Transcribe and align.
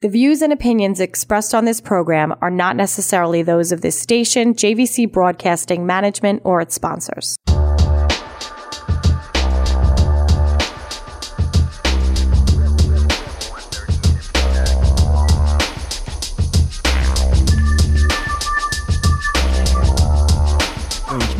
The 0.00 0.08
views 0.08 0.42
and 0.42 0.52
opinions 0.52 1.00
expressed 1.00 1.56
on 1.56 1.64
this 1.64 1.80
program 1.80 2.32
are 2.40 2.52
not 2.52 2.76
necessarily 2.76 3.42
those 3.42 3.72
of 3.72 3.80
this 3.80 3.98
station, 3.98 4.54
JVC 4.54 5.10
Broadcasting 5.10 5.86
Management, 5.86 6.42
or 6.44 6.60
its 6.60 6.76
sponsors. 6.76 7.36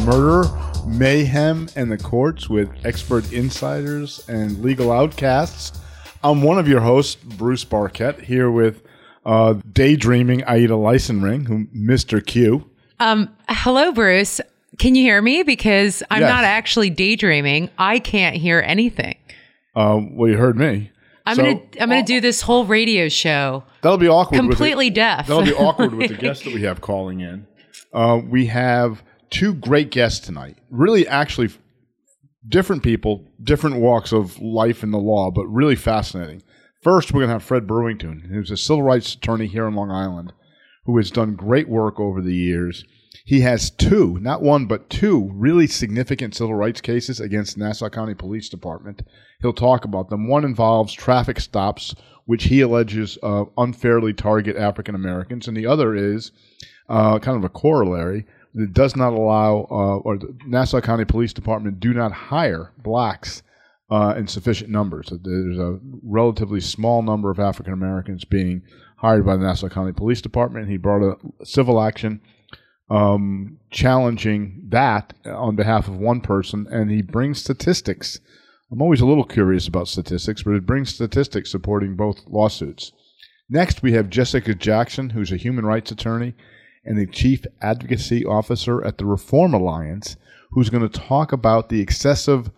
Murder, 0.04 0.48
mayhem, 0.84 1.68
and 1.76 1.92
the 1.92 2.00
courts 2.02 2.50
with 2.50 2.68
expert 2.84 3.32
insiders 3.32 4.28
and 4.28 4.60
legal 4.64 4.90
outcasts. 4.90 5.78
I'm 6.22 6.42
one 6.42 6.58
of 6.58 6.66
your 6.68 6.80
hosts, 6.80 7.14
Bruce 7.16 7.64
Barket, 7.64 8.20
here 8.22 8.50
with 8.50 8.82
uh, 9.24 9.54
daydreaming 9.72 10.42
Aida 10.44 10.74
Leisenring, 10.74 11.46
who 11.46 11.66
Mr. 11.66 12.24
Q. 12.24 12.68
Um, 12.98 13.34
hello, 13.48 13.92
Bruce. 13.92 14.40
Can 14.78 14.94
you 14.94 15.02
hear 15.02 15.20
me? 15.22 15.42
Because 15.42 16.02
I'm 16.10 16.20
Yes. 16.22 16.30
not 16.30 16.44
actually 16.44 16.90
daydreaming. 16.90 17.70
I 17.78 17.98
can't 17.98 18.36
hear 18.36 18.62
anything. 18.64 19.16
Uh, 19.74 20.00
well, 20.10 20.30
you 20.30 20.36
heard 20.36 20.56
me. 20.56 20.90
I'm 21.26 21.36
So, 21.36 21.42
gonna 21.44 21.60
I'm 21.80 21.88
gonna 21.90 22.02
do 22.02 22.20
this 22.20 22.40
whole 22.40 22.64
radio 22.64 23.08
show 23.08 23.62
That'll 23.82 23.98
be 23.98 24.08
awkward. 24.08 24.38
the- 24.38 24.48
completely 24.48 24.88
deaf. 24.90 25.26
That'll 25.26 25.42
be 25.44 25.52
awkward 25.52 25.94
with 25.94 26.08
the 26.08 26.16
guests 26.26 26.44
that 26.44 26.54
we 26.54 26.62
have 26.62 26.80
calling 26.80 27.20
in. 27.20 27.46
Uh, 27.92 28.20
we 28.26 28.46
have 28.46 29.02
two 29.30 29.52
great 29.54 29.90
guests 29.90 30.24
tonight. 30.24 30.56
Really, 30.70 31.06
actually, 31.06 31.50
different 32.48 32.82
people, 32.82 33.26
different 33.42 33.76
walks 33.76 34.12
of 34.12 34.40
life 34.40 34.82
in 34.82 34.90
the 34.90 34.98
law, 34.98 35.30
but 35.30 35.46
really 35.46 35.76
fascinating. 35.76 36.42
First, 36.80 37.12
we're 37.12 37.20
going 37.20 37.28
to 37.28 37.34
have 37.34 37.42
Fred 37.42 37.66
Brewington, 37.66 38.28
who's 38.28 38.50
a 38.50 38.56
civil 38.56 38.82
rights 38.82 39.14
attorney 39.14 39.46
here 39.46 39.66
in 39.66 39.74
Long 39.74 39.90
Island, 39.90 40.32
who 40.84 40.96
has 40.96 41.10
done 41.10 41.34
great 41.34 41.68
work 41.68 41.98
over 41.98 42.22
the 42.22 42.34
years. 42.34 42.84
He 43.24 43.40
has 43.40 43.70
two, 43.70 44.18
not 44.20 44.42
one, 44.42 44.66
but 44.66 44.88
two 44.88 45.30
really 45.34 45.66
significant 45.66 46.34
civil 46.34 46.54
rights 46.54 46.80
cases 46.80 47.20
against 47.20 47.58
Nassau 47.58 47.90
County 47.90 48.14
Police 48.14 48.48
Department. 48.48 49.02
He'll 49.40 49.52
talk 49.52 49.84
about 49.84 50.08
them. 50.08 50.28
One 50.28 50.44
involves 50.44 50.94
traffic 50.94 51.40
stops, 51.40 51.94
which 52.24 52.44
he 52.44 52.60
alleges 52.60 53.18
uh, 53.22 53.44
unfairly 53.58 54.14
target 54.14 54.56
African 54.56 54.94
Americans, 54.94 55.48
and 55.48 55.56
the 55.56 55.66
other 55.66 55.94
is 55.94 56.30
uh, 56.88 57.18
kind 57.18 57.36
of 57.36 57.44
a 57.44 57.50
corollary 57.50 58.24
that 58.54 58.72
does 58.72 58.96
not 58.96 59.12
allow, 59.12 59.66
uh, 59.70 59.96
or 59.98 60.18
the 60.18 60.36
Nassau 60.46 60.80
County 60.80 61.04
Police 61.04 61.32
Department 61.32 61.80
do 61.80 61.92
not 61.92 62.12
hire 62.12 62.72
blacks 62.78 63.42
uh, 63.90 64.14
in 64.16 64.26
sufficient 64.26 64.70
numbers. 64.70 65.10
There's 65.22 65.58
a 65.58 65.78
relatively 66.02 66.60
small 66.60 67.02
number 67.02 67.30
of 67.30 67.38
African 67.38 67.72
Americans 67.72 68.24
being 68.24 68.62
hired 68.96 69.24
by 69.24 69.36
the 69.36 69.44
Nassau 69.44 69.68
County 69.68 69.92
Police 69.92 70.20
Department. 70.20 70.68
He 70.68 70.76
brought 70.76 71.02
a 71.02 71.44
civil 71.44 71.80
action 71.80 72.20
um, 72.90 73.58
challenging 73.70 74.62
that 74.68 75.14
on 75.26 75.56
behalf 75.56 75.88
of 75.88 75.98
one 75.98 76.20
person, 76.20 76.66
and 76.70 76.90
he 76.90 77.02
brings 77.02 77.40
statistics. 77.40 78.20
I'm 78.70 78.82
always 78.82 79.00
a 79.00 79.06
little 79.06 79.24
curious 79.24 79.66
about 79.68 79.88
statistics, 79.88 80.42
but 80.42 80.54
it 80.54 80.66
brings 80.66 80.94
statistics 80.94 81.50
supporting 81.50 81.96
both 81.96 82.26
lawsuits. 82.26 82.92
Next, 83.48 83.82
we 83.82 83.92
have 83.92 84.10
Jessica 84.10 84.54
Jackson, 84.54 85.10
who's 85.10 85.32
a 85.32 85.36
human 85.36 85.64
rights 85.64 85.90
attorney 85.90 86.34
and 86.88 86.98
the 86.98 87.06
chief 87.06 87.44
advocacy 87.60 88.24
officer 88.24 88.82
at 88.82 88.96
the 88.96 89.04
Reform 89.04 89.52
Alliance, 89.52 90.16
who's 90.52 90.70
going 90.70 90.88
to 90.88 90.98
talk 90.98 91.32
about 91.32 91.68
the 91.68 91.82
excessive 91.82 92.50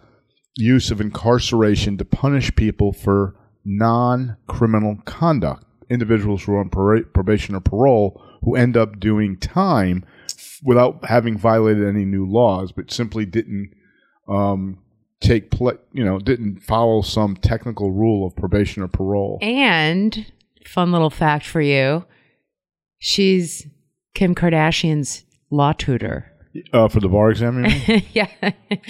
use 0.57 0.93
of 0.93 1.01
incarceration 1.01 1.99
to 1.99 2.05
punish 2.05 2.55
people 2.55 2.93
for 2.93 3.35
non 3.65 4.37
criminal 4.47 4.99
conduct. 5.05 5.65
Individuals 5.91 6.45
who 6.45 6.53
are 6.53 6.61
on 6.61 6.71
probation 6.71 7.57
or 7.57 7.61
parole 7.61 8.23
who 8.43 8.55
end 8.55 8.77
up 8.77 9.01
doing 9.01 9.37
time 9.37 10.05
without 10.63 11.05
having 11.07 11.37
violated 11.37 11.85
any 11.85 12.05
new 12.05 12.25
laws, 12.25 12.71
but 12.71 12.93
simply 12.93 13.27
didn't 13.27 13.73
um, 14.29 14.79
take 15.21 15.53
you 15.93 16.05
know, 16.05 16.21
didn't 16.21 16.61
follow 16.61 17.03
some 17.03 17.35
technical 17.35 17.91
rule 17.91 18.25
of 18.25 18.37
probation 18.37 18.85
or 18.85 18.89
parole. 18.89 19.39
and 19.43 20.31
fun 20.65 20.93
little 20.93 21.11
fact 21.11 21.45
for 21.45 21.61
you: 21.61 22.05
she's 23.01 23.67
Kim 24.15 24.35
Kardashian's 24.35 25.25
law 25.51 25.73
tutor. 25.73 26.27
Uh, 26.73 26.89
for 26.89 26.99
the 26.99 27.09
bar 27.09 27.31
exam, 27.31 27.65
yeah. 28.13 28.27
Okay, 28.43 28.81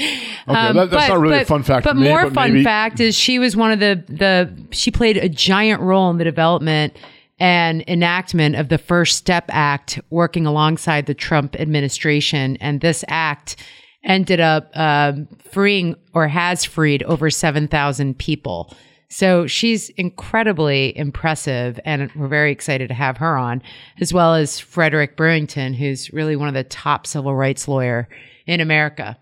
that- 0.47 0.89
that's 0.91 1.09
not 1.09 1.19
really 1.21 1.41
a 1.41 1.45
fun 1.45 1.63
fact 1.63 1.85
But 1.85 1.95
me, 1.97 2.09
more 2.09 2.25
but 2.25 2.33
fun 2.33 2.53
maybe- 2.55 2.65
fact 2.65 3.01
is 3.01 3.15
she 3.15 3.39
was 3.39 3.55
one 3.55 3.71
of 3.71 3.81
the 3.81 4.03
the 4.09 4.51
she 4.71 4.91
played 4.91 5.19
a 5.19 5.29
giant 5.29 5.83
role 5.83 6.09
in 6.11 6.17
the 6.17 6.25
development 6.25 6.97
and 7.39 7.85
enactment 7.87 8.57
of 8.57 8.71
the 8.71 8.79
First 8.79 9.19
Step 9.19 9.45
Act, 9.51 10.01
working 10.09 10.47
alongside 10.47 11.05
the 11.05 11.15
Trump 11.15 11.55
administration. 11.61 12.57
And 12.63 12.81
this 12.81 13.05
act 13.09 13.57
ended 14.05 14.41
up 14.41 14.71
um, 14.75 15.29
freeing 15.51 15.97
or 16.15 16.29
has 16.29 16.65
freed 16.65 17.03
over 17.03 17.29
seven 17.29 17.69
thousand 17.69 18.17
people. 18.19 18.75
So 19.13 19.49
she's 19.49 19.89
incredibly 19.91 20.97
impressive, 20.97 21.81
and 21.85 22.11
we're 22.15 22.29
very 22.29 22.53
excited 22.53 22.89
to 22.89 22.95
have 22.95 23.17
her 23.17 23.37
on, 23.37 23.61
as 24.01 24.15
well 24.15 24.37
as 24.37 24.61
Frederick 24.61 25.17
Brewington, 25.17 25.75
who's 25.75 26.13
really 26.13 26.37
one 26.37 26.47
of 26.47 26.55
the 26.55 26.63
top 26.63 27.09
civil 27.09 27.35
rights 27.35 27.67
lawyer 27.67 28.09
in 28.47 28.61
America. 28.61 29.19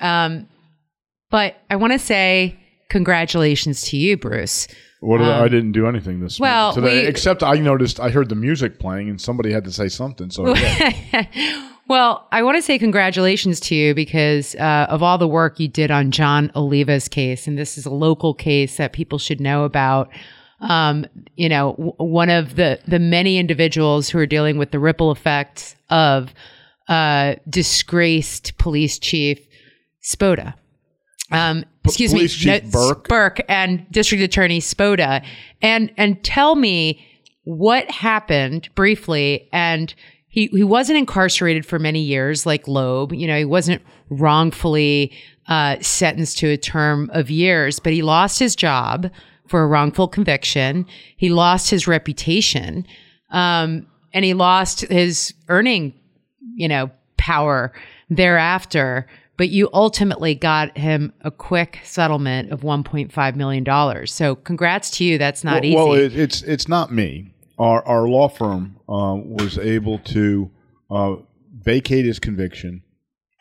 Um, 0.00 0.48
but 1.30 1.56
I 1.68 1.76
want 1.76 1.92
to 1.92 1.98
say 1.98 2.58
congratulations 2.88 3.82
to 3.90 3.98
you, 3.98 4.16
Bruce. 4.16 4.68
What 5.00 5.18
did 5.18 5.28
I, 5.28 5.48
didn't 5.48 5.72
do 5.72 5.86
anything 5.86 6.20
this 6.20 6.40
Um, 6.40 6.44
well, 6.44 6.72
today, 6.72 7.02
we- 7.02 7.06
except 7.06 7.42
I 7.42 7.56
noticed 7.56 8.00
I 8.00 8.08
heard 8.08 8.30
the 8.30 8.34
music 8.34 8.78
playing 8.78 9.10
and 9.10 9.20
somebody 9.20 9.52
had 9.52 9.64
to 9.64 9.72
say 9.72 9.88
something. 9.88 10.30
So 10.30 10.54
yeah. 10.56 11.70
Well, 11.88 12.26
I 12.32 12.42
want 12.42 12.56
to 12.56 12.62
say 12.62 12.78
congratulations 12.78 13.60
to 13.60 13.74
you 13.74 13.94
because 13.94 14.56
uh, 14.56 14.86
of 14.88 15.02
all 15.02 15.18
the 15.18 15.28
work 15.28 15.60
you 15.60 15.68
did 15.68 15.90
on 15.90 16.10
John 16.10 16.50
Oliva's 16.54 17.08
case, 17.08 17.46
and 17.46 17.56
this 17.56 17.78
is 17.78 17.86
a 17.86 17.90
local 17.90 18.34
case 18.34 18.76
that 18.78 18.92
people 18.92 19.18
should 19.18 19.40
know 19.40 19.64
about. 19.64 20.10
Um, 20.60 21.06
you 21.36 21.48
know, 21.48 21.72
w- 21.72 21.92
one 21.98 22.30
of 22.30 22.56
the 22.56 22.80
the 22.88 22.98
many 22.98 23.38
individuals 23.38 24.08
who 24.08 24.18
are 24.18 24.26
dealing 24.26 24.58
with 24.58 24.72
the 24.72 24.78
ripple 24.78 25.12
effects 25.12 25.76
of 25.90 26.34
uh, 26.88 27.36
disgraced 27.48 28.58
police 28.58 28.98
chief 28.98 29.38
Spota. 30.02 30.54
Um, 31.30 31.64
excuse 31.84 32.12
Police 32.12 32.44
me, 32.44 32.60
Chief 32.60 32.72
Burke. 32.72 33.08
Burke 33.08 33.40
and 33.48 33.86
District 33.90 34.22
Attorney 34.22 34.60
Spota, 34.60 35.24
and 35.60 35.92
and 35.96 36.22
tell 36.24 36.54
me 36.54 37.04
what 37.44 37.90
happened 37.90 38.68
briefly. 38.74 39.48
And 39.52 39.94
he 40.36 40.48
he 40.52 40.62
wasn't 40.62 40.98
incarcerated 40.98 41.64
for 41.64 41.78
many 41.78 42.00
years 42.00 42.44
like 42.44 42.68
Loeb. 42.68 43.12
You 43.12 43.26
know, 43.26 43.38
he 43.38 43.46
wasn't 43.46 43.82
wrongfully 44.10 45.10
uh, 45.48 45.76
sentenced 45.80 46.38
to 46.38 46.48
a 46.48 46.58
term 46.58 47.10
of 47.14 47.30
years, 47.30 47.80
but 47.80 47.94
he 47.94 48.02
lost 48.02 48.38
his 48.38 48.54
job 48.54 49.10
for 49.48 49.62
a 49.62 49.66
wrongful 49.66 50.08
conviction. 50.08 50.86
He 51.16 51.30
lost 51.30 51.70
his 51.70 51.88
reputation, 51.88 52.86
um, 53.30 53.86
and 54.12 54.24
he 54.26 54.34
lost 54.34 54.82
his 54.82 55.32
earning, 55.48 55.94
you 56.54 56.68
know, 56.68 56.90
power 57.16 57.72
thereafter. 58.10 59.06
But 59.38 59.48
you 59.48 59.70
ultimately 59.72 60.34
got 60.34 60.76
him 60.76 61.14
a 61.22 61.30
quick 61.30 61.80
settlement 61.82 62.52
of 62.52 62.60
1.5 62.60 63.36
million 63.36 63.64
dollars. 63.64 64.12
So, 64.12 64.34
congrats 64.34 64.90
to 64.92 65.04
you. 65.04 65.16
That's 65.16 65.44
not 65.44 65.62
well, 65.62 65.64
easy. 65.64 65.76
well, 65.76 65.92
it, 65.94 66.14
it's 66.14 66.42
it's 66.42 66.68
not 66.68 66.92
me. 66.92 67.32
Our 67.58 67.86
our 67.86 68.08
law 68.08 68.28
firm 68.28 68.76
uh, 68.88 69.16
was 69.16 69.58
able 69.58 69.98
to 70.00 70.50
uh, 70.90 71.16
vacate 71.52 72.04
his 72.04 72.18
conviction 72.18 72.82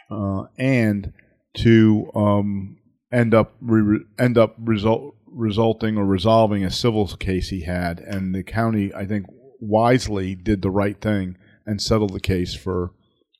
uh, 0.09 0.43
and 0.57 1.13
to 1.57 2.11
um, 2.15 2.77
end 3.11 3.33
up 3.33 3.55
re- 3.61 4.05
end 4.17 4.37
up 4.37 4.55
result 4.59 5.15
resulting 5.27 5.97
or 5.97 6.05
resolving 6.05 6.63
a 6.63 6.71
civil 6.71 7.07
case 7.07 7.49
he 7.49 7.61
had, 7.61 7.99
and 7.99 8.33
the 8.33 8.43
county 8.43 8.93
I 8.93 9.05
think 9.05 9.25
wisely 9.59 10.35
did 10.35 10.61
the 10.61 10.69
right 10.69 10.99
thing 10.99 11.37
and 11.65 11.81
settled 11.81 12.13
the 12.13 12.19
case 12.19 12.53
for 12.53 12.91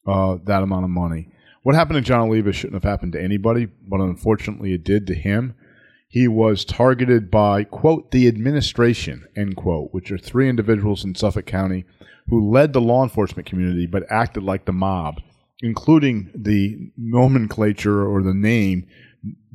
uh, 0.07 0.37
that 0.43 0.63
amount 0.63 0.83
of 0.83 0.89
money. 0.89 1.29
What 1.63 1.75
happened 1.75 1.97
to 1.97 2.01
John 2.01 2.27
Oliva 2.27 2.51
shouldn't 2.51 2.81
have 2.81 2.89
happened 2.89 3.13
to 3.13 3.21
anybody, 3.21 3.65
but 3.65 3.99
unfortunately 3.99 4.73
it 4.73 4.83
did 4.83 5.07
to 5.07 5.15
him. 5.15 5.55
He 6.15 6.29
was 6.29 6.63
targeted 6.63 7.29
by, 7.29 7.65
quote, 7.65 8.11
the 8.11 8.29
administration, 8.29 9.27
end 9.35 9.57
quote, 9.57 9.89
which 9.91 10.13
are 10.13 10.17
three 10.17 10.47
individuals 10.47 11.03
in 11.03 11.13
Suffolk 11.13 11.45
County 11.45 11.83
who 12.29 12.49
led 12.49 12.71
the 12.71 12.79
law 12.79 13.03
enforcement 13.03 13.45
community 13.45 13.85
but 13.85 14.09
acted 14.09 14.41
like 14.41 14.63
the 14.63 14.71
mob, 14.71 15.19
including 15.61 16.31
the 16.33 16.89
nomenclature 16.95 18.07
or 18.07 18.23
the 18.23 18.33
name, 18.33 18.87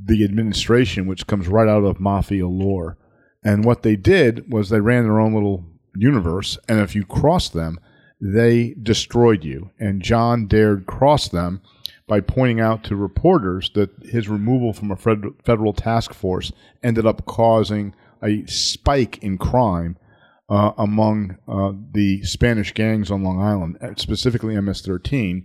the 0.05 0.23
administration, 0.23 1.07
which 1.07 1.27
comes 1.27 1.49
right 1.49 1.67
out 1.67 1.85
of 1.85 1.99
mafia 1.99 2.47
lore. 2.47 2.99
And 3.43 3.65
what 3.65 3.83
they 3.83 3.97
did 3.97 4.53
was 4.53 4.69
they 4.69 4.81
ran 4.81 5.05
their 5.05 5.19
own 5.19 5.33
little 5.33 5.65
universe, 5.97 6.59
and 6.69 6.79
if 6.81 6.95
you 6.95 7.07
crossed 7.07 7.55
them, 7.55 7.81
they 8.21 8.75
destroyed 8.83 9.45
you. 9.45 9.71
And 9.81 10.03
John 10.03 10.47
dared 10.47 10.85
cross 10.85 11.27
them 11.27 11.63
by 12.11 12.19
pointing 12.19 12.61
out 12.61 12.83
to 12.83 12.97
reporters 12.97 13.71
that 13.75 13.89
his 14.03 14.29
removal 14.29 14.73
from 14.73 14.91
a 14.91 14.97
federal 14.97 15.73
task 15.73 16.13
force 16.13 16.51
ended 16.83 17.07
up 17.07 17.25
causing 17.25 17.95
a 18.21 18.45
spike 18.47 19.19
in 19.19 19.39
crime 19.39 19.97
uh, 20.49 20.73
among 20.77 21.39
uh, 21.47 21.71
the 21.93 22.21
Spanish 22.25 22.75
gangs 22.75 23.13
on 23.13 23.23
Long 23.23 23.41
Island, 23.41 23.79
uh, 23.81 23.95
specifically 23.95 24.61
MS-13, 24.61 25.45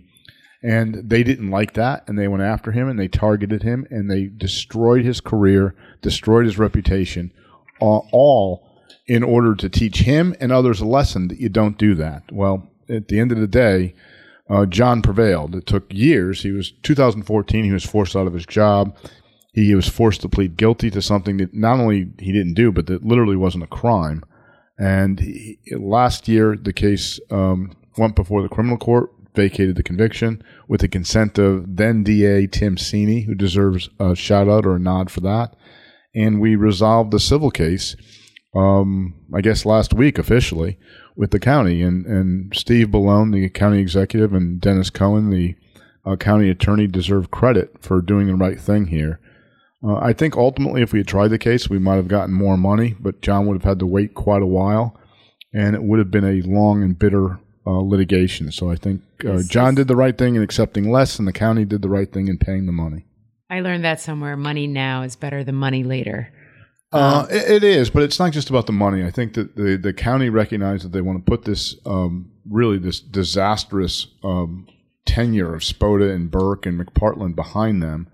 and 0.60 1.08
they 1.08 1.22
didn't 1.22 1.52
like 1.52 1.74
that, 1.74 2.02
and 2.08 2.18
they 2.18 2.26
went 2.26 2.42
after 2.42 2.72
him 2.72 2.88
and 2.88 2.98
they 2.98 3.06
targeted 3.06 3.62
him 3.62 3.86
and 3.88 4.10
they 4.10 4.24
destroyed 4.24 5.04
his 5.04 5.20
career, 5.20 5.76
destroyed 6.02 6.46
his 6.46 6.58
reputation, 6.58 7.32
all 7.78 8.68
in 9.06 9.22
order 9.22 9.54
to 9.54 9.68
teach 9.68 9.98
him 10.00 10.34
and 10.40 10.50
others 10.50 10.80
a 10.80 10.84
lesson 10.84 11.28
that 11.28 11.38
you 11.38 11.48
don't 11.48 11.78
do 11.78 11.94
that. 11.94 12.24
Well, 12.32 12.68
at 12.88 13.06
the 13.06 13.20
end 13.20 13.30
of 13.30 13.38
the 13.38 13.46
day, 13.46 13.94
uh, 14.48 14.66
John 14.66 15.02
prevailed. 15.02 15.54
It 15.54 15.66
took 15.66 15.92
years. 15.92 16.42
He 16.42 16.52
was 16.52 16.72
2014. 16.82 17.64
He 17.64 17.72
was 17.72 17.84
forced 17.84 18.14
out 18.14 18.26
of 18.26 18.34
his 18.34 18.46
job. 18.46 18.96
He 19.52 19.74
was 19.74 19.88
forced 19.88 20.20
to 20.20 20.28
plead 20.28 20.56
guilty 20.56 20.90
to 20.90 21.02
something 21.02 21.38
that 21.38 21.54
not 21.54 21.80
only 21.80 22.10
he 22.18 22.32
didn't 22.32 22.54
do, 22.54 22.70
but 22.70 22.86
that 22.86 23.04
literally 23.04 23.36
wasn't 23.36 23.64
a 23.64 23.68
crime. 23.68 24.22
And 24.78 25.18
he, 25.20 25.58
last 25.72 26.28
year, 26.28 26.56
the 26.60 26.72
case 26.72 27.18
um, 27.30 27.74
went 27.96 28.14
before 28.14 28.42
the 28.42 28.50
criminal 28.50 28.76
court, 28.76 29.10
vacated 29.34 29.76
the 29.76 29.82
conviction 29.82 30.42
with 30.68 30.82
the 30.82 30.88
consent 30.88 31.38
of 31.38 31.76
then 31.76 32.04
DA 32.04 32.46
Tim 32.46 32.76
Sini, 32.76 33.24
who 33.24 33.34
deserves 33.34 33.88
a 33.98 34.14
shout 34.14 34.48
out 34.48 34.66
or 34.66 34.76
a 34.76 34.80
nod 34.80 35.10
for 35.10 35.20
that. 35.20 35.56
And 36.14 36.40
we 36.40 36.56
resolved 36.56 37.10
the 37.10 37.20
civil 37.20 37.50
case, 37.50 37.96
um, 38.54 39.14
I 39.34 39.40
guess 39.40 39.66
last 39.66 39.92
week 39.92 40.18
officially, 40.18 40.78
with 41.16 41.30
the 41.30 41.40
county. 41.40 41.82
And, 41.82 42.06
and 42.06 42.54
Steve 42.54 42.88
Bellone, 42.88 43.32
the 43.32 43.48
county 43.48 43.80
executive, 43.80 44.32
and 44.32 44.60
Dennis 44.60 44.90
Cohen, 44.90 45.30
the 45.30 45.54
uh, 46.04 46.16
county 46.16 46.48
attorney, 46.50 46.86
deserve 46.86 47.30
credit 47.30 47.76
for 47.80 48.00
doing 48.00 48.26
the 48.26 48.34
right 48.34 48.60
thing 48.60 48.86
here. 48.86 49.20
Uh, 49.82 49.96
I 49.96 50.12
think 50.12 50.36
ultimately, 50.36 50.82
if 50.82 50.92
we 50.92 51.00
had 51.00 51.08
tried 51.08 51.28
the 51.28 51.38
case, 51.38 51.68
we 51.68 51.78
might 51.78 51.96
have 51.96 52.08
gotten 52.08 52.34
more 52.34 52.56
money, 52.56 52.94
but 52.98 53.22
John 53.22 53.46
would 53.46 53.54
have 53.54 53.64
had 53.64 53.78
to 53.80 53.86
wait 53.86 54.14
quite 54.14 54.42
a 54.42 54.46
while, 54.46 54.98
and 55.52 55.74
it 55.74 55.82
would 55.82 55.98
have 55.98 56.10
been 56.10 56.24
a 56.24 56.42
long 56.42 56.82
and 56.82 56.98
bitter 56.98 57.38
uh, 57.66 57.80
litigation. 57.80 58.50
So 58.52 58.70
I 58.70 58.76
think 58.76 59.02
uh, 59.26 59.42
John 59.48 59.74
did 59.74 59.88
the 59.88 59.96
right 59.96 60.16
thing 60.16 60.34
in 60.34 60.42
accepting 60.42 60.90
less, 60.90 61.18
and 61.18 61.28
the 61.28 61.32
county 61.32 61.64
did 61.64 61.82
the 61.82 61.88
right 61.88 62.10
thing 62.10 62.28
in 62.28 62.38
paying 62.38 62.66
the 62.66 62.72
money. 62.72 63.06
I 63.50 63.60
learned 63.60 63.84
that 63.84 64.00
somewhere. 64.00 64.36
Money 64.36 64.66
now 64.66 65.02
is 65.02 65.14
better 65.14 65.44
than 65.44 65.54
money 65.54 65.84
later. 65.84 66.32
Uh, 66.96 67.26
it, 67.30 67.50
it 67.50 67.64
is, 67.64 67.90
but 67.90 68.02
it's 68.02 68.18
not 68.18 68.32
just 68.32 68.50
about 68.50 68.66
the 68.66 68.72
money. 68.72 69.04
I 69.04 69.10
think 69.10 69.34
that 69.34 69.56
the, 69.56 69.76
the 69.76 69.92
county 69.92 70.28
recognized 70.28 70.84
that 70.84 70.92
they 70.92 71.00
want 71.00 71.24
to 71.24 71.30
put 71.30 71.44
this 71.44 71.76
um, 71.84 72.30
really 72.48 72.78
this 72.78 73.00
disastrous 73.00 74.08
um, 74.24 74.66
tenure 75.04 75.54
of 75.54 75.62
Spota 75.62 76.14
and 76.14 76.30
Burke 76.30 76.66
and 76.66 76.80
McPartland 76.80 77.34
behind 77.36 77.82
them 77.82 78.08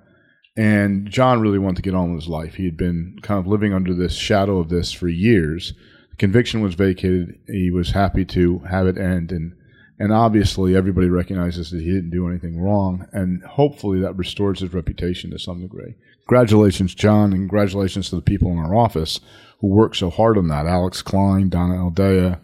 and 0.57 1.11
John 1.11 1.41
really 1.41 1.59
wanted 1.59 1.77
to 1.77 1.83
get 1.83 1.95
on 1.95 2.13
with 2.13 2.23
his 2.23 2.29
life. 2.29 2.55
He 2.55 2.67
had 2.67 2.77
been 2.77 3.19
kind 3.23 3.41
of 3.41 3.47
living 3.47 3.73
under 3.73 3.95
this 3.95 4.15
shadow 4.15 4.59
of 4.59 4.69
this 4.69 4.93
for 4.93 5.09
years. 5.09 5.73
The 6.11 6.17
conviction 6.17 6.61
was 6.61 6.75
vacated. 6.75 7.39
He 7.47 7.71
was 7.71 7.93
happy 7.93 8.25
to 8.27 8.59
have 8.61 8.87
it 8.87 8.99
end, 8.99 9.33
and 9.33 9.55
and 9.99 10.13
obviously 10.13 10.77
everybody 10.77 11.09
recognizes 11.09 11.71
that 11.71 11.81
he 11.81 11.87
didn't 11.87 12.11
do 12.11 12.29
anything 12.29 12.61
wrong, 12.61 13.07
and 13.13 13.43
hopefully 13.45 14.01
that 14.01 14.17
restores 14.17 14.61
his 14.61 14.73
reputation 14.73 15.31
to 15.31 15.39
some 15.39 15.61
degree. 15.61 15.95
Congratulations, 16.29 16.95
John, 16.95 17.33
and 17.33 17.43
congratulations 17.43 18.09
to 18.11 18.17
the 18.17 18.23
people 18.23 18.51
in 18.53 18.59
our 18.59 18.75
office 18.75 19.21
who 19.61 19.69
worked 19.69 19.97
so 19.97 20.11
hard 20.11 20.39
on 20.39 20.49
that: 20.49 20.67
Alex 20.67 21.03
Klein, 21.03 21.49
Donna 21.49 21.83
Aldea, 21.83 22.41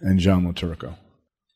and 0.00 0.18
John 0.18 0.44
LoTurco. 0.44 0.96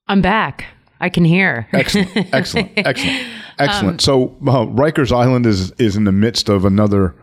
I'm 0.06 0.20
back. 0.20 0.66
I 1.00 1.08
can 1.08 1.24
hear. 1.24 1.68
Excellent, 1.72 2.10
excellent, 2.32 2.72
excellent. 2.76 3.28
Excellent. 3.58 3.94
Um, 3.94 3.98
so 3.98 4.36
uh, 4.46 4.66
Rikers 4.66 5.12
Island 5.12 5.46
is 5.46 5.72
is 5.72 5.96
in 5.96 6.04
the 6.04 6.12
midst 6.12 6.48
of 6.48 6.64
another 6.64 7.14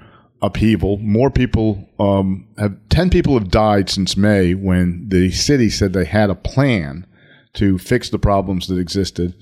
upheaval. 0.41 0.97
More 0.97 1.29
people 1.29 1.89
um, 1.99 2.47
have 2.57 2.77
ten 2.89 3.09
people 3.09 3.33
have 3.37 3.49
died 3.49 3.89
since 3.89 4.15
May 4.15 4.53
when 4.53 5.09
the 5.09 5.31
city 5.31 5.69
said 5.69 5.93
they 5.93 6.05
had 6.05 6.29
a 6.29 6.35
plan 6.35 7.05
to 7.53 7.77
fix 7.77 8.09
the 8.09 8.19
problems 8.19 8.67
that 8.67 8.77
existed. 8.77 9.35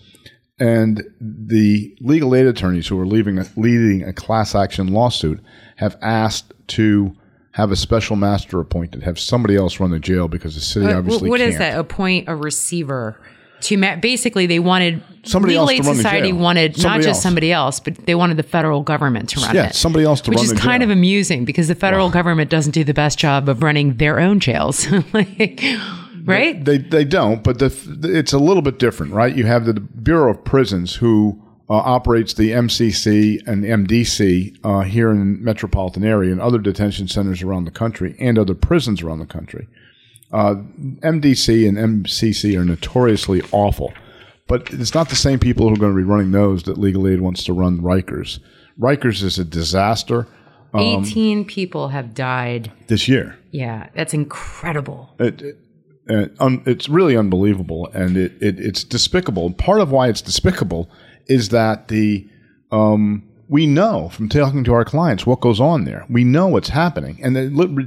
And 0.59 1.03
the 1.21 1.95
legal 2.01 2.35
aid 2.35 2.45
attorneys 2.45 2.87
who 2.87 2.99
are 2.99 3.05
leaving, 3.07 3.39
leading 3.55 4.03
a 4.03 4.11
class 4.13 4.55
action 4.55 4.87
lawsuit 4.87 5.39
have 5.77 5.97
asked 6.01 6.53
to 6.69 7.15
have 7.53 7.71
a 7.71 7.75
special 7.75 8.15
master 8.15 8.59
appointed, 8.59 9.03
have 9.03 9.17
somebody 9.19 9.55
else 9.55 9.79
run 9.79 9.91
the 9.91 9.99
jail 9.99 10.27
because 10.27 10.55
the 10.55 10.61
city 10.61 10.85
uh, 10.87 10.97
obviously 10.97 11.29
What 11.29 11.39
can't. 11.39 11.51
is 11.53 11.57
that? 11.59 11.79
Appoint 11.79 12.27
a 12.27 12.35
receiver 12.35 13.19
to 13.61 13.77
ma- 13.77 13.95
basically 13.97 14.45
they 14.45 14.59
wanted 14.59 15.01
somebody 15.23 15.57
legal 15.57 15.69
aid 15.69 15.83
society 15.83 16.31
wanted 16.31 16.75
somebody 16.77 16.97
not 16.99 17.03
just 17.03 17.07
else. 17.17 17.23
somebody 17.23 17.51
else 17.51 17.79
but 17.81 17.93
they 18.05 18.15
wanted 18.15 18.37
the 18.37 18.43
federal 18.43 18.83
government 18.83 19.27
to 19.27 19.39
run 19.41 19.53
yeah, 19.53 19.65
it 19.67 19.75
somebody 19.75 20.05
else 20.05 20.21
to 20.21 20.29
which 20.29 20.37
run 20.37 20.45
is 20.45 20.53
the 20.53 20.57
kind 20.59 20.79
jail. 20.81 20.89
of 20.89 20.97
amusing 20.97 21.43
because 21.43 21.67
the 21.67 21.75
federal 21.75 22.09
government 22.09 22.49
doesn't 22.49 22.71
do 22.71 22.85
the 22.85 22.93
best 22.93 23.19
job 23.19 23.49
of 23.49 23.61
running 23.61 23.97
their 23.97 24.17
own 24.21 24.39
jails 24.39 24.87
like, 25.13 25.61
right 26.29 26.63
They 26.63 26.77
they 26.77 27.05
don't, 27.05 27.43
but 27.43 27.59
the, 27.59 27.71
it's 28.03 28.33
a 28.33 28.39
little 28.39 28.61
bit 28.61 28.79
different, 28.79 29.13
right? 29.13 29.35
You 29.35 29.45
have 29.45 29.65
the 29.65 29.73
Bureau 29.73 30.31
of 30.31 30.43
Prisons 30.43 30.95
who 30.95 31.41
uh, 31.69 31.73
operates 31.73 32.33
the 32.33 32.51
MCC 32.51 33.45
and 33.47 33.63
MDC 33.63 34.57
uh, 34.63 34.81
here 34.81 35.11
in 35.11 35.19
the 35.19 35.43
metropolitan 35.43 36.03
area 36.03 36.31
and 36.31 36.41
other 36.41 36.57
detention 36.57 37.07
centers 37.07 37.43
around 37.43 37.65
the 37.65 37.71
country 37.71 38.15
and 38.19 38.39
other 38.39 38.55
prisons 38.55 39.03
around 39.03 39.19
the 39.19 39.25
country. 39.25 39.67
Uh, 40.31 40.55
MDC 41.01 41.67
and 41.67 41.77
MCC 41.77 42.59
are 42.59 42.65
notoriously 42.65 43.41
awful, 43.51 43.93
but 44.47 44.71
it's 44.73 44.95
not 44.95 45.09
the 45.09 45.15
same 45.15 45.39
people 45.39 45.67
who 45.67 45.75
are 45.75 45.77
going 45.77 45.93
to 45.93 45.97
be 45.97 46.03
running 46.03 46.31
those 46.31 46.63
that 46.63 46.77
Legal 46.77 47.07
Aid 47.07 47.21
wants 47.21 47.43
to 47.43 47.53
run 47.53 47.81
Rikers. 47.81 48.39
Rikers 48.79 49.21
is 49.21 49.37
a 49.37 49.45
disaster. 49.45 50.27
Um, 50.73 51.03
18 51.03 51.45
people 51.45 51.89
have 51.89 52.13
died 52.13 52.71
this 52.87 53.07
year. 53.07 53.37
Yeah, 53.51 53.89
that's 53.95 54.13
incredible. 54.13 55.15
It, 55.19 55.41
it, 55.41 55.57
it, 56.09 56.35
um, 56.39 56.63
it's 56.65 56.89
really 56.89 57.15
unbelievable, 57.15 57.89
and 57.93 58.17
it, 58.17 58.33
it, 58.41 58.59
it's 58.59 58.83
despicable. 58.83 59.51
Part 59.53 59.79
of 59.79 59.91
why 59.91 60.09
it's 60.09 60.21
despicable 60.21 60.89
is 61.27 61.49
that 61.49 61.87
the 61.87 62.27
um, 62.71 63.28
we 63.49 63.65
know 63.65 64.09
from 64.09 64.29
talking 64.29 64.63
to 64.63 64.73
our 64.73 64.85
clients 64.85 65.25
what 65.25 65.41
goes 65.41 65.59
on 65.59 65.83
there. 65.83 66.05
We 66.07 66.23
know 66.23 66.47
what's 66.47 66.69
happening, 66.69 67.19
and 67.23 67.35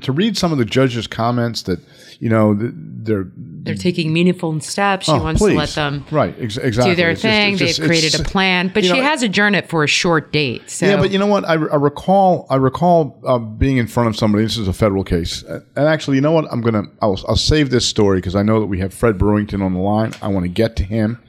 to 0.02 0.12
read 0.12 0.36
some 0.36 0.50
of 0.50 0.58
the 0.58 0.64
judge's 0.64 1.06
comments 1.06 1.62
that 1.62 1.78
you 2.18 2.28
know 2.28 2.58
they're 2.58 3.30
they're 3.34 3.76
taking 3.76 4.12
meaningful 4.12 4.58
steps. 4.60 5.06
She 5.06 5.12
oh, 5.12 5.22
wants 5.22 5.40
please. 5.40 5.52
to 5.52 5.58
let 5.58 5.68
them 5.70 6.04
right 6.10 6.34
ex- 6.40 6.56
exactly 6.56 6.92
do 6.92 6.96
their 6.96 7.10
it's 7.12 7.22
thing. 7.22 7.56
Just, 7.56 7.76
just, 7.76 7.80
They've 7.80 7.88
created 7.88 8.20
a 8.20 8.24
plan, 8.24 8.72
but 8.74 8.82
she 8.82 8.92
know, 8.92 9.02
has 9.02 9.22
adjourned 9.22 9.54
it 9.54 9.68
for 9.68 9.84
a 9.84 9.86
short 9.86 10.32
date. 10.32 10.68
So. 10.68 10.84
Yeah, 10.84 10.96
but 10.96 11.12
you 11.12 11.18
know 11.18 11.28
what? 11.28 11.44
I, 11.44 11.52
I 11.52 11.76
recall 11.76 12.46
I 12.50 12.56
recall 12.56 13.20
uh, 13.24 13.38
being 13.38 13.76
in 13.76 13.86
front 13.86 14.08
of 14.08 14.16
somebody. 14.16 14.42
This 14.42 14.56
is 14.56 14.66
a 14.66 14.72
federal 14.72 15.04
case, 15.04 15.44
and 15.44 15.64
actually, 15.76 16.16
you 16.16 16.22
know 16.22 16.32
what? 16.32 16.52
I'm 16.52 16.60
gonna 16.60 16.84
I'll, 17.00 17.20
I'll 17.28 17.36
save 17.36 17.70
this 17.70 17.86
story 17.86 18.18
because 18.18 18.34
I 18.34 18.42
know 18.42 18.58
that 18.58 18.66
we 18.66 18.80
have 18.80 18.92
Fred 18.92 19.16
Brewington 19.16 19.62
on 19.62 19.74
the 19.74 19.80
line. 19.80 20.12
I 20.20 20.26
want 20.26 20.42
to 20.42 20.50
get 20.50 20.74
to 20.76 20.82
him 20.82 21.22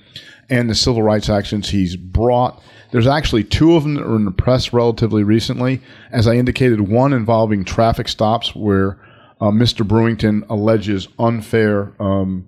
and 0.49 0.69
the 0.69 0.75
civil 0.75 1.03
rights 1.03 1.29
actions 1.29 1.69
he's 1.69 1.95
brought 1.95 2.61
there's 2.93 3.07
actually 3.07 3.43
two 3.43 3.75
of 3.75 3.81
them 3.81 3.95
that 3.95 4.07
were 4.07 4.15
in 4.15 4.23
the 4.23 4.31
press 4.31 4.71
relatively 4.71 5.23
recently. 5.23 5.81
As 6.11 6.27
I 6.27 6.35
indicated, 6.35 6.79
one 6.79 7.11
involving 7.11 7.65
traffic 7.65 8.07
stops 8.07 8.53
where 8.53 8.99
uh, 9.41 9.49
Mr. 9.49 9.85
Brewington 9.85 10.47
alleges 10.47 11.07
unfair 11.17 11.91
um, 11.99 12.45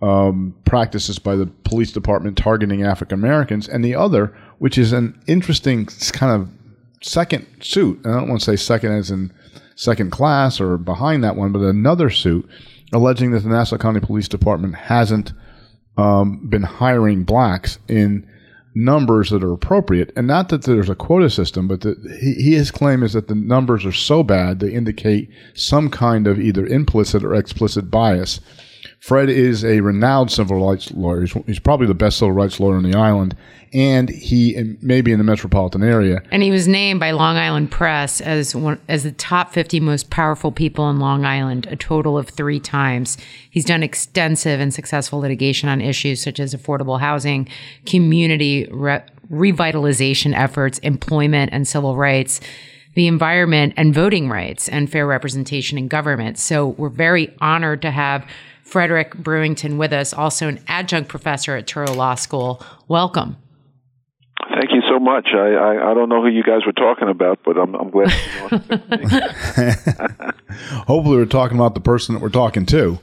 um, 0.00 0.54
practices 0.64 1.18
by 1.18 1.36
the 1.36 1.44
police 1.64 1.92
department 1.92 2.38
targeting 2.38 2.82
African 2.82 3.18
Americans, 3.18 3.68
and 3.68 3.84
the 3.84 3.94
other, 3.94 4.34
which 4.58 4.78
is 4.78 4.94
an 4.94 5.20
interesting 5.26 5.84
kind 6.12 6.32
of 6.32 6.48
second 7.02 7.46
suit. 7.60 8.02
And 8.04 8.14
I 8.14 8.20
don't 8.20 8.30
want 8.30 8.40
to 8.40 8.46
say 8.46 8.56
second 8.56 8.92
as 8.92 9.10
in 9.10 9.34
second 9.76 10.12
class 10.12 10.62
or 10.62 10.78
behind 10.78 11.22
that 11.24 11.36
one, 11.36 11.52
but 11.52 11.60
another 11.60 12.08
suit 12.08 12.48
alleging 12.94 13.32
that 13.32 13.40
the 13.40 13.50
Nassau 13.50 13.76
County 13.76 14.00
Police 14.00 14.28
Department 14.28 14.76
hasn't 14.76 15.34
um, 15.98 16.48
been 16.48 16.62
hiring 16.62 17.24
blacks 17.24 17.78
in 17.86 18.26
numbers 18.74 19.30
that 19.30 19.44
are 19.44 19.52
appropriate. 19.52 20.12
And 20.16 20.26
not 20.26 20.48
that 20.48 20.62
there's 20.62 20.90
a 20.90 20.94
quota 20.94 21.30
system, 21.30 21.68
but 21.68 21.82
that 21.82 21.98
he, 22.20 22.54
his 22.54 22.70
claim 22.70 23.02
is 23.02 23.12
that 23.12 23.28
the 23.28 23.34
numbers 23.34 23.86
are 23.86 23.92
so 23.92 24.22
bad 24.22 24.60
they 24.60 24.72
indicate 24.72 25.30
some 25.54 25.88
kind 25.90 26.26
of 26.26 26.40
either 26.40 26.66
implicit 26.66 27.24
or 27.24 27.34
explicit 27.34 27.90
bias. 27.90 28.40
Fred 29.00 29.28
is 29.28 29.64
a 29.64 29.80
renowned 29.80 30.30
civil 30.30 30.66
rights 30.66 30.90
lawyer. 30.92 31.22
He's, 31.22 31.32
he's, 31.46 31.58
probably 31.58 31.86
the 31.86 31.94
best 31.94 32.18
civil 32.18 32.32
rights 32.32 32.60
lawyer 32.60 32.76
on 32.76 32.82
the 32.82 32.96
island, 32.96 33.36
and 33.72 34.08
he 34.08 34.76
may 34.80 35.00
be 35.00 35.12
in 35.12 35.18
the 35.18 35.24
metropolitan 35.24 35.82
area. 35.82 36.22
And 36.30 36.42
he 36.42 36.50
was 36.50 36.68
named 36.68 37.00
by 37.00 37.10
Long 37.10 37.36
Island 37.36 37.70
Press 37.70 38.20
as 38.20 38.54
one 38.54 38.80
as 38.88 39.02
the 39.02 39.12
top 39.12 39.52
50 39.52 39.80
most 39.80 40.10
powerful 40.10 40.52
people 40.52 40.88
in 40.90 40.98
Long 40.98 41.24
Island, 41.24 41.66
a 41.70 41.76
total 41.76 42.16
of 42.18 42.28
three 42.28 42.60
times. 42.60 43.16
He's 43.50 43.64
done 43.64 43.82
extensive 43.82 44.60
and 44.60 44.72
successful 44.72 45.20
litigation 45.20 45.68
on 45.68 45.80
issues 45.80 46.22
such 46.22 46.40
as 46.40 46.54
affordable 46.54 47.00
housing, 47.00 47.48
community 47.86 48.68
re- 48.70 49.02
revitalization 49.30 50.34
efforts, 50.36 50.78
employment 50.80 51.50
and 51.52 51.66
civil 51.66 51.96
rights 51.96 52.40
the 52.94 53.06
environment 53.08 53.74
and 53.76 53.92
voting 53.92 54.28
rights 54.28 54.68
and 54.68 54.90
fair 54.90 55.06
representation 55.06 55.76
in 55.76 55.88
government. 55.88 56.38
So 56.38 56.68
we're 56.68 56.88
very 56.88 57.34
honored 57.40 57.82
to 57.82 57.90
have 57.90 58.26
Frederick 58.64 59.14
Brewington 59.14 59.76
with 59.76 59.92
us, 59.92 60.12
also 60.12 60.48
an 60.48 60.58
adjunct 60.66 61.08
professor 61.08 61.54
at 61.54 61.66
Touro 61.66 61.94
Law 61.94 62.14
School. 62.14 62.64
Welcome. 62.88 63.36
Thank 64.48 64.72
you 64.72 64.82
so 64.88 64.98
much. 64.98 65.28
I, 65.32 65.54
I, 65.54 65.90
I, 65.90 65.94
don't 65.94 66.08
know 66.08 66.22
who 66.22 66.28
you 66.28 66.42
guys 66.42 66.66
were 66.66 66.72
talking 66.72 67.08
about, 67.08 67.38
but 67.44 67.56
I'm, 67.56 67.74
I'm 67.74 67.90
glad. 67.90 68.10
Hopefully, 70.86 71.16
we're 71.16 71.26
talking 71.26 71.56
about 71.56 71.74
the 71.74 71.80
person 71.80 72.14
that 72.14 72.20
we're 72.20 72.30
talking 72.30 72.66
to. 72.66 72.98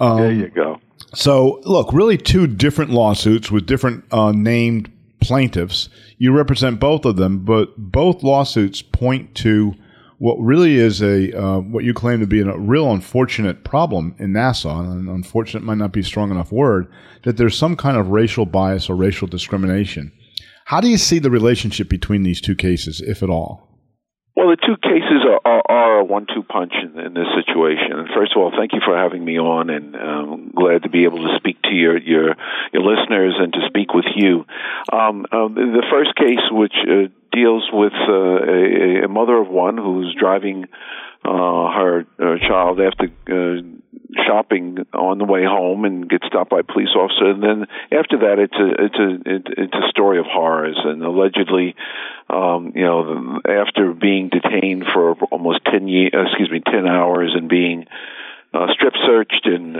Um, 0.00 0.18
there 0.18 0.32
you 0.32 0.48
go. 0.48 0.80
So, 1.14 1.60
look, 1.64 1.92
really 1.92 2.18
two 2.18 2.46
different 2.46 2.90
lawsuits 2.90 3.50
with 3.50 3.66
different 3.66 4.04
uh, 4.12 4.32
named 4.32 4.90
plaintiffs. 5.20 5.88
You 6.18 6.32
represent 6.32 6.80
both 6.80 7.04
of 7.04 7.16
them, 7.16 7.44
but 7.44 7.76
both 7.76 8.22
lawsuits 8.22 8.82
point 8.82 9.34
to 9.36 9.74
what 10.22 10.38
really 10.38 10.76
is 10.76 11.02
a 11.02 11.36
uh, 11.36 11.58
what 11.58 11.82
you 11.82 11.92
claim 11.92 12.20
to 12.20 12.28
be 12.28 12.38
a 12.38 12.56
real 12.56 12.92
unfortunate 12.92 13.64
problem 13.64 14.14
in 14.20 14.32
Nassau, 14.32 14.78
And 14.78 15.08
unfortunate 15.08 15.64
might 15.64 15.78
not 15.78 15.90
be 15.90 15.98
a 15.98 16.04
strong 16.04 16.30
enough 16.30 16.52
word. 16.52 16.86
That 17.24 17.38
there's 17.38 17.58
some 17.58 17.74
kind 17.74 17.96
of 17.96 18.10
racial 18.10 18.46
bias 18.46 18.88
or 18.88 18.94
racial 18.94 19.26
discrimination. 19.26 20.12
How 20.66 20.80
do 20.80 20.86
you 20.86 20.96
see 20.96 21.18
the 21.18 21.28
relationship 21.28 21.88
between 21.88 22.22
these 22.22 22.40
two 22.40 22.54
cases, 22.54 23.00
if 23.00 23.24
at 23.24 23.30
all? 23.30 23.66
Well, 24.34 24.48
the 24.48 24.56
two 24.56 24.76
cases 24.80 25.28
are, 25.28 25.40
are, 25.44 25.62
are 25.68 25.98
a 26.00 26.04
one-two 26.04 26.44
punch 26.44 26.72
in, 26.72 26.98
in, 26.98 27.12
this 27.12 27.28
situation. 27.36 27.92
And 27.92 28.08
first 28.16 28.32
of 28.34 28.40
all, 28.40 28.50
thank 28.56 28.72
you 28.72 28.80
for 28.84 28.96
having 28.96 29.22
me 29.22 29.38
on, 29.38 29.68
and 29.68 29.94
um, 29.94 30.52
glad 30.56 30.84
to 30.84 30.88
be 30.88 31.04
able 31.04 31.18
to 31.18 31.36
speak 31.36 31.60
to 31.62 31.74
your 31.74 31.98
your, 31.98 32.34
your 32.72 32.82
listeners 32.82 33.34
and 33.38 33.52
to 33.52 33.60
speak 33.68 33.92
with 33.92 34.06
you. 34.16 34.46
Um, 34.90 35.26
uh, 35.30 35.48
the 35.48 35.84
first 35.90 36.16
case, 36.16 36.40
which 36.50 36.72
uh, 36.80 37.12
deals 37.30 37.68
with 37.72 37.92
uh, 37.92 38.12
a, 38.12 39.04
a, 39.04 39.08
mother 39.08 39.36
of 39.36 39.48
one 39.48 39.76
who's 39.76 40.14
driving 40.18 40.64
uh, 41.24 41.28
her, 41.28 42.06
her 42.18 42.38
child 42.38 42.80
after 42.80 43.06
uh, 43.28 43.60
shopping 44.26 44.78
on 44.92 45.18
the 45.18 45.24
way 45.24 45.44
home 45.44 45.84
and 45.84 46.08
gets 46.08 46.26
stopped 46.26 46.50
by 46.50 46.60
a 46.60 46.62
police 46.62 46.94
officer. 46.94 47.30
And 47.30 47.42
then 47.42 47.66
after 47.90 48.18
that, 48.18 48.38
it's 48.38 48.56
a 48.56 48.84
it's 48.84 48.98
a 48.98 49.62
it's 49.62 49.74
a 49.74 49.88
story 49.88 50.18
of 50.18 50.26
horrors. 50.26 50.78
And 50.82 51.02
allegedly, 51.02 51.74
um, 52.28 52.72
you 52.74 52.84
know, 52.84 53.40
after 53.48 53.92
being 53.92 54.28
detained 54.28 54.84
for 54.92 55.14
almost 55.30 55.60
ten 55.64 55.88
years, 55.88 56.12
excuse 56.14 56.50
me, 56.50 56.60
ten 56.60 56.86
hours, 56.86 57.32
and 57.34 57.48
being 57.48 57.86
uh, 58.54 58.66
strip 58.74 58.92
searched 59.06 59.46
and 59.46 59.76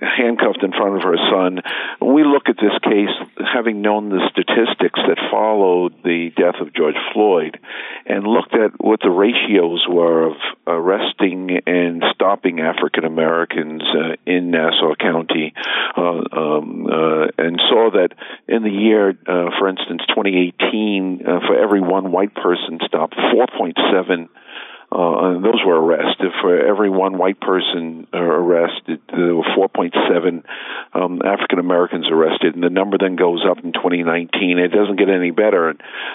handcuffed 0.00 0.62
in 0.62 0.70
front 0.70 0.96
of 0.96 1.02
her 1.02 1.18
son. 1.30 1.60
We 2.00 2.22
look 2.24 2.48
at 2.48 2.56
this 2.56 2.76
case, 2.82 3.10
having 3.52 3.82
known 3.82 4.08
the 4.08 4.22
statistics 4.30 5.00
that 5.08 5.18
followed 5.30 5.94
the 6.04 6.30
death 6.36 6.60
of 6.60 6.72
George 6.74 6.96
Floyd, 7.12 7.58
and 8.06 8.24
looked 8.24 8.54
at 8.54 8.72
what 8.78 9.00
the 9.00 9.10
ratios 9.10 9.84
were 9.88 10.28
of 10.28 10.36
arresting 10.66 11.60
and 11.66 12.04
stopping 12.14 12.60
African 12.60 13.04
Americans 13.04 13.82
uh, 13.82 14.16
in 14.26 14.50
Nassau 14.50 14.94
County, 14.94 15.52
uh, 15.96 16.00
um, 16.00 16.86
uh, 16.86 17.26
and 17.38 17.60
saw 17.68 17.90
that 17.92 18.10
in 18.46 18.62
the 18.62 18.70
year, 18.70 19.10
uh, 19.10 19.50
for 19.58 19.68
instance, 19.68 20.02
2018, 20.08 21.22
uh, 21.26 21.40
for 21.46 21.58
every 21.58 21.80
one 21.80 22.12
white 22.12 22.34
person 22.34 22.78
stopped, 22.86 23.14
4.7 23.14 24.28
uh, 24.94 25.40
those 25.40 25.60
were 25.66 25.80
arrested. 25.80 26.30
For 26.40 26.66
every 26.66 26.88
one 26.88 27.18
white 27.18 27.40
person 27.40 28.06
uh, 28.14 28.18
arrested, 28.18 29.00
there 29.08 29.34
were 29.34 29.42
4.7 29.42 30.44
um, 30.94 31.20
African 31.24 31.58
Americans 31.58 32.06
arrested, 32.10 32.54
and 32.54 32.62
the 32.62 32.70
number 32.70 32.96
then 32.98 33.16
goes 33.16 33.44
up 33.48 33.58
in 33.58 33.72
2019. 33.72 34.58
It 34.58 34.68
doesn't 34.68 34.96
get 34.96 35.08
any 35.08 35.32
better. 35.32 35.74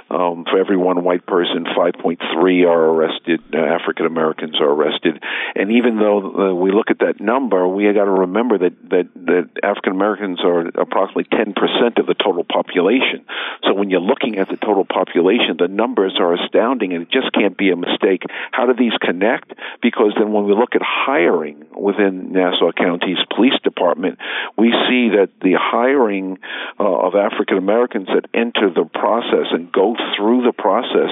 Um, 0.09 0.45
for 0.49 0.57
every 0.57 0.77
one 0.77 1.03
white 1.03 1.25
person, 1.25 1.65
5.3 1.65 2.65
are 2.65 2.85
arrested. 2.95 3.41
Uh, 3.53 3.59
African 3.59 4.05
Americans 4.05 4.55
are 4.61 4.69
arrested, 4.69 5.21
and 5.55 5.73
even 5.73 5.97
though 5.97 6.19
uh, 6.19 6.53
we 6.53 6.71
look 6.71 6.89
at 6.89 6.99
that 6.99 7.19
number, 7.19 7.67
we 7.67 7.91
got 7.91 8.05
to 8.05 8.11
remember 8.23 8.59
that 8.59 8.73
that, 8.89 9.09
that 9.25 9.49
African 9.61 9.91
Americans 9.91 10.39
are 10.41 10.67
approximately 10.79 11.25
10% 11.25 11.99
of 11.99 12.07
the 12.07 12.15
total 12.15 12.45
population. 12.45 13.25
So 13.63 13.73
when 13.73 13.89
you're 13.89 13.99
looking 13.99 14.37
at 14.37 14.47
the 14.47 14.55
total 14.55 14.85
population, 14.85 15.57
the 15.59 15.67
numbers 15.67 16.15
are 16.17 16.33
astounding, 16.33 16.93
and 16.93 17.03
it 17.03 17.11
just 17.11 17.33
can't 17.33 17.57
be 17.57 17.71
a 17.71 17.75
mistake. 17.75 18.23
How 18.51 18.68
do 18.73 18.83
these 18.83 18.97
connect? 19.01 19.53
Because 19.81 20.13
then 20.17 20.31
when 20.31 20.45
we 20.45 20.53
look 20.53 20.75
at 20.75 20.81
hiring 20.83 21.65
within 21.75 22.31
Nassau 22.31 22.71
County's 22.71 23.17
police 23.35 23.59
department, 23.63 24.19
we 24.57 24.71
see 24.87 25.15
that 25.17 25.29
the 25.41 25.55
hiring 25.59 26.37
uh, 26.79 26.83
of 26.83 27.15
African 27.15 27.57
Americans 27.57 28.07
that 28.07 28.25
enter 28.33 28.69
the 28.69 28.85
process 28.85 29.47
and 29.51 29.71
go 29.71 29.95
through 30.15 30.43
the 30.43 30.53
process 30.53 31.11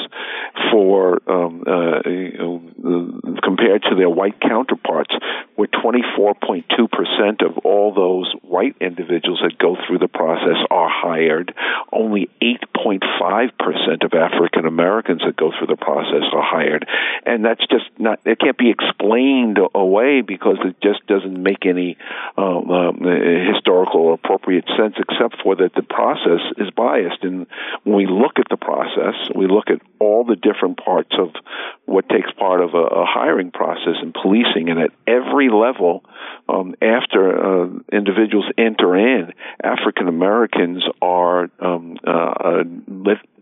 for 0.71 1.21
um, 1.27 1.63
uh, 1.67 2.01
compared 3.43 3.83
to 3.83 3.95
their 3.95 4.09
white 4.09 4.39
counterparts, 4.41 5.13
where 5.55 5.67
24.2% 5.67 7.45
of 7.45 7.57
all 7.59 7.93
those 7.93 8.33
white 8.41 8.75
individuals 8.79 9.39
that 9.43 9.57
go 9.57 9.75
through 9.87 9.99
the 9.99 10.07
process 10.07 10.57
are 10.69 10.89
hired. 10.89 11.53
Only 11.91 12.29
8.5% 12.41 14.05
of 14.05 14.13
African 14.13 14.65
Americans 14.65 15.21
that 15.25 15.35
go 15.35 15.51
through 15.57 15.67
the 15.67 15.77
process 15.77 16.23
are 16.33 16.43
hired. 16.43 16.87
And 17.25 17.45
that's 17.47 17.65
just 17.67 17.85
not, 17.97 18.19
it 18.25 18.39
can't 18.39 18.57
be 18.57 18.69
explained 18.69 19.57
away 19.73 20.21
because 20.21 20.57
it 20.65 20.75
just 20.81 21.05
doesn't 21.07 21.41
make 21.41 21.65
any 21.65 21.97
um, 22.37 22.69
um, 22.69 22.99
historical 23.53 24.01
or 24.01 24.13
appropriate 24.13 24.65
sense 24.77 24.95
except 24.97 25.41
for 25.41 25.55
that 25.55 25.73
the 25.73 25.81
process 25.81 26.41
is 26.57 26.69
biased. 26.71 27.23
And 27.23 27.47
when 27.83 27.95
we 27.95 28.05
look 28.05 28.37
at 28.37 28.49
the 28.49 28.57
process, 28.57 29.15
we 29.33 29.47
look 29.47 29.69
at 29.69 29.79
all 29.99 30.25
the 30.25 30.35
different 30.35 30.83
parts 30.83 31.11
of 31.17 31.29
what 31.85 32.09
takes 32.09 32.29
part 32.33 32.61
of 32.61 32.73
a, 32.73 32.83
a 33.03 33.05
hiring 33.05 33.51
process 33.51 33.95
and 34.01 34.13
policing, 34.13 34.69
and 34.69 34.79
at 34.79 34.91
every 35.07 35.49
level, 35.49 36.03
um, 36.49 36.75
after 36.81 37.63
uh, 37.63 37.69
individuals 37.91 38.45
enter 38.57 38.95
in, 38.95 39.33
African 39.63 40.09
Americans 40.09 40.83
are 41.01 41.49
um, 41.59 41.97
uh, 42.05 42.11
uh, 42.11 42.63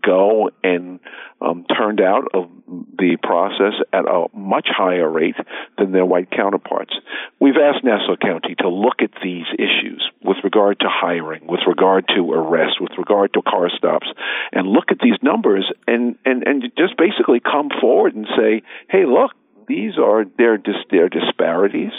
go 0.06 0.50
and 0.62 1.00
um, 1.40 1.66
turned 1.76 2.00
out 2.00 2.28
of 2.32 2.48
the 2.66 3.16
process 3.22 3.74
at 3.92 4.06
a 4.06 4.26
much 4.34 4.68
higher 4.70 5.08
rate 5.08 5.36
than 5.76 5.92
their 5.92 6.06
white 6.06 6.30
counterparts. 6.30 6.94
We've 7.40 7.56
asked 7.56 7.84
Nassau 7.84 8.16
County 8.16 8.54
to 8.60 8.68
look 8.68 9.02
at 9.02 9.10
these 9.22 9.46
issues 9.58 10.08
with 10.22 10.38
regard 10.44 10.80
to 10.80 10.86
hiring, 10.88 11.46
with 11.46 11.60
regard 11.66 12.08
to 12.16 12.32
arrests, 12.32 12.80
with 12.80 12.92
regard 12.96 13.34
to 13.34 13.42
car 13.42 13.68
stops, 13.76 14.06
and 14.52 14.66
look 14.68 14.90
at 14.90 14.98
these 15.00 15.18
numbers 15.22 15.70
and, 15.86 16.16
and, 16.24 16.46
and 16.46 16.62
just 16.78 16.96
basically 16.96 17.40
come 17.40 17.68
forward 17.80 18.14
and 18.14 18.26
say, 18.36 18.62
hey, 18.88 19.04
look, 19.04 19.32
these 19.68 19.98
are 19.98 20.24
their, 20.38 20.56
dis- 20.56 20.86
their 20.90 21.08
disparities 21.08 21.92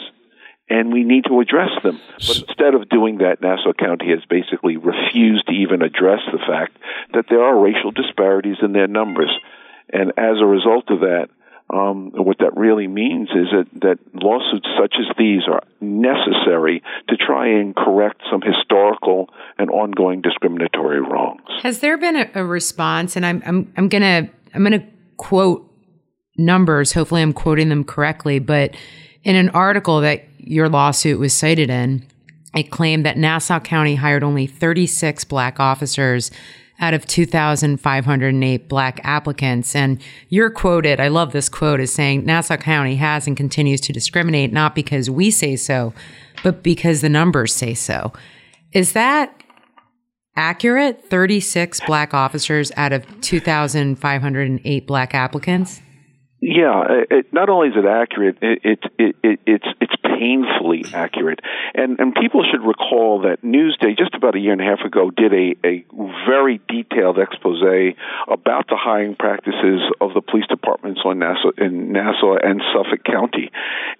and 0.70 0.92
we 0.92 1.04
need 1.04 1.26
to 1.26 1.40
address 1.40 1.72
them. 1.84 2.00
But 2.20 2.38
instead 2.38 2.74
of 2.74 2.90
doing 2.90 3.20
that, 3.20 3.42
Nassau 3.42 3.74
County 3.74 4.10
has 4.10 4.24
basically 4.30 4.78
refused 4.78 5.48
to 5.48 5.54
even 5.54 5.82
address 5.82 6.20
the 6.32 6.40
fact 6.40 6.78
that 7.14 7.26
there 7.30 7.42
are 7.42 7.58
racial 7.58 7.92
disparities 7.92 8.58
in 8.62 8.74
their 8.74 8.88
numbers. 8.88 9.32
And 9.92 10.12
as 10.18 10.38
a 10.42 10.46
result 10.46 10.90
of 10.90 11.02
that, 11.02 11.30
um, 11.70 12.12
what 12.14 12.38
that 12.40 12.56
really 12.56 12.88
means 12.88 13.30
is 13.30 13.48
that, 13.52 13.68
that 13.82 14.00
lawsuits 14.14 14.68
such 14.80 14.96
as 15.00 15.16
these 15.18 15.42
are 15.48 15.62
necessary 15.82 16.82
to 17.10 17.18
try 17.18 17.48
and 17.48 17.76
correct 17.76 18.22
some 18.32 18.42
historical 18.42 19.30
and 19.58 19.70
ongoing 19.70 20.22
discriminatory 20.22 21.02
wrongs. 21.02 21.42
Has 21.64 21.80
there 21.80 21.98
been 21.98 22.16
a, 22.16 22.30
a 22.36 22.46
response? 22.46 23.18
And 23.18 23.26
I'm 23.26 23.44
I'm 23.46 23.74
I'm 23.76 23.90
gonna 23.90 24.30
I'm 24.54 24.64
gonna 24.64 24.88
quote 25.18 25.70
numbers. 26.38 26.94
Hopefully, 26.94 27.22
I'm 27.22 27.34
quoting 27.34 27.68
them 27.68 27.84
correctly. 27.84 28.40
But 28.40 28.74
in 29.26 29.36
an 29.36 29.50
article 29.50 30.00
that 30.02 30.24
your 30.50 30.70
lawsuit 30.70 31.20
was 31.20 31.34
cited 31.34 31.70
in, 31.70 32.06
it 32.56 32.72
claimed 32.72 33.06
that 33.06 33.18
Nassau 33.18 33.60
County 33.60 33.96
hired 33.96 34.24
only 34.24 34.48
36 34.48 35.24
black 35.26 35.60
officers 35.60 36.32
out 36.80 36.94
of 36.94 37.06
2,508 37.08 38.70
black 38.70 39.00
applicants. 39.04 39.76
And 39.76 40.02
you're 40.30 40.50
quoted, 40.50 41.00
I 41.00 41.08
love 41.08 41.32
this 41.32 41.50
quote, 41.50 41.80
as 41.80 41.92
saying 41.92 42.26
Nassau 42.26 42.58
County 42.58 42.96
has 42.98 43.28
and 43.28 43.36
continues 43.36 43.82
to 43.82 43.94
discriminate 43.94 44.54
not 44.54 44.76
because 44.76 45.10
we 45.10 45.32
say 45.32 45.56
so, 45.56 45.94
but 46.44 46.64
because 46.64 47.02
the 47.02 47.10
numbers 47.10 47.54
say 47.54 47.74
so. 47.74 48.14
Is 48.74 48.94
that 48.94 49.44
accurate? 50.36 51.04
36 51.10 51.82
black 51.88 52.14
officers 52.14 52.72
out 52.78 52.94
of 52.94 53.06
2,508 53.22 54.88
black 54.88 55.16
applicants? 55.16 55.82
Yeah, 56.40 56.84
it, 57.10 57.34
not 57.34 57.50
only 57.50 57.70
is 57.70 57.74
it 57.76 57.86
accurate, 57.86 58.38
it, 58.42 58.60
it, 59.00 59.16
it, 59.24 59.40
it's 59.48 59.66
it's 59.82 59.94
painfully 60.18 60.86
accurate, 60.94 61.40
and 61.76 62.00
and 62.00 62.16
people 62.16 62.44
should 62.50 62.66
recall 62.66 63.22
that 63.22 63.42
Newsday 63.44 63.98
just 63.98 64.14
about 64.14 64.36
a 64.36 64.40
year 64.40 64.54
and 64.54 64.62
a 64.62 64.66
half 64.66 64.82
ago 64.82 65.12
did 65.12 65.34
a 65.34 65.56
a 65.66 65.86
very 66.28 66.62
detailed 66.68 67.18
expose 67.20 67.58
about 68.28 68.68
the 68.68 68.76
hiring 68.78 69.16
practices 69.16 69.82
of 70.00 70.14
the 70.14 70.22
police 70.22 70.46
departments 70.48 71.02
on 71.06 71.20
Nassau 71.20 71.52
in 71.58 71.92
Nassau 71.92 72.36
and 72.36 72.62
Suffolk 72.74 73.04
County, 73.04 73.52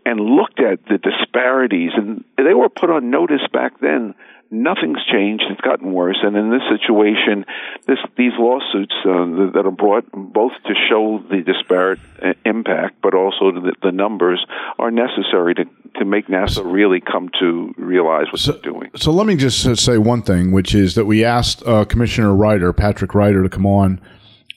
and 0.06 0.20
looked 0.20 0.60
at 0.60 0.86
the 0.86 0.98
disparities, 0.98 1.92
and 1.96 2.24
they 2.38 2.54
were 2.54 2.70
put 2.70 2.90
on 2.90 3.10
notice 3.10 3.42
back 3.52 3.80
then 3.80 4.14
nothing's 4.50 5.04
changed. 5.12 5.44
It's 5.50 5.62
gotten 5.62 5.92
worse. 5.94 6.18
And 6.22 6.36
in 6.36 6.50
this 6.50 6.62
situation, 6.70 7.46
this, 7.86 8.00
these 8.18 8.34
lawsuits 8.38 8.94
uh, 9.06 9.52
that 9.54 9.64
are 9.66 9.72
brought 9.72 10.06
both 10.12 10.54
to 10.66 10.74
show 10.90 11.24
the 11.30 11.42
disparate 11.42 12.00
uh, 12.22 12.34
impact, 12.46 13.02
but 13.02 13.14
also 13.14 13.52
the, 13.52 13.74
the 13.82 13.92
numbers, 13.92 14.46
are 14.80 14.92
necessary 14.92 15.56
to, 15.56 15.66
to 16.00 16.06
make 16.06 16.30
Nassau 16.30 16.64
really 16.64 17.02
come 17.02 17.30
to 17.40 17.74
realize 17.78 18.28
what 18.32 18.40
so, 18.40 18.54
they're 18.54 18.62
doing. 18.62 18.92
So 18.96 19.12
let 19.12 19.28
me 19.28 19.36
just 19.36 19.78
say 19.78 19.98
one 19.98 20.22
thing, 20.22 20.52
which 20.52 20.74
is 20.74 20.96
that 20.96 21.06
we 21.06 21.24
asked 21.24 21.64
uh, 21.66 21.86
Commissioner 21.86 22.34
Ryder, 22.34 22.74
Patrick 22.74 23.14
Ryder, 23.14 23.44
to 23.44 23.50
come 23.50 23.66
on 23.66 24.02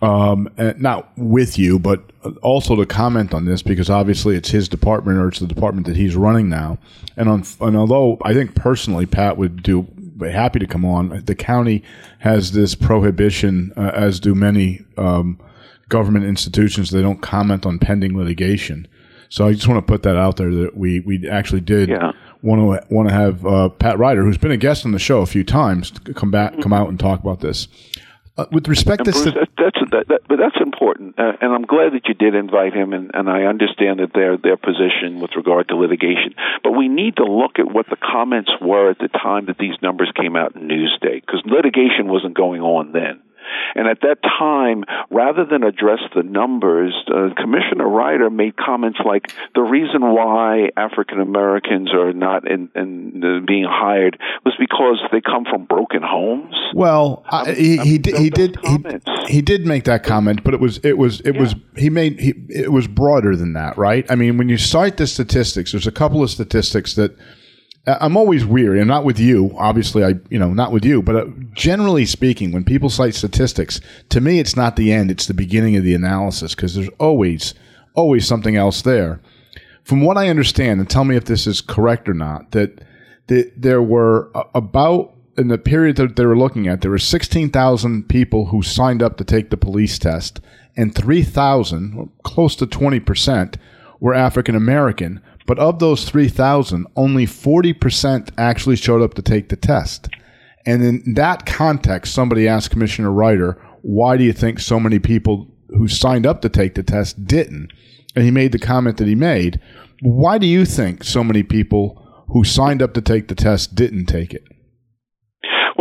um, 0.03 0.49
not 0.79 1.11
with 1.17 1.59
you, 1.59 1.79
but 1.79 2.03
also 2.43 2.77
to 2.77 2.87
comment 2.87 3.35
on 3.35 3.45
this 3.45 3.63
because 3.63 3.91
obviously 3.91 4.37
it's 4.37 4.51
his 4.51 4.69
department 4.69 5.19
or 5.19 5.29
it's 5.29 5.41
the 5.41 5.47
department 5.47 5.87
that 5.87 5.97
he's 5.97 6.17
running 6.17 6.49
now. 6.49 6.79
And, 7.17 7.29
on, 7.29 7.45
and 7.61 7.77
although 7.77 8.19
I 8.23 8.33
think 8.35 8.55
personally 8.55 9.07
Pat 9.07 9.37
would 9.37 9.63
do 9.63 9.83
be 10.21 10.31
happy 10.31 10.59
to 10.59 10.67
come 10.67 10.85
on, 10.85 11.23
the 11.25 11.35
county 11.35 11.83
has 12.19 12.53
this 12.53 12.75
prohibition, 12.75 13.73
uh, 13.77 13.91
as 13.95 14.21
do 14.21 14.35
many 14.35 14.85
um, 14.97 15.41
government 15.89 16.27
institutions. 16.27 16.91
They 16.91 17.03
don't 17.03 17.21
comment 17.21 17.67
on 17.67 17.79
pending 17.79 18.17
litigation. 18.17 18.87
So 19.31 19.47
I 19.47 19.53
just 19.53 19.69
want 19.69 19.85
to 19.85 19.91
put 19.91 20.03
that 20.03 20.17
out 20.17 20.37
there 20.37 20.53
that 20.53 20.77
we 20.77 21.01
we 21.01 21.29
actually 21.29 21.61
did 21.61 21.89
yeah. 21.89 22.13
want 22.43 22.61
to 22.61 22.95
want 22.95 23.09
to 23.09 23.15
have 23.15 23.47
uh, 23.47 23.69
Pat 23.69 23.99
Ryder, 23.99 24.25
who's 24.25 24.39
been 24.39 24.51
a 24.51 24.57
guest 24.57 24.85
on 24.85 24.93
the 24.93 24.99
show 24.99 25.21
a 25.21 25.27
few 25.27 25.45
times, 25.45 25.93
come 26.15 26.31
back, 26.31 26.61
come 26.61 26.73
out 26.73 26.89
and 26.89 26.99
talk 26.99 27.21
about 27.21 27.41
this. 27.41 27.69
Uh, 28.41 28.47
with 28.53 28.69
respect 28.69 29.01
and 29.01 29.07
to 29.07 29.13
Bruce, 29.13 29.35
st- 29.35 29.49
that's 29.59 29.81
that, 29.91 30.09
that, 30.09 30.21
but 30.27 30.39
that's 30.39 30.57
important, 30.61 31.19
uh, 31.19 31.33
and 31.43 31.53
I'm 31.53 31.67
glad 31.67 31.93
that 31.93 32.09
you 32.09 32.15
did 32.15 32.35
invite 32.35 32.73
him, 32.73 32.95
and, 32.95 33.11
and 33.13 33.29
I 33.29 33.43
understand 33.43 34.01
that 34.01 34.15
their 34.15 34.39
their 34.39 34.57
position 34.57 35.21
with 35.21 35.33
regard 35.37 35.69
to 35.69 35.77
litigation. 35.77 36.35
But 36.65 36.73
we 36.73 36.89
need 36.89 37.17
to 37.17 37.25
look 37.25 37.59
at 37.59 37.71
what 37.71 37.87
the 37.91 37.97
comments 37.97 38.51
were 38.61 38.91
at 38.91 38.99
the 38.99 39.09
time 39.09 39.47
that 39.47 39.59
these 39.59 39.77
numbers 39.83 40.11
came 40.17 40.37
out 40.37 40.57
in 40.57 40.63
Newsday, 40.69 41.21
because 41.21 41.43
litigation 41.45 42.09
wasn't 42.09 42.35
going 42.35 42.63
on 42.63 42.93
then. 42.93 43.21
And 43.75 43.87
at 43.89 44.01
that 44.03 44.19
time, 44.23 44.85
rather 45.11 45.45
than 45.45 45.63
address 45.63 46.01
the 46.15 46.23
numbers, 46.23 46.95
uh, 47.09 47.31
Commissioner 47.37 47.89
Ryder 47.89 48.31
made 48.31 48.57
comments 48.57 48.99
like 49.05 49.33
the 49.55 49.63
reason 49.63 50.03
why 50.03 50.71
African 50.77 51.21
Americans 51.21 51.93
are 51.93 52.13
not 52.13 52.51
in, 52.51 52.69
in 52.75 53.23
uh, 53.23 53.47
being 53.47 53.67
hired 53.69 54.19
was 54.45 54.55
because 54.59 54.99
they 55.13 55.21
come 55.21 55.45
from 55.45 55.65
broken 55.65 56.03
homes. 56.03 56.55
Well, 56.75 57.25
I, 57.31 57.53
he, 57.53 57.77
he 57.79 57.99
did 57.99 58.17
he 58.17 58.31
did 58.31 58.59
he, 58.65 58.79
he, 59.29 59.43
did 59.43 59.67
make 59.67 59.85
that 59.85 60.03
comment, 60.03 60.43
but 60.45 60.55
it 60.55 60.61
was 60.61 60.79
it 60.79 60.99
was 60.99 61.21
it 61.21 61.35
yeah. 61.35 61.41
was 61.41 61.55
he 61.77 61.91
made 61.91 62.21
he, 62.21 62.35
it 62.49 62.73
was 62.73 62.87
broader 62.87 63.37
than 63.37 63.55
that, 63.55 63.77
right? 63.77 64.07
I 64.11 64.15
mean, 64.15 64.37
when 64.37 64.49
you 64.49 64.59
cite 64.59 64.97
the 64.97 65.07
statistics, 65.07 65.73
there's 65.73 65.87
a 65.87 65.93
couple 65.93 66.23
of 66.23 66.31
statistics 66.31 66.95
that 66.95 67.17
I'm 67.87 68.17
always 68.17 68.45
weary, 68.45 68.79
and 68.79 68.89
not 68.89 69.05
with 69.05 69.19
you. 69.19 69.55
Obviously, 69.57 70.05
I 70.05 70.15
you 70.29 70.39
know 70.39 70.53
not 70.53 70.73
with 70.73 70.85
you, 70.85 71.03
but 71.03 71.17
uh, 71.17 71.27
generally 71.55 72.05
speaking, 72.05 72.53
when 72.53 72.65
people 72.65 72.91
cite 72.91 73.15
statistics, 73.15 73.81
to 74.11 74.21
me, 74.21 74.39
it's 74.39 74.57
not 74.57 74.77
the 74.77 74.93
end; 74.93 75.11
it's 75.11 75.27
the 75.27 75.35
beginning 75.35 75.77
of 75.77 75.85
the 75.85 75.95
analysis 75.95 76.55
because 76.55 76.75
there's 76.75 76.91
always 76.99 77.55
always 77.95 78.27
something 78.27 78.57
else 78.57 78.83
there. 78.83 79.21
From 79.83 80.03
what 80.03 80.17
I 80.17 80.29
understand, 80.29 80.81
and 80.81 80.89
tell 80.89 81.05
me 81.05 81.17
if 81.17 81.25
this 81.25 81.47
is 81.47 81.61
correct 81.61 82.09
or 82.09 82.15
not, 82.15 82.53
that, 82.53 82.85
that 83.27 83.53
there 83.57 83.83
were 83.83 84.31
about 84.55 85.15
in 85.37 85.49
the 85.49 85.59
period 85.59 85.97
that 85.97 86.17
they 86.17 86.27
were 86.27 86.37
looking 86.37 86.69
at, 86.69 86.83
there 86.83 86.91
were 86.91 86.99
16,000 86.99 88.09
people 88.09 88.47
who 88.47 88.63
signed 88.63 89.03
up 89.03 89.17
to 89.17 89.25
take 89.25 89.51
the 89.51 89.57
police 89.57 89.99
test, 89.99 90.41
and 90.77 90.95
3,000, 90.95 92.11
close 92.23 92.55
to 92.57 92.67
20 92.67 93.01
percent, 93.01 93.57
were 94.01 94.15
African 94.15 94.55
American 94.55 95.21
but 95.51 95.59
of 95.59 95.81
those 95.81 96.09
3,000, 96.09 96.87
only 96.95 97.27
40% 97.27 98.31
actually 98.39 98.77
showed 98.77 99.03
up 99.03 99.15
to 99.15 99.21
take 99.21 99.49
the 99.49 99.57
test. 99.57 100.09
And 100.65 100.81
in 100.81 101.15
that 101.15 101.45
context, 101.45 102.15
somebody 102.15 102.47
asked 102.47 102.71
Commissioner 102.71 103.11
Ryder, 103.11 103.61
why 103.83 104.17
do 104.17 104.23
you 104.23 104.33
think 104.33 104.61
so 104.61 104.79
many 104.79 105.01
people 105.01 105.49
who 105.71 105.89
signed 105.89 106.25
up 106.25 106.41
to 106.43 106.49
take 106.49 106.77
the 106.77 106.85
test 106.85 107.27
didn't? 107.27 107.73
And 108.15 108.25
he 108.25 108.31
made 108.31 108.53
the 108.53 108.61
comment 108.61 108.99
that 108.99 109.09
he 109.09 109.17
made. 109.17 109.59
Why 110.03 110.39
do 110.39 110.47
you 110.47 110.65
think 110.65 111.03
so 111.03 111.25
many 111.25 111.43
people 111.43 112.01
who 112.29 112.45
signed 112.45 112.81
up 112.81 112.95
to 112.95 113.01
take 113.01 113.27
the 113.27 113.35
test 113.35 113.75
didn't 113.75 114.07
take 114.07 114.33
it? 114.33 114.45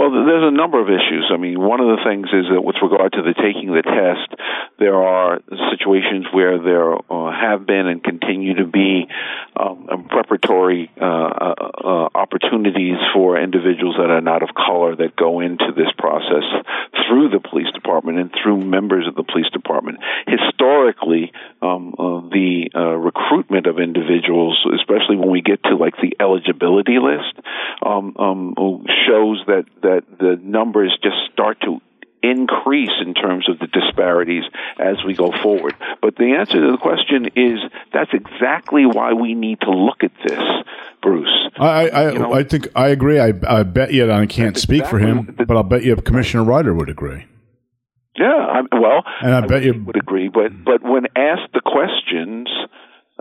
There's 0.10 0.48
a 0.48 0.56
number 0.56 0.82
of 0.82 0.88
issues. 0.88 1.30
I 1.32 1.38
mean, 1.38 1.60
one 1.60 1.80
of 1.80 1.88
the 1.88 2.04
things 2.04 2.28
is 2.34 2.46
that 2.52 2.62
with 2.62 2.76
regard 2.82 3.14
to 3.14 3.22
the 3.22 3.34
taking 3.34 3.72
the 3.74 3.82
test, 3.82 4.34
there 4.80 4.96
are 4.96 5.40
situations 5.72 6.26
where 6.32 6.58
there 6.58 6.96
uh, 6.96 7.32
have 7.32 7.66
been 7.66 7.88
and 7.88 8.04
continue 8.04 8.56
to 8.56 8.66
be 8.66 9.08
um, 9.56 10.08
preparatory 10.10 10.92
uh, 11.00 11.06
uh, 11.06 11.56
uh, 11.84 12.10
opportunities 12.16 12.98
for 13.14 13.40
individuals 13.40 13.96
that 13.98 14.10
are 14.10 14.22
not 14.22 14.44
of 14.44 14.50
color 14.56 14.96
that 14.96 15.16
go 15.16 15.40
into 15.40 15.72
this 15.76 15.92
process 15.98 16.46
through 17.08 17.30
the 17.30 17.40
police 17.40 17.72
department 17.74 18.20
and 18.20 18.32
through 18.42 18.58
members 18.58 19.08
of 19.08 19.16
the 19.16 19.24
police 19.24 19.50
department. 19.52 20.00
Historically, 20.28 21.32
um, 21.62 21.94
uh, 21.98 22.22
the 22.30 22.70
uh, 22.74 22.96
recruitment 22.96 23.68
of 23.68 23.80
individuals, 23.80 24.58
especially 24.76 25.18
when 25.18 25.30
we 25.30 25.42
get 25.42 25.62
to 25.64 25.76
like 25.76 25.96
the 26.02 26.16
eligibility 26.20 26.98
list, 27.00 27.36
um, 27.86 28.16
um 28.18 28.56
shows 29.08 29.42
that, 29.48 29.66
that 29.82 29.99
that 30.00 30.20
the 30.20 30.40
numbers 30.42 30.98
just 31.02 31.18
start 31.32 31.60
to 31.62 31.82
increase 32.22 32.92
in 33.02 33.14
terms 33.14 33.48
of 33.50 33.60
the 33.60 33.68
disparities 33.68 34.44
as 34.78 34.98
we 35.06 35.14
go 35.14 35.32
forward. 35.42 35.74
But 36.02 36.16
the 36.16 36.36
answer 36.38 36.60
to 36.60 36.72
the 36.72 36.78
question 36.78 37.28
is 37.36 37.60
that's 37.94 38.12
exactly 38.14 38.86
why 38.86 39.14
we 39.14 39.36
need 39.36 39.62
to 39.62 39.72
look 39.72 40.04
at 40.04 40.12
this, 40.26 40.44
Bruce. 41.02 41.50
I 41.58 41.90
I, 41.90 42.12
you 42.12 42.20
know, 42.20 42.34
I 42.34 42.44
think 42.44 42.68
I 42.76 42.90
agree. 42.90 43.20
I, 43.20 43.34
I 43.48 43.64
bet 43.64 43.94
you, 43.94 44.12
I 44.12 44.26
can't 44.26 44.58
speak 44.58 44.82
exactly 44.82 45.00
for 45.00 45.06
him, 45.06 45.36
the, 45.38 45.46
but 45.46 45.56
I'll 45.56 45.64
bet 45.64 45.84
you 45.84 45.96
Commissioner 45.96 46.44
Ryder 46.44 46.74
would 46.74 46.90
agree. 46.90 47.26
Yeah, 48.18 48.28
I, 48.28 48.62
well, 48.78 49.04
and 49.22 49.34
I, 49.34 49.44
I 49.44 49.48
bet 49.48 49.64
you 49.64 49.82
would 49.86 49.96
agree. 49.96 50.28
But 50.28 50.52
but 50.66 50.84
when 50.84 51.06
asked 51.16 51.54
the 51.54 51.62
questions, 51.62 52.50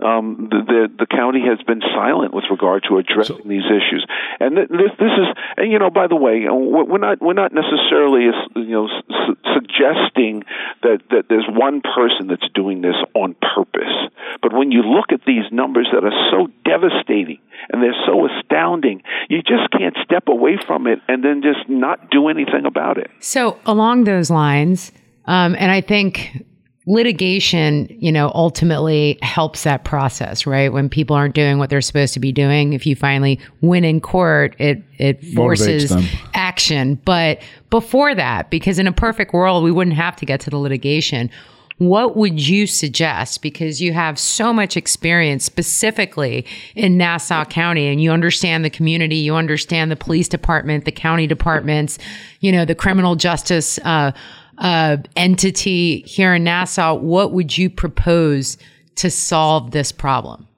um, 0.03 0.47
the, 0.49 0.59
the, 0.65 1.05
the 1.05 1.07
county 1.07 1.41
has 1.45 1.61
been 1.65 1.81
silent 1.81 2.33
with 2.33 2.45
regard 2.49 2.83
to 2.89 2.97
addressing 2.97 3.43
so, 3.43 3.49
these 3.49 3.65
issues. 3.65 4.05
And 4.39 4.55
th- 4.55 4.69
this 4.69 4.91
this 4.97 5.11
is 5.11 5.27
and 5.57 5.71
you 5.71 5.79
know 5.79 5.89
by 5.89 6.07
the 6.07 6.15
way 6.15 6.45
we're 6.47 6.97
not 6.97 7.21
we're 7.21 7.33
not 7.33 7.51
necessarily 7.53 8.31
you 8.55 8.73
know 8.73 8.87
su- 8.87 9.37
suggesting 9.53 10.43
that 10.83 11.01
that 11.09 11.25
there's 11.29 11.47
one 11.47 11.81
person 11.81 12.27
that's 12.27 12.47
doing 12.53 12.81
this 12.81 12.95
on 13.13 13.35
purpose. 13.35 13.93
But 14.41 14.53
when 14.53 14.71
you 14.71 14.81
look 14.83 15.11
at 15.11 15.25
these 15.25 15.45
numbers 15.51 15.87
that 15.93 16.03
are 16.03 16.29
so 16.31 16.47
devastating 16.63 17.39
and 17.71 17.83
they're 17.83 17.97
so 18.05 18.27
astounding, 18.27 19.03
you 19.29 19.41
just 19.41 19.71
can't 19.71 19.95
step 20.03 20.27
away 20.27 20.57
from 20.65 20.87
it 20.87 20.99
and 21.07 21.23
then 21.23 21.41
just 21.41 21.67
not 21.67 22.09
do 22.09 22.27
anything 22.29 22.65
about 22.65 22.97
it. 22.97 23.11
So 23.19 23.59
along 23.65 24.05
those 24.05 24.29
lines. 24.29 24.91
Um, 25.25 25.55
and 25.59 25.71
I 25.71 25.81
think 25.81 26.43
litigation, 26.85 27.87
you 27.99 28.11
know, 28.11 28.31
ultimately 28.33 29.19
helps 29.21 29.63
that 29.63 29.83
process, 29.83 30.45
right? 30.45 30.71
When 30.71 30.89
people 30.89 31.15
aren't 31.15 31.35
doing 31.35 31.59
what 31.59 31.69
they're 31.69 31.81
supposed 31.81 32.13
to 32.15 32.19
be 32.19 32.31
doing, 32.31 32.73
if 32.73 32.85
you 32.85 32.95
finally 32.95 33.39
win 33.61 33.83
in 33.83 34.01
court, 34.01 34.55
it 34.59 34.81
it 34.97 35.23
forces 35.35 35.93
action. 36.33 36.95
But 37.05 37.41
before 37.69 38.15
that, 38.15 38.49
because 38.49 38.79
in 38.79 38.87
a 38.87 38.91
perfect 38.91 39.33
world, 39.33 39.63
we 39.63 39.71
wouldn't 39.71 39.97
have 39.97 40.15
to 40.17 40.25
get 40.25 40.39
to 40.41 40.49
the 40.49 40.57
litigation. 40.57 41.29
What 41.77 42.17
would 42.17 42.45
you 42.45 42.67
suggest? 42.67 43.41
Because 43.41 43.81
you 43.81 43.93
have 43.93 44.19
so 44.19 44.51
much 44.51 44.75
experience 44.75 45.45
specifically 45.45 46.45
in 46.75 46.97
Nassau 46.97 47.45
County 47.45 47.87
and 47.87 48.01
you 48.01 48.11
understand 48.11 48.65
the 48.65 48.69
community, 48.69 49.15
you 49.15 49.33
understand 49.33 49.89
the 49.89 49.95
police 49.95 50.27
department, 50.27 50.83
the 50.83 50.91
county 50.91 51.25
departments, 51.25 51.97
you 52.41 52.51
know, 52.51 52.65
the 52.65 52.75
criminal 52.75 53.15
justice 53.15 53.79
uh, 53.85 54.11
uh, 54.59 54.97
entity 55.15 56.01
here 56.01 56.35
in 56.35 56.43
Nassau, 56.43 56.95
what 56.95 57.31
would 57.31 57.57
you 57.57 57.69
propose 57.69 58.57
to 58.95 59.09
solve 59.09 59.71
this 59.71 59.91
problem? 59.91 60.48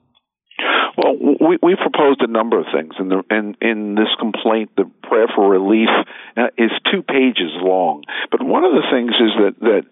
We, 1.42 1.58
we 1.60 1.74
proposed 1.74 2.20
a 2.22 2.28
number 2.28 2.60
of 2.60 2.66
things, 2.72 2.94
and 2.98 3.12
in, 3.28 3.56
in 3.60 3.94
this 3.96 4.14
complaint, 4.20 4.70
the 4.76 4.88
prayer 5.02 5.26
for 5.34 5.50
relief 5.50 5.88
uh, 6.36 6.54
is 6.56 6.70
two 6.90 7.02
pages 7.02 7.50
long. 7.58 8.04
But 8.30 8.42
one 8.44 8.62
of 8.62 8.70
the 8.70 8.86
things 8.92 9.10
is 9.18 9.32
that 9.42 9.54
that 9.60 9.82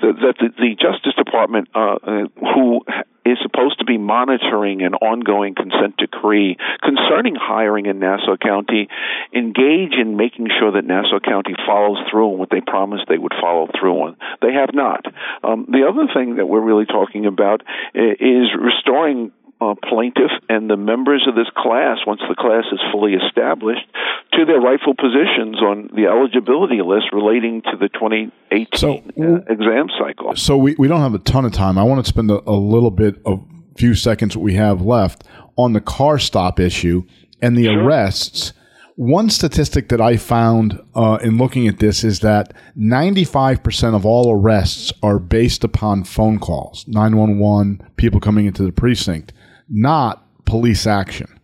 that, 0.00 0.14
that 0.22 0.34
the, 0.38 0.48
the 0.56 0.76
Justice 0.78 1.14
Department, 1.18 1.68
uh, 1.74 1.98
uh, 2.00 2.24
who 2.54 2.80
is 3.26 3.38
supposed 3.42 3.78
to 3.80 3.84
be 3.84 3.98
monitoring 3.98 4.82
an 4.82 4.94
ongoing 4.94 5.54
consent 5.54 5.96
decree 5.98 6.56
concerning 6.82 7.34
hiring 7.34 7.86
in 7.86 7.98
Nassau 7.98 8.36
County, 8.36 8.88
engage 9.34 9.92
in 10.00 10.16
making 10.16 10.48
sure 10.58 10.72
that 10.72 10.84
Nassau 10.84 11.20
County 11.20 11.54
follows 11.66 11.98
through 12.10 12.32
on 12.32 12.38
what 12.38 12.50
they 12.50 12.60
promised 12.60 13.04
they 13.08 13.18
would 13.18 13.34
follow 13.40 13.68
through 13.78 13.94
on. 14.00 14.16
They 14.40 14.54
have 14.54 14.70
not. 14.72 15.04
Um, 15.44 15.66
the 15.68 15.84
other 15.86 16.08
thing 16.14 16.36
that 16.36 16.46
we're 16.46 16.64
really 16.64 16.86
talking 16.86 17.26
about 17.26 17.62
is 17.94 18.48
restoring 18.56 19.32
uh, 19.60 19.74
plaintiff 19.88 20.30
and 20.48 20.70
the 20.70 20.76
members 20.76 21.26
of 21.28 21.34
this 21.34 21.48
class, 21.56 21.98
once 22.06 22.20
the 22.28 22.34
class 22.34 22.64
is 22.72 22.80
fully 22.92 23.14
established, 23.14 23.86
to 24.32 24.44
their 24.44 24.60
rightful 24.60 24.94
positions 24.94 25.60
on 25.60 25.90
the 25.94 26.06
eligibility 26.06 26.80
list 26.82 27.06
relating 27.12 27.62
to 27.62 27.76
the 27.76 27.88
2018 27.88 28.66
so, 28.74 28.94
uh, 28.94 29.52
exam 29.52 29.88
cycle. 29.98 30.34
So 30.36 30.56
we, 30.56 30.74
we 30.78 30.88
don't 30.88 31.00
have 31.00 31.14
a 31.14 31.18
ton 31.18 31.44
of 31.44 31.52
time. 31.52 31.76
I 31.76 31.82
want 31.82 32.04
to 32.04 32.08
spend 32.08 32.30
a, 32.30 32.40
a 32.48 32.56
little 32.56 32.90
bit 32.90 33.20
of 33.26 33.44
few 33.76 33.94
seconds 33.94 34.36
we 34.36 34.54
have 34.54 34.80
left 34.80 35.24
on 35.56 35.72
the 35.72 35.80
car 35.80 36.18
stop 36.18 36.58
issue 36.58 37.04
and 37.42 37.56
the 37.56 37.64
sure. 37.64 37.82
arrests. 37.82 38.52
One 38.96 39.30
statistic 39.30 39.88
that 39.88 40.00
I 40.00 40.18
found 40.18 40.78
uh, 40.94 41.18
in 41.22 41.38
looking 41.38 41.66
at 41.66 41.78
this 41.78 42.04
is 42.04 42.20
that 42.20 42.52
95% 42.76 43.94
of 43.94 44.04
all 44.04 44.30
arrests 44.30 44.92
are 45.02 45.18
based 45.18 45.64
upon 45.64 46.04
phone 46.04 46.38
calls, 46.38 46.86
911, 46.86 47.82
people 47.96 48.20
coming 48.20 48.44
into 48.44 48.62
the 48.62 48.72
precinct 48.72 49.32
not 49.70 50.26
police 50.44 50.86
action. 50.86 51.38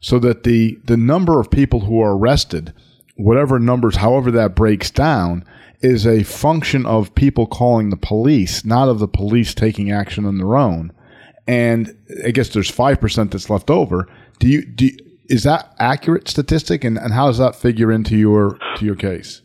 So 0.00 0.18
that 0.20 0.44
the, 0.44 0.78
the 0.84 0.96
number 0.96 1.40
of 1.40 1.50
people 1.50 1.80
who 1.80 2.00
are 2.00 2.16
arrested 2.16 2.72
whatever 3.16 3.58
numbers, 3.58 3.96
however 3.96 4.30
that 4.32 4.54
breaks 4.54 4.90
down, 4.90 5.44
is 5.80 6.06
a 6.06 6.22
function 6.22 6.86
of 6.86 7.14
people 7.14 7.46
calling 7.46 7.90
the 7.90 7.96
police, 7.96 8.64
not 8.64 8.88
of 8.88 8.98
the 8.98 9.08
police 9.08 9.54
taking 9.54 9.90
action 9.90 10.24
on 10.24 10.38
their 10.38 10.56
own. 10.56 10.92
And 11.46 11.96
I 12.24 12.30
guess 12.30 12.48
there's 12.48 12.70
five 12.70 13.00
percent 13.00 13.30
that's 13.30 13.50
left 13.50 13.70
over. 13.70 14.08
Do 14.38 14.48
you 14.48 14.64
do? 14.64 14.86
You, 14.86 14.96
is 15.26 15.42
that 15.44 15.74
accurate 15.78 16.28
statistic, 16.28 16.84
and, 16.84 16.98
and 16.98 17.12
how 17.12 17.28
does 17.28 17.38
that 17.38 17.56
figure 17.56 17.90
into 17.90 18.16
your 18.16 18.58
to 18.76 18.84
your 18.84 18.94
case? 18.94 19.42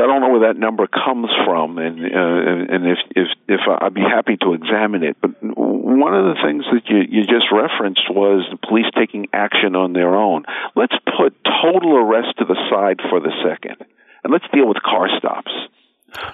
I 0.00 0.06
don't 0.06 0.20
know 0.20 0.30
where 0.30 0.52
that 0.52 0.58
number 0.58 0.86
comes 0.86 1.28
from, 1.44 1.78
and 1.78 2.00
uh, 2.00 2.74
and 2.74 2.86
if 2.86 2.98
if 3.14 3.28
if 3.48 3.60
I'd 3.68 3.94
be 3.94 4.00
happy 4.00 4.36
to 4.38 4.54
examine 4.54 5.04
it. 5.04 5.16
But 5.20 5.36
one 5.42 6.14
of 6.14 6.24
the 6.24 6.40
things 6.42 6.64
that 6.72 6.88
you 6.88 7.04
you 7.08 7.22
just 7.24 7.52
referenced 7.52 8.08
was 8.08 8.48
the 8.50 8.56
police 8.56 8.88
taking 8.96 9.28
action 9.32 9.76
on 9.76 9.92
their 9.92 10.14
own. 10.14 10.44
Let's 10.74 10.94
put 11.04 11.36
total 11.62 11.96
arrest 11.96 12.38
to 12.38 12.44
the 12.44 12.56
side 12.72 13.00
for 13.10 13.20
the 13.20 13.32
second, 13.44 13.84
and 14.24 14.32
let's 14.32 14.46
deal 14.52 14.66
with 14.66 14.78
car 14.82 15.08
stops. 15.18 15.52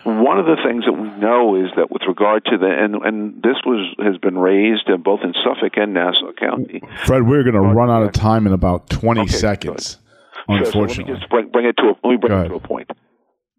One 0.05 0.39
of 0.39 0.47
the 0.47 0.57
things 0.65 0.85
that 0.87 0.93
we 0.93 1.09
know 1.21 1.57
is 1.57 1.71
that 1.77 1.91
with 1.91 2.03
regard 2.09 2.45
to 2.47 2.57
the 2.57 2.71
and 2.71 2.95
and 3.05 3.43
this 3.43 3.61
was 3.67 3.95
has 3.99 4.17
been 4.19 4.39
raised 4.39 4.89
in 4.89 5.03
both 5.03 5.21
in 5.23 5.35
Suffolk 5.45 5.77
and 5.77 5.93
Nassau 5.93 6.33
County. 6.33 6.81
Fred, 7.05 7.27
we're 7.27 7.43
going 7.43 7.55
to 7.55 7.61
run 7.61 7.91
out 7.91 8.03
of 8.03 8.13
time 8.13 8.47
in 8.47 8.53
about 8.53 8.89
twenty 8.89 9.23
okay, 9.23 9.31
seconds. 9.31 9.97
Good. 9.97 10.03
Unfortunately, 10.49 10.95
so 10.95 11.03
let 11.03 11.09
me 11.09 11.19
just 11.19 11.31
bring, 11.31 11.49
bring 11.49 11.67
it 11.67 11.77
to 11.79 11.83
a, 11.83 11.95
let 12.07 12.11
me 12.11 12.17
bring 12.17 12.33
it 12.33 12.49
to 12.49 12.55
a 12.55 12.61
point. 12.61 12.91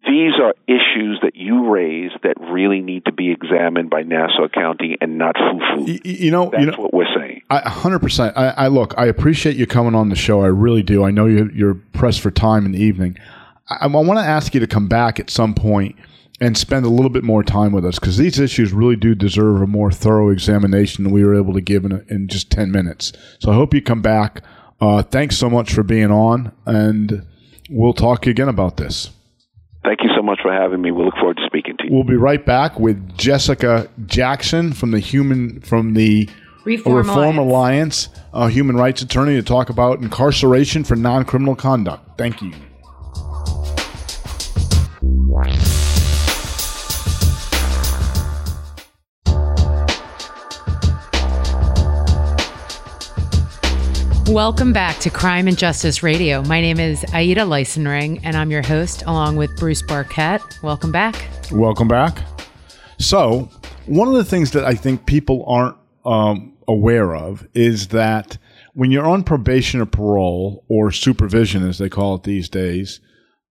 These 0.08 0.32
are 0.42 0.54
issues 0.66 1.20
that 1.22 1.36
you 1.36 1.68
raise 1.70 2.12
that 2.22 2.34
really 2.40 2.80
need 2.80 3.04
to 3.04 3.12
be 3.12 3.30
examined 3.30 3.90
by 3.90 4.02
Nassau 4.02 4.48
County 4.48 4.96
and 5.00 5.18
not 5.18 5.36
foo-foo. 5.36 5.92
You, 5.92 6.00
you 6.02 6.30
know, 6.30 6.48
that's 6.50 6.64
you 6.64 6.70
know, 6.70 6.78
what 6.78 6.94
we're 6.94 7.14
saying. 7.14 7.42
hundred 7.50 7.98
percent. 7.98 8.36
I, 8.36 8.48
I 8.50 8.68
look. 8.68 8.94
I 8.96 9.06
appreciate 9.06 9.56
you 9.56 9.66
coming 9.66 9.94
on 9.94 10.08
the 10.08 10.16
show. 10.16 10.42
I 10.42 10.46
really 10.46 10.82
do. 10.82 11.04
I 11.04 11.10
know 11.10 11.26
you're, 11.26 11.52
you're 11.52 11.74
pressed 11.74 12.20
for 12.20 12.30
time 12.30 12.64
in 12.64 12.72
the 12.72 12.82
evening. 12.82 13.18
I, 13.68 13.84
I 13.84 13.86
want 13.86 14.18
to 14.18 14.24
ask 14.24 14.54
you 14.54 14.60
to 14.60 14.66
come 14.66 14.88
back 14.88 15.20
at 15.20 15.28
some 15.28 15.54
point 15.54 15.94
and 16.40 16.56
spend 16.56 16.86
a 16.86 16.88
little 16.88 17.10
bit 17.10 17.24
more 17.24 17.42
time 17.42 17.72
with 17.72 17.84
us 17.84 17.98
because 17.98 18.16
these 18.16 18.38
issues 18.38 18.72
really 18.72 18.96
do 18.96 19.14
deserve 19.14 19.60
a 19.60 19.66
more 19.66 19.90
thorough 19.90 20.30
examination 20.30 21.04
than 21.04 21.12
we 21.12 21.24
were 21.24 21.34
able 21.34 21.52
to 21.52 21.60
give 21.60 21.84
in, 21.84 22.04
in 22.08 22.28
just 22.28 22.50
10 22.50 22.70
minutes. 22.70 23.12
So 23.40 23.50
I 23.50 23.54
hope 23.54 23.74
you 23.74 23.82
come 23.82 24.02
back. 24.02 24.42
Uh, 24.80 25.02
thanks 25.02 25.36
so 25.36 25.50
much 25.50 25.72
for 25.72 25.82
being 25.82 26.12
on, 26.12 26.52
and 26.64 27.26
we'll 27.68 27.92
talk 27.92 28.26
again 28.26 28.48
about 28.48 28.76
this. 28.76 29.10
Thank 29.88 30.02
you 30.02 30.10
so 30.14 30.22
much 30.22 30.40
for 30.42 30.52
having 30.52 30.82
me. 30.82 30.90
We 30.90 31.02
look 31.02 31.14
forward 31.14 31.38
to 31.38 31.46
speaking 31.46 31.78
to 31.78 31.84
you. 31.86 31.94
We'll 31.94 32.04
be 32.04 32.14
right 32.14 32.44
back 32.44 32.78
with 32.78 33.16
Jessica 33.16 33.88
Jackson 34.04 34.74
from 34.74 34.90
the 34.90 34.98
human 34.98 35.62
from 35.62 35.94
the 35.94 36.28
Reform, 36.66 36.96
Reform 36.96 37.38
Alliance, 37.38 38.08
Alliance 38.08 38.18
a 38.34 38.50
human 38.50 38.76
rights 38.76 39.00
attorney, 39.00 39.36
to 39.36 39.42
talk 39.42 39.70
about 39.70 40.00
incarceration 40.00 40.84
for 40.84 40.94
non-criminal 40.94 41.56
conduct. 41.56 42.18
Thank 42.18 42.42
you. 42.42 42.52
Welcome 54.38 54.72
back 54.72 55.00
to 55.00 55.10
Crime 55.10 55.48
and 55.48 55.58
Justice 55.58 56.04
Radio. 56.04 56.42
My 56.42 56.60
name 56.60 56.78
is 56.78 57.04
Aida 57.12 57.40
Leisenring, 57.40 58.20
and 58.22 58.36
I'm 58.36 58.52
your 58.52 58.62
host 58.62 59.02
along 59.02 59.34
with 59.34 59.50
Bruce 59.56 59.82
Barket. 59.82 60.62
Welcome 60.62 60.92
back. 60.92 61.28
Welcome 61.50 61.88
back. 61.88 62.22
So, 63.00 63.50
one 63.86 64.06
of 64.06 64.14
the 64.14 64.24
things 64.24 64.52
that 64.52 64.64
I 64.64 64.76
think 64.76 65.06
people 65.06 65.44
aren't 65.48 65.76
um, 66.06 66.56
aware 66.68 67.16
of 67.16 67.48
is 67.52 67.88
that 67.88 68.38
when 68.74 68.92
you're 68.92 69.08
on 69.08 69.24
probation 69.24 69.80
or 69.80 69.86
parole 69.86 70.64
or 70.68 70.92
supervision, 70.92 71.68
as 71.68 71.78
they 71.78 71.88
call 71.88 72.14
it 72.14 72.22
these 72.22 72.48
days, 72.48 73.00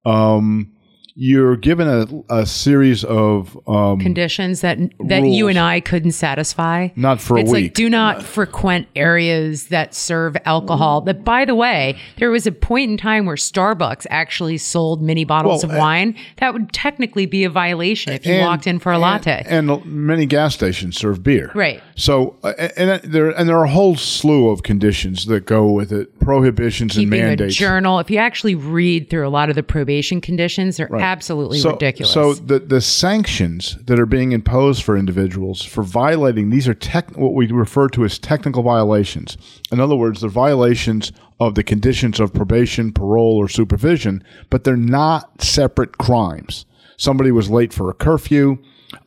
um, 0.06 0.72
you're 1.20 1.56
given 1.56 1.88
a, 1.88 2.06
a 2.42 2.46
series 2.46 3.04
of 3.04 3.58
um, 3.68 4.00
conditions 4.00 4.62
that 4.62 4.78
that 5.08 5.22
rules. 5.24 5.36
you 5.36 5.48
and 5.48 5.58
I 5.58 5.80
couldn't 5.80 6.12
satisfy. 6.12 6.90
Not 6.96 7.20
for 7.20 7.40
it's 7.40 7.50
a 7.50 7.54
week. 7.54 7.64
like 7.66 7.74
do 7.74 7.90
not 7.90 8.22
frequent 8.22 8.88
areas 8.96 9.70
that 9.70 9.96
serve 9.96 10.38
alcohol. 10.46 11.02
That 11.02 11.24
by 11.24 11.44
the 11.44 11.56
way, 11.56 11.98
there 12.18 12.30
was 12.30 12.46
a 12.46 12.52
point 12.52 12.92
in 12.92 12.98
time 12.98 13.26
where 13.26 13.36
Starbucks 13.36 14.06
actually 14.12 14.60
sold 14.60 15.02
mini 15.02 15.26
bottles 15.26 15.64
Well, 15.64 15.72
of 15.74 15.80
wine. 15.80 16.16
That 16.38 16.54
would 16.54 16.72
technically 16.72 17.26
be 17.26 17.44
a 17.46 17.50
violation 17.50 18.14
if 18.14 18.24
you 18.26 18.34
and- 18.34 18.46
walked 18.46 18.68
in 18.68 18.78
for 18.78 18.92
a 18.92 19.00
latte. 19.00 19.44
And, 19.48 19.72
and 19.72 19.86
many 19.86 20.28
gas 20.28 20.54
stations 20.54 20.98
serve 20.98 21.24
beer. 21.24 21.52
Right. 21.56 21.82
So, 21.96 22.36
uh, 22.44 22.54
and 22.78 23.02
there 23.02 23.32
and 23.32 23.50
there 23.50 23.58
are 23.58 23.66
a 23.66 23.70
whole 23.72 23.96
slew 23.96 24.50
of 24.52 24.62
conditions 24.62 25.26
that 25.26 25.48
go 25.48 25.72
with 25.72 25.92
it, 25.92 26.20
prohibitions 26.20 26.96
and 26.96 27.06
Keeping 27.08 27.22
a 27.22 27.28
mandates. 27.30 27.56
journal. 27.56 27.98
If 27.98 28.12
you 28.12 28.20
actually 28.20 28.54
read 28.54 29.10
through 29.10 29.28
a 29.28 29.30
lot 29.30 29.50
of 29.50 29.56
the 29.56 29.64
probation 29.64 30.22
conditions, 30.22 30.78
they're 30.78 30.88
absolutely 31.08 31.60
so, 31.60 31.72
ridiculous. 31.72 32.14
So 32.14 32.34
the 32.34 32.60
the 32.60 32.82
sanctions 32.82 33.78
that 33.86 34.00
are 34.00 34.06
being 34.06 34.32
imposed 34.32 34.84
for 34.84 34.98
individuals 34.98 35.64
for 35.64 35.84
violating 35.84 36.50
these 36.50 36.68
are 36.68 36.74
tech, 36.74 37.16
what 37.18 37.34
we 37.34 37.48
refer 37.48 37.88
to 37.90 38.06
as 38.06 38.20
technical 38.20 38.64
violations. 38.64 39.38
In 39.72 39.80
other 39.80 39.96
words, 39.96 40.22
they're 40.22 40.30
violations 40.30 41.12
of 41.40 41.56
the 41.56 41.64
conditions 41.64 42.20
of 42.20 42.34
probation, 42.34 42.92
parole, 42.92 43.38
or 43.38 43.48
supervision, 43.48 44.24
but 44.50 44.64
they're 44.64 44.76
not 44.76 45.42
separate 45.42 45.98
crimes. 45.98 46.66
Somebody 46.98 47.32
was 47.32 47.50
late 47.50 47.74
for 47.74 47.90
a 47.90 47.94
curfew. 47.94 48.58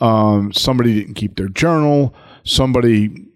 Um, 0.01 0.53
somebody 0.53 0.95
didn't 0.95 1.15
keep 1.15 1.37
their 1.37 1.49
journal. 1.49 2.15
Somebody 2.45 3.27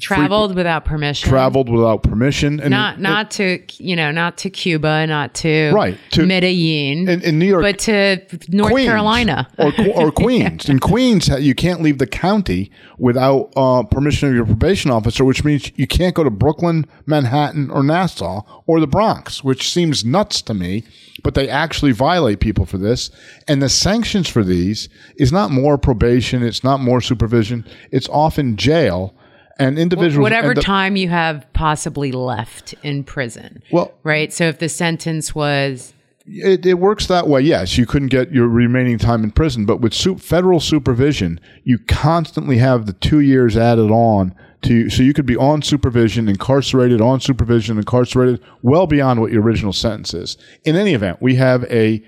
traveled 0.00 0.54
without 0.54 0.84
permission. 0.84 1.28
traveled 1.28 1.68
without 1.70 2.02
permission. 2.02 2.60
And 2.60 2.70
not 2.70 3.00
not 3.00 3.30
to 3.32 3.60
you 3.78 3.96
know 3.96 4.10
not 4.10 4.36
to 4.38 4.50
Cuba, 4.50 5.06
not 5.06 5.34
to 5.36 5.70
Right, 5.72 5.98
to- 6.12 6.26
Medellin, 6.26 7.08
in, 7.08 7.22
in 7.22 7.38
New 7.38 7.46
York, 7.46 7.62
but 7.62 7.78
to 7.80 8.18
North 8.48 8.72
Queens 8.72 8.88
Carolina. 8.88 9.48
or, 9.58 9.72
or 9.94 10.12
Queens. 10.24 10.68
In 10.68 10.78
Queens, 10.78 11.28
you 11.28 11.54
can't 11.54 11.80
leave 11.82 11.98
the 11.98 12.06
county 12.06 12.70
without 12.98 13.52
uh, 13.56 13.82
permission 13.84 14.28
of 14.28 14.34
your 14.34 14.44
probation 14.44 14.90
officer, 14.90 15.24
which 15.24 15.44
means 15.44 15.70
you 15.76 15.86
can't 15.86 16.14
go 16.14 16.24
to 16.24 16.30
Brooklyn, 16.30 16.84
Manhattan, 17.06 17.70
or 17.70 17.82
Nassau 17.82 18.42
or 18.66 18.80
the 18.80 18.86
Bronx, 18.86 19.42
which 19.42 19.70
seems 19.70 20.04
nuts 20.04 20.42
to 20.42 20.54
me. 20.54 20.84
But 21.24 21.34
they 21.34 21.48
actually 21.48 21.90
violate 21.90 22.38
people 22.38 22.64
for 22.64 22.78
this, 22.78 23.10
and 23.48 23.60
the 23.60 23.68
sanctions 23.68 24.28
for 24.28 24.44
these 24.44 24.88
is 25.16 25.32
not 25.32 25.50
more 25.50 25.76
probation, 25.76 26.44
it's 26.44 26.62
not 26.62 26.78
more 26.78 27.00
supervision, 27.00 27.66
it's 27.90 28.08
often 28.08 28.56
jail. 28.56 29.14
And 29.58 29.78
individuals, 29.78 30.22
Whatever 30.22 30.52
up- 30.52 30.58
time 30.58 30.96
you 30.96 31.08
have 31.08 31.46
possibly 31.52 32.12
left 32.12 32.74
in 32.82 33.02
prison. 33.04 33.62
Well- 33.72 33.92
right. 34.04 34.32
So 34.32 34.44
if 34.48 34.58
the 34.58 34.68
sentence 34.68 35.34
was 35.34 35.92
It, 36.26 36.66
it 36.66 36.74
works 36.78 37.06
that 37.06 37.26
way. 37.26 37.40
Yes, 37.40 37.78
you 37.78 37.86
couldn't 37.86 38.08
get 38.08 38.30
your 38.32 38.46
remaining 38.48 38.98
time 38.98 39.24
in 39.24 39.30
prison, 39.30 39.64
but 39.64 39.80
with 39.80 39.94
su- 39.94 40.18
federal 40.18 40.60
supervision, 40.60 41.40
you 41.64 41.78
constantly 41.88 42.58
have 42.58 42.84
the 42.86 42.92
two 42.92 43.20
years 43.20 43.56
added 43.56 43.90
on 43.90 44.34
to, 44.62 44.90
so 44.90 45.02
you 45.02 45.14
could 45.14 45.24
be 45.24 45.36
on 45.36 45.62
supervision, 45.62 46.28
incarcerated, 46.28 47.00
on 47.00 47.20
supervision, 47.20 47.78
incarcerated, 47.78 48.40
well 48.62 48.86
beyond 48.86 49.20
what 49.20 49.32
your 49.32 49.40
original 49.42 49.72
sentence 49.72 50.12
is. 50.12 50.36
In 50.64 50.76
any 50.76 50.92
event, 50.94 51.22
we 51.22 51.36
have 51.36 51.64
a 51.70 52.02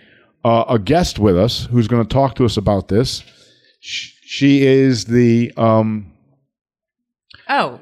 uh, 0.44 0.64
a 0.68 0.78
guest 0.78 1.18
with 1.18 1.36
us 1.38 1.66
who's 1.70 1.88
going 1.88 2.02
to 2.06 2.08
talk 2.12 2.34
to 2.34 2.44
us 2.44 2.56
about 2.56 2.88
this. 2.88 3.22
Sh- 3.80 4.12
She 4.22 4.66
is 4.66 5.06
the 5.06 5.52
um, 5.56 6.12
oh. 7.50 7.80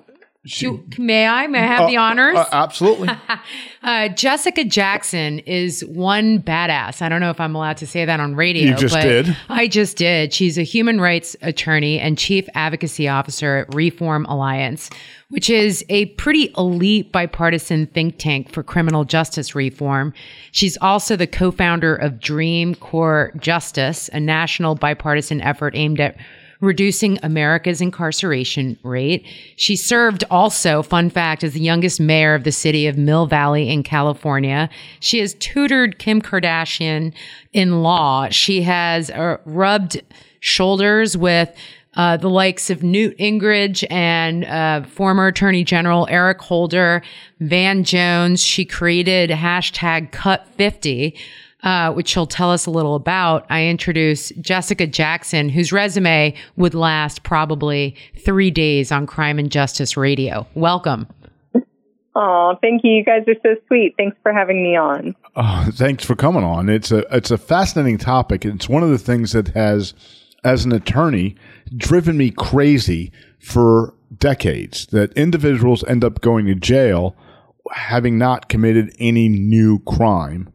do- 0.58 0.84
may 0.98 1.26
I? 1.26 1.46
May 1.46 1.60
I 1.60 1.66
have 1.66 1.88
the 1.88 1.96
honors? 1.96 2.36
uh, 2.36 2.46
absolutely. 2.52 3.08
Uh, 3.80 4.08
Jessica 4.08 4.64
Jackson 4.64 5.38
is 5.38 5.84
one 5.84 6.42
badass. 6.42 7.00
I 7.00 7.08
don't 7.08 7.20
know 7.20 7.30
if 7.30 7.40
I'm 7.40 7.54
allowed 7.54 7.76
to 7.78 7.86
say 7.86 8.04
that 8.04 8.18
on 8.18 8.34
radio. 8.34 8.70
You 8.70 8.74
just 8.74 8.92
but 8.92 9.02
did. 9.02 9.36
I 9.48 9.68
just 9.68 9.96
did. 9.96 10.34
She's 10.34 10.58
a 10.58 10.62
human 10.62 11.00
rights 11.00 11.36
attorney 11.42 12.00
and 12.00 12.18
chief 12.18 12.48
advocacy 12.54 13.06
officer 13.06 13.58
at 13.58 13.74
Reform 13.74 14.26
Alliance, 14.26 14.90
which 15.28 15.48
is 15.48 15.84
a 15.88 16.06
pretty 16.16 16.52
elite 16.58 17.12
bipartisan 17.12 17.86
think 17.86 18.18
tank 18.18 18.50
for 18.52 18.64
criminal 18.64 19.04
justice 19.04 19.54
reform. 19.54 20.12
She's 20.50 20.76
also 20.78 21.14
the 21.14 21.28
co-founder 21.28 21.94
of 21.94 22.18
Dream 22.18 22.74
Corps 22.74 23.32
Justice, 23.38 24.10
a 24.12 24.18
national 24.18 24.74
bipartisan 24.74 25.40
effort 25.40 25.74
aimed 25.76 26.00
at 26.00 26.16
reducing 26.60 27.18
America's 27.22 27.80
incarceration 27.80 28.78
rate. 28.82 29.24
She 29.56 29.76
served 29.76 30.24
also, 30.30 30.82
fun 30.82 31.10
fact, 31.10 31.44
as 31.44 31.52
the 31.52 31.60
youngest 31.60 32.00
mayor 32.00 32.34
of 32.34 32.44
the 32.44 32.52
city 32.52 32.86
of 32.86 32.98
Mill 32.98 33.26
Valley 33.26 33.68
in 33.68 33.82
California. 33.82 34.68
She 35.00 35.20
has 35.20 35.34
tutored 35.34 35.98
Kim 35.98 36.20
Kardashian 36.20 37.12
in 37.52 37.82
law. 37.82 38.28
She 38.30 38.62
has 38.62 39.10
uh, 39.10 39.38
rubbed 39.44 40.02
shoulders 40.40 41.16
with 41.16 41.54
uh, 41.94 42.16
the 42.16 42.30
likes 42.30 42.70
of 42.70 42.82
Newt 42.82 43.18
Gingrich 43.18 43.84
and 43.90 44.44
uh, 44.44 44.82
former 44.84 45.28
Attorney 45.28 45.64
General 45.64 46.06
Eric 46.10 46.40
Holder, 46.40 47.02
Van 47.40 47.82
Jones. 47.82 48.42
She 48.42 48.64
created 48.64 49.30
hashtag 49.30 50.12
Cut 50.12 50.46
50 50.56 51.16
uh, 51.62 51.92
which 51.92 52.08
she'll 52.08 52.26
tell 52.26 52.50
us 52.50 52.66
a 52.66 52.70
little 52.70 52.94
about, 52.94 53.46
I 53.50 53.66
introduce 53.66 54.30
Jessica 54.40 54.86
Jackson, 54.86 55.48
whose 55.48 55.72
resume 55.72 56.34
would 56.56 56.74
last 56.74 57.22
probably 57.22 57.96
three 58.24 58.50
days 58.50 58.92
on 58.92 59.06
Crime 59.06 59.38
and 59.38 59.50
Justice 59.50 59.96
Radio. 59.96 60.46
Welcome. 60.54 61.08
Oh, 62.14 62.56
thank 62.60 62.82
you. 62.82 62.90
You 62.90 63.04
guys 63.04 63.22
are 63.28 63.36
so 63.42 63.60
sweet. 63.68 63.94
Thanks 63.96 64.16
for 64.24 64.32
having 64.32 64.62
me 64.62 64.76
on. 64.76 65.14
Uh, 65.36 65.70
thanks 65.70 66.04
for 66.04 66.16
coming 66.16 66.42
on. 66.42 66.68
It's 66.68 66.90
a 66.90 67.04
it's 67.14 67.30
a 67.30 67.38
fascinating 67.38 67.98
topic. 67.98 68.44
It's 68.44 68.68
one 68.68 68.82
of 68.82 68.90
the 68.90 68.98
things 68.98 69.32
that 69.32 69.48
has, 69.48 69.94
as 70.42 70.64
an 70.64 70.72
attorney, 70.72 71.36
driven 71.76 72.16
me 72.16 72.32
crazy 72.32 73.12
for 73.38 73.94
decades. 74.16 74.86
That 74.86 75.12
individuals 75.12 75.84
end 75.84 76.02
up 76.02 76.20
going 76.20 76.46
to 76.46 76.56
jail 76.56 77.14
having 77.72 78.18
not 78.18 78.48
committed 78.48 78.94
any 78.98 79.28
new 79.28 79.78
crime, 79.80 80.52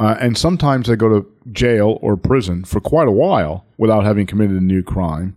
uh, 0.00 0.16
and 0.18 0.36
sometimes 0.36 0.88
they 0.88 0.96
go 0.96 1.10
to 1.10 1.30
jail 1.52 1.98
or 2.00 2.16
prison 2.16 2.64
for 2.64 2.80
quite 2.80 3.06
a 3.06 3.12
while 3.12 3.66
without 3.76 4.02
having 4.02 4.26
committed 4.26 4.56
a 4.56 4.64
new 4.64 4.82
crime. 4.82 5.36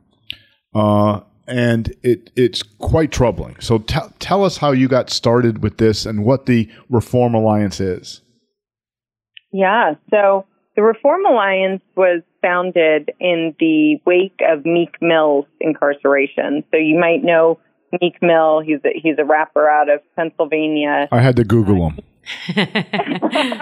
Uh, 0.73 1.19
and 1.45 1.93
it 2.01 2.31
it's 2.37 2.63
quite 2.63 3.11
troubling. 3.11 3.57
So 3.59 3.79
t- 3.79 3.99
tell 4.19 4.45
us 4.45 4.57
how 4.57 4.71
you 4.71 4.87
got 4.87 5.09
started 5.09 5.61
with 5.61 5.77
this 5.77 6.05
and 6.05 6.23
what 6.23 6.45
the 6.45 6.71
Reform 6.89 7.35
Alliance 7.35 7.81
is. 7.81 8.21
Yeah, 9.51 9.95
so 10.09 10.45
the 10.77 10.81
Reform 10.81 11.25
Alliance 11.25 11.81
was 11.97 12.21
founded 12.41 13.11
in 13.19 13.53
the 13.59 13.97
wake 14.05 14.39
of 14.49 14.65
Meek 14.65 14.95
Mill's 15.01 15.45
incarceration. 15.59 16.63
So 16.71 16.77
you 16.77 16.97
might 16.97 17.21
know 17.21 17.59
Meek 18.01 18.21
Mill. 18.21 18.61
He's 18.61 18.79
a, 18.85 18.89
he's 18.95 19.15
a 19.19 19.25
rapper 19.25 19.69
out 19.69 19.89
of 19.89 19.99
Pennsylvania. 20.15 21.09
I 21.11 21.19
had 21.19 21.35
to 21.35 21.43
Google 21.43 21.89
him. 21.89 21.99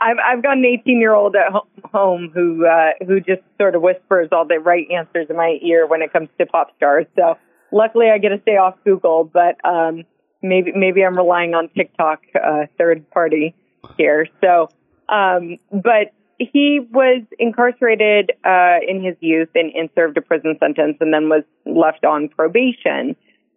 I've 0.00 0.16
I've 0.24 0.42
got 0.42 0.56
an 0.56 0.64
18 0.64 1.00
year 1.00 1.14
old 1.14 1.36
at 1.36 1.52
home 1.92 2.30
who 2.32 2.66
uh, 2.66 2.92
who 3.06 3.20
just 3.20 3.42
sort 3.58 3.74
of 3.74 3.82
whispers 3.82 4.28
all 4.32 4.46
the 4.46 4.58
right 4.58 4.86
answers 4.90 5.26
in 5.28 5.36
my 5.36 5.58
ear 5.62 5.86
when 5.86 6.02
it 6.02 6.12
comes 6.12 6.28
to 6.38 6.46
pop 6.46 6.74
stars. 6.76 7.06
So 7.16 7.36
luckily, 7.72 8.06
I 8.10 8.18
get 8.18 8.30
to 8.30 8.40
stay 8.42 8.56
off 8.56 8.76
Google, 8.84 9.24
but 9.24 9.56
um, 9.64 10.04
maybe 10.42 10.72
maybe 10.74 11.04
I'm 11.04 11.16
relying 11.16 11.54
on 11.54 11.68
TikTok 11.68 12.22
uh, 12.34 12.66
third 12.78 13.08
party 13.10 13.54
here. 13.98 14.26
So, 14.40 14.68
um, 15.08 15.58
but 15.70 16.12
he 16.38 16.80
was 16.90 17.22
incarcerated 17.38 18.32
uh, 18.44 18.78
in 18.86 19.02
his 19.02 19.16
youth 19.20 19.50
and, 19.54 19.72
and 19.74 19.88
served 19.94 20.16
a 20.16 20.22
prison 20.22 20.56
sentence, 20.60 20.96
and 21.00 21.12
then 21.12 21.28
was 21.28 21.44
left 21.66 22.04
on 22.04 22.28
probation. 22.28 23.16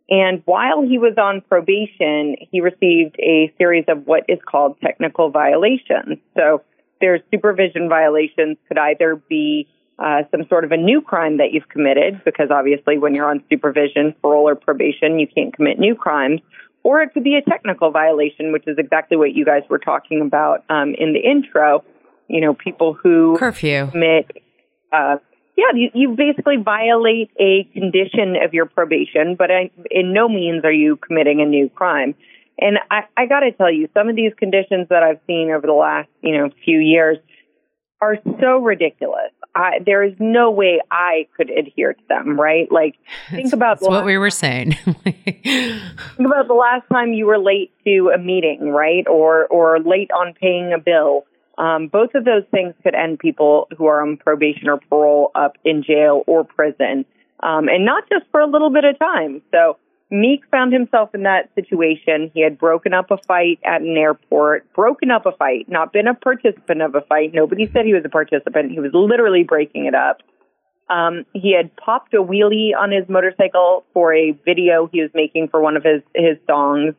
And 0.10 0.41
while 0.46 0.82
he 0.82 0.98
was 0.98 1.15
on 1.17 1.41
probation, 1.41 2.36
he 2.52 2.62
received 2.62 3.15
a 3.20 3.54
series 3.58 3.86
of 3.88 4.08
what 4.08 4.24
is 4.30 4.39
called 4.50 4.80
technical 4.80 5.30
violations. 5.30 6.20
So 6.36 6.62
there's 7.02 7.22
supervision 7.30 7.89
violations 7.89 8.58
could 8.67 8.78
either 8.78 9.22
be 9.30 9.67
uh, 10.00 10.22
some 10.32 10.48
sort 10.48 10.63
of 10.63 10.72
a 10.72 10.78
new 10.78 11.02
crime 11.02 11.38
that 11.38 11.52
you've 11.52 11.67
committed, 11.70 12.22
because 12.24 12.50
obviously 12.52 12.98
when 12.98 13.15
you're 13.15 13.30
on 13.30 13.43
supervision, 13.50 14.15
parole, 14.22 14.48
or 14.48 14.56
probation, 14.56 15.20
you 15.20 15.28
can't 15.28 15.54
commit 15.54 15.78
new 15.80 15.96
crimes. 15.96 16.39
Or 16.84 17.02
it 17.02 17.13
could 17.13 17.24
be 17.24 17.36
a 17.36 17.41
technical 17.41 17.91
violation, 17.91 18.54
which 18.54 18.63
is 18.65 18.78
exactly 18.78 19.17
what 19.17 19.34
you 19.34 19.43
guys 19.43 19.63
were 19.70 19.80
talking 19.80 20.22
about 20.22 20.63
um, 20.70 20.93
in 20.98 21.12
the 21.12 21.20
intro. 21.20 21.84
You 22.30 22.39
know, 22.39 22.54
people 22.54 22.93
who 22.93 23.36
curfew 23.38 23.88
commit 23.91 24.32
uh, 24.93 25.17
yeah, 25.58 25.72
you, 25.74 25.89
you 25.96 26.15
basically 26.15 26.58
violate 26.63 27.32
a 27.39 27.63
condition 27.74 28.36
of 28.43 28.54
your 28.54 28.67
probation, 28.67 29.36
but 29.36 29.50
I, 29.50 29.72
in 29.89 30.13
no 30.13 30.30
means 30.30 30.63
are 30.63 30.72
you 30.72 30.98
committing 30.98 31.41
a 31.41 31.46
new 31.46 31.67
crime. 31.67 32.13
And 32.60 32.78
I, 32.91 33.02
I 33.17 33.26
got 33.26 33.39
to 33.39 33.52
tell 33.52 33.72
you, 33.72 33.89
some 33.93 34.08
of 34.08 34.15
these 34.15 34.34
conditions 34.38 34.88
that 34.89 35.02
I've 35.02 35.20
seen 35.26 35.50
over 35.50 35.65
the 35.65 35.74
last, 35.74 36.10
you 36.22 36.38
know, 36.38 36.50
few 36.63 36.80
years 36.80 37.17
are 38.00 38.17
so 38.39 38.60
ridiculous. 38.60 39.32
I, 39.56 39.80
there 39.84 40.04
is 40.04 40.13
no 40.20 40.52
way 40.52 40.80
I 40.91 41.28
could 41.36 41.50
adhere 41.50 41.93
to 41.93 42.04
them, 42.08 42.39
right? 42.39 42.72
Like, 42.72 42.96
think 43.32 43.52
about 43.52 43.82
what 43.82 44.06
we 44.06 44.20
were 44.20 44.30
saying. 44.30 44.74
think 45.04 45.82
about 46.20 46.48
the 46.48 46.54
last 46.54 46.84
time 46.93 47.13
you 47.13 47.26
were 47.26 47.39
late 47.39 47.72
to 47.84 48.12
a 48.13 48.20
meeting, 48.20 48.70
right? 48.70 49.08
Or 49.08 49.48
or 49.48 49.80
late 49.80 50.12
on 50.12 50.36
paying 50.39 50.74
a 50.74 50.78
bill 50.78 51.26
um, 51.58 51.88
both 51.88 52.13
of 52.13 52.24
those 52.24 52.43
things 52.52 52.74
could 52.84 52.96
end 52.96 53.20
people 53.20 53.67
who 53.78 53.88
are 53.88 54.02
on 54.02 54.17
probation 54.17 54.70
or 54.70 54.80
parole 54.89 55.32
up 55.36 55.58
in 55.65 55.84
jail 55.84 56.24
or 56.28 56.43
prison, 56.43 57.06
um, 57.41 57.67
and 57.67 57.86
not 57.86 58.04
just 58.10 58.26
for 58.32 58.39
a 58.39 58.48
little 58.48 58.70
bit 58.70 58.86
of 58.86 58.98
time. 59.00 59.41
So 59.52 59.78
Meek 60.10 60.43
found 60.52 60.72
himself 60.72 61.13
in 61.13 61.24
that 61.24 61.50
situation. 61.56 62.32
He 62.34 62.41
had 62.41 62.58
broken 62.58 62.93
up 62.93 63.12
a 63.12 63.17
fight 63.28 63.60
at 63.65 63.82
an 63.82 63.98
airport, 63.98 64.72
broken 64.74 65.12
up 65.12 65.26
a 65.26 65.32
fight, 65.32 65.67
not 65.67 65.91
been 65.91 66.08
a 66.08 66.13
participant 66.13 66.82
of 66.82 66.96
a 66.96 67.02
fight. 67.02 67.32
Nobody 67.34 67.70
said 67.72 67.86
he 67.86 67.93
was 67.93 68.06
a 68.06 68.10
participant. 68.10 68.72
He 68.72 68.80
was 68.80 68.91
literally 68.93 69.43
breaking 69.43 69.86
it 69.86 69.96
up. 69.96 70.22
Um, 70.89 71.26
he 71.34 71.54
had 71.54 71.76
popped 71.76 72.13
a 72.13 72.24
wheelie 72.24 72.72
on 72.78 72.91
his 72.91 73.10
motorcycle 73.10 73.84
for 73.93 74.13
a 74.13 74.32
video 74.46 74.88
he 74.91 75.02
was 75.02 75.12
making 75.13 75.50
for 75.50 75.60
one 75.60 75.76
of 75.76 75.84
his, 75.84 76.02
his 76.15 76.38
songs 76.48 76.93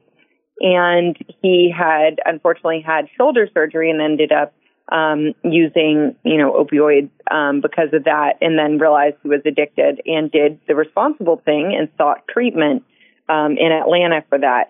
and 0.61 1.17
he 1.43 1.73
had 1.77 2.21
unfortunately 2.25 2.83
had 2.85 3.07
shoulder 3.17 3.49
surgery 3.53 3.91
and 3.91 4.01
ended 4.01 4.33
up 4.33 4.55
um, 4.91 5.35
using, 5.45 6.17
you 6.25 6.39
know, 6.39 6.53
opioids 6.53 7.11
um, 7.31 7.61
because 7.61 7.89
of 7.93 8.05
that, 8.05 8.35
and 8.41 8.59
then 8.59 8.79
realized 8.79 9.17
he 9.23 9.29
was 9.29 9.43
addicted 9.45 10.01
and 10.07 10.33
did 10.33 10.59
the 10.67 10.75
responsible 10.75 11.41
thing 11.45 11.77
and 11.79 11.89
sought 11.99 12.27
treatment 12.29 12.85
um, 13.29 13.57
in 13.59 13.71
Atlanta 13.71 14.25
for 14.29 14.39
that. 14.39 14.69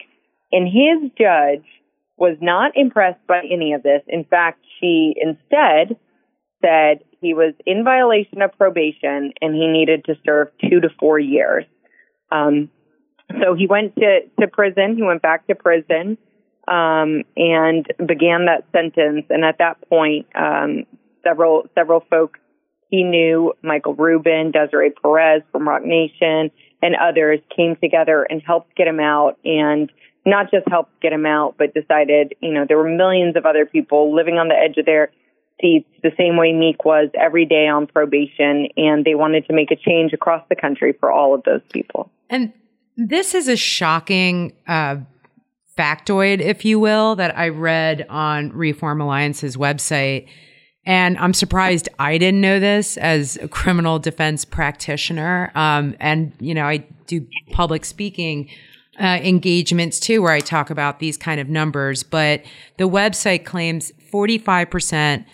And 0.50 0.66
his 0.66 1.10
judge 1.16 1.64
was 2.16 2.36
not 2.40 2.72
impressed 2.74 3.24
by 3.28 3.42
any 3.50 3.74
of 3.74 3.82
this. 3.82 4.02
In 4.08 4.24
fact, 4.24 4.64
she 4.80 5.14
instead 5.16 5.96
said 6.60 7.04
he 7.20 7.34
was 7.34 7.54
in 7.64 7.84
violation 7.84 8.42
of 8.42 8.56
probation 8.58 9.32
and 9.40 9.54
he 9.54 9.68
needed 9.68 10.04
to 10.06 10.14
serve 10.26 10.48
two 10.60 10.80
to 10.80 10.88
four 10.98 11.18
years. 11.18 11.64
Um, 12.32 12.70
so 13.42 13.54
he 13.54 13.66
went 13.66 13.94
to, 13.96 14.20
to 14.40 14.48
prison. 14.48 14.96
He 14.96 15.02
went 15.02 15.22
back 15.22 15.46
to 15.46 15.54
prison 15.54 16.18
um, 16.66 17.24
and 17.36 17.86
began 18.04 18.46
that 18.46 18.64
sentence. 18.72 19.26
And 19.30 19.44
at 19.44 19.58
that 19.58 19.88
point, 19.88 20.26
um, 20.34 20.86
several 21.22 21.68
several 21.74 22.00
folks 22.10 22.40
he 22.90 23.02
knew, 23.02 23.52
Michael 23.62 23.94
Rubin, 23.94 24.50
Desiree 24.50 24.90
Perez 24.90 25.42
from 25.52 25.68
Roc 25.68 25.84
Nation, 25.84 26.50
and 26.82 26.96
others 26.96 27.40
came 27.54 27.76
together 27.76 28.22
and 28.22 28.40
helped 28.40 28.74
get 28.76 28.86
him 28.86 29.00
out. 29.00 29.38
And 29.44 29.92
not 30.24 30.50
just 30.50 30.66
helped 30.68 31.00
get 31.00 31.12
him 31.12 31.26
out, 31.26 31.56
but 31.58 31.74
decided, 31.74 32.34
you 32.40 32.52
know, 32.52 32.64
there 32.66 32.76
were 32.76 32.88
millions 32.88 33.36
of 33.36 33.46
other 33.46 33.66
people 33.66 34.14
living 34.14 34.38
on 34.38 34.48
the 34.48 34.54
edge 34.54 34.76
of 34.78 34.86
their 34.86 35.10
seats 35.60 35.88
the 36.02 36.12
same 36.16 36.36
way 36.36 36.52
Meek 36.52 36.84
was 36.84 37.08
every 37.18 37.44
day 37.44 37.66
on 37.66 37.86
probation, 37.86 38.68
and 38.76 39.04
they 39.04 39.14
wanted 39.14 39.46
to 39.46 39.52
make 39.52 39.70
a 39.70 39.76
change 39.76 40.12
across 40.12 40.42
the 40.48 40.56
country 40.56 40.92
for 40.92 41.10
all 41.10 41.34
of 41.34 41.42
those 41.44 41.62
people. 41.72 42.10
And 42.30 42.52
this 42.98 43.32
is 43.32 43.46
a 43.46 43.56
shocking 43.56 44.52
uh, 44.66 44.96
factoid, 45.78 46.40
if 46.40 46.64
you 46.64 46.80
will, 46.80 47.14
that 47.14 47.38
I 47.38 47.48
read 47.48 48.04
on 48.10 48.50
Reform 48.50 49.00
Alliance's 49.00 49.56
website. 49.56 50.28
And 50.84 51.16
I'm 51.18 51.32
surprised 51.32 51.88
I 52.00 52.18
didn't 52.18 52.40
know 52.40 52.58
this 52.58 52.96
as 52.96 53.36
a 53.36 53.46
criminal 53.46 54.00
defense 54.00 54.44
practitioner. 54.44 55.52
Um, 55.54 55.94
and, 56.00 56.32
you 56.40 56.54
know, 56.54 56.64
I 56.64 56.78
do 57.06 57.24
public 57.52 57.84
speaking 57.84 58.50
uh, 59.00 59.20
engagements 59.22 60.00
too, 60.00 60.20
where 60.20 60.32
I 60.32 60.40
talk 60.40 60.68
about 60.68 60.98
these 60.98 61.16
kind 61.16 61.40
of 61.40 61.48
numbers. 61.48 62.02
But 62.02 62.42
the 62.78 62.88
website 62.88 63.44
claims 63.44 63.92
45% 64.12 65.24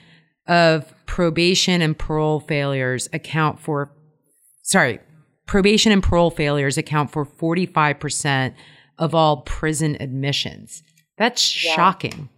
of 0.47 0.93
probation 1.07 1.81
and 1.81 1.97
parole 1.97 2.41
failures 2.41 3.09
account 3.15 3.59
for, 3.59 3.91
sorry, 4.63 4.99
probation 5.47 5.93
and 5.93 6.03
parole 6.03 6.31
failures 6.31 6.79
account 6.79 7.11
for 7.11 7.25
45% 7.25 8.55
of 8.99 9.15
all 9.15 9.39
prison 9.39 9.97
admissions. 10.01 10.83
That's 11.17 11.65
yeah. 11.65 11.75
shocking. 11.75 12.29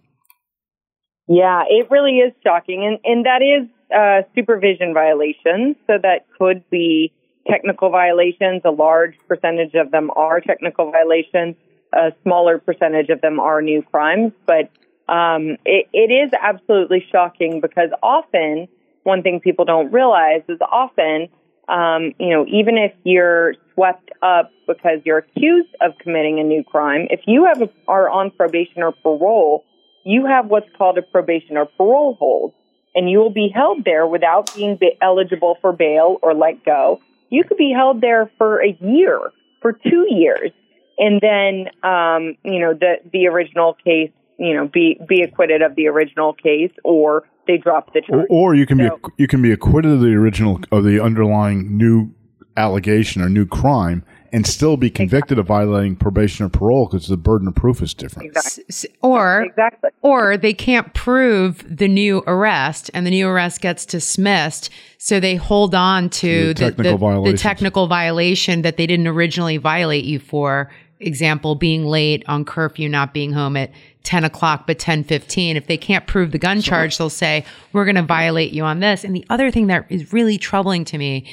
Yeah, 1.27 1.63
it 1.69 1.89
really 1.91 2.17
is 2.17 2.33
shocking. 2.43 2.85
And, 2.85 2.99
and 3.03 3.25
that 3.25 3.41
is 3.41 3.67
uh, 3.95 4.27
supervision 4.35 4.93
violations. 4.93 5.75
So 5.85 5.93
that 6.01 6.25
could 6.37 6.67
be 6.69 7.13
technical 7.49 7.89
violations. 7.89 8.61
A 8.65 8.71
large 8.71 9.15
percentage 9.27 9.73
of 9.73 9.91
them 9.91 10.09
are 10.15 10.39
technical 10.41 10.91
violations. 10.91 11.55
A 11.93 12.11
smaller 12.23 12.59
percentage 12.59 13.09
of 13.09 13.21
them 13.21 13.39
are 13.39 13.61
new 13.61 13.81
crimes. 13.81 14.33
But 14.45 14.69
um, 15.11 15.57
it, 15.65 15.87
it 15.93 16.11
is 16.11 16.31
absolutely 16.41 17.05
shocking 17.11 17.61
because 17.61 17.89
often, 18.03 18.67
one 19.03 19.23
thing 19.23 19.39
people 19.39 19.63
don't 19.63 19.91
realize 19.91 20.41
is 20.49 20.59
often 20.61 21.29
um, 21.67 22.13
you 22.19 22.29
know, 22.29 22.45
even 22.47 22.77
if 22.77 22.93
you're 23.03 23.55
swept 23.73 24.09
up 24.21 24.51
because 24.67 24.99
you're 25.05 25.19
accused 25.19 25.69
of 25.81 25.97
committing 25.99 26.39
a 26.39 26.43
new 26.43 26.63
crime, 26.63 27.07
if 27.09 27.21
you 27.27 27.45
have 27.45 27.61
a, 27.61 27.69
are 27.87 28.09
on 28.09 28.31
probation 28.31 28.83
or 28.83 28.91
parole, 28.91 29.65
you 30.05 30.25
have 30.25 30.47
what's 30.47 30.69
called 30.77 30.97
a 30.97 31.01
probation 31.01 31.57
or 31.57 31.65
parole 31.65 32.15
hold, 32.17 32.53
and 32.95 33.09
you 33.09 33.19
will 33.19 33.29
be 33.29 33.49
held 33.53 33.83
there 33.83 34.07
without 34.07 34.53
being 34.55 34.77
be- 34.77 34.97
eligible 35.01 35.57
for 35.61 35.73
bail 35.73 36.17
or 36.21 36.33
let 36.33 36.63
go. 36.63 37.01
You 37.29 37.43
could 37.43 37.57
be 37.57 37.73
held 37.75 37.99
there 37.99 38.31
for 38.37 38.63
a 38.63 38.77
year, 38.79 39.19
for 39.61 39.73
two 39.73 40.05
years, 40.09 40.51
and 40.97 41.19
then, 41.21 41.67
um, 41.83 42.37
you 42.43 42.59
know, 42.59 42.73
the 42.73 42.95
the 43.11 43.27
original 43.27 43.73
case, 43.73 44.11
you 44.37 44.53
know, 44.53 44.67
be 44.67 44.99
be 45.07 45.21
acquitted 45.21 45.61
of 45.61 45.75
the 45.75 45.87
original 45.87 46.33
case, 46.33 46.71
or 46.83 47.27
they 47.47 47.57
drop 47.57 47.93
the 47.93 48.01
charge. 48.01 48.25
Or, 48.29 48.51
or 48.51 48.55
you 48.55 48.65
can 48.65 48.77
so, 48.77 48.97
be 48.97 49.11
you 49.23 49.27
can 49.27 49.41
be 49.41 49.51
acquitted 49.51 49.91
of 49.91 50.01
the 50.01 50.13
original 50.13 50.59
of 50.71 50.83
the 50.83 51.01
underlying 51.03 51.77
new 51.77 52.11
allegation 52.55 53.21
or 53.21 53.29
new 53.29 53.45
crime 53.45 54.03
and 54.33 54.45
still 54.45 54.75
be 54.77 54.89
convicted 54.89 55.39
of 55.39 55.45
violating 55.47 55.95
probation 55.95 56.45
or 56.45 56.49
parole 56.49 56.85
because 56.87 57.07
the 57.07 57.15
burden 57.15 57.47
of 57.47 57.55
proof 57.55 57.81
is 57.81 57.93
different. 57.93 58.27
Exactly. 58.29 58.63
S- 58.67 58.85
or 59.01 59.43
Exactly. 59.43 59.89
or 60.01 60.35
they 60.37 60.53
can't 60.53 60.93
prove 60.93 61.63
the 61.69 61.87
new 61.87 62.23
arrest 62.27 62.89
and 62.93 63.05
the 63.05 63.11
new 63.11 63.27
arrest 63.27 63.61
gets 63.61 63.85
dismissed 63.85 64.69
so 64.97 65.19
they 65.19 65.35
hold 65.35 65.73
on 65.75 66.09
to 66.09 66.47
The 66.47 66.53
the, 66.53 66.53
technical 66.55 66.83
the, 66.83 66.89
the 66.91 66.97
violations. 66.97 67.41
technical 67.41 67.87
violation 67.87 68.63
that 68.63 68.75
they 68.77 68.87
didn't 68.87 69.07
originally 69.07 69.57
violate 69.57 70.03
you 70.03 70.19
for 70.19 70.69
example 70.99 71.53
being 71.55 71.85
late 71.85 72.23
on 72.27 72.43
curfew 72.43 72.89
not 72.89 73.13
being 73.13 73.31
home 73.31 73.55
at 73.55 73.71
10 74.07 74.23
o'clock 74.23 74.65
but 74.65 74.79
10.15 74.79 75.55
if 75.55 75.67
they 75.67 75.77
can't 75.77 76.07
prove 76.07 76.31
the 76.31 76.37
gun 76.37 76.61
charge 76.61 76.97
they'll 76.97 77.09
say 77.09 77.43
we're 77.73 77.85
going 77.85 77.95
to 77.95 78.01
violate 78.01 78.53
you 78.53 78.63
on 78.63 78.79
this. 78.79 79.03
And 79.03 79.15
the 79.15 79.25
other 79.29 79.51
thing 79.51 79.67
that 79.67 79.85
is 79.89 80.13
really 80.13 80.37
troubling 80.37 80.85
to 80.85 80.97
me 80.97 81.29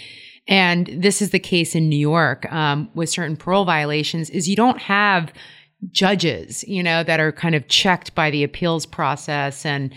and 0.49 0.89
this 0.93 1.23
is 1.23 1.31
the 1.31 1.39
case 1.39 1.75
in 1.75 1.89
new 1.89 1.97
york 1.97 2.53
um, 2.53 2.91
with 2.95 3.09
certain 3.09 3.37
parole 3.37 3.65
violations 3.65 4.29
is 4.29 4.49
you 4.49 4.57
don't 4.57 4.81
have 4.81 5.33
judges, 5.91 6.65
you 6.65 6.83
know, 6.83 7.03
that 7.03 7.21
are 7.21 7.33
kind 7.33 7.55
of 7.55 7.69
checked 7.69 8.15
by 8.15 8.31
the 8.31 8.45
appeals 8.45 8.87
process 8.87 9.65
and 9.65 9.93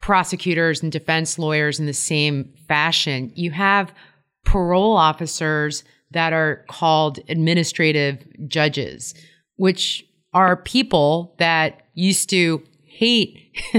prosecutors 0.00 0.82
and 0.82 0.92
defense 0.92 1.38
lawyers 1.38 1.80
in 1.80 1.86
the 1.86 1.92
same 1.92 2.52
fashion. 2.66 3.32
You 3.34 3.50
have 3.52 3.92
parole 4.44 4.96
officers 4.96 5.84
that 6.10 6.32
are 6.32 6.64
called 6.68 7.18
administrative 7.28 8.24
judges, 8.48 9.14
which 9.56 10.04
are 10.32 10.56
people 10.56 11.34
that 11.38 11.82
used 11.94 12.30
to 12.30 12.62
hate 12.84 13.52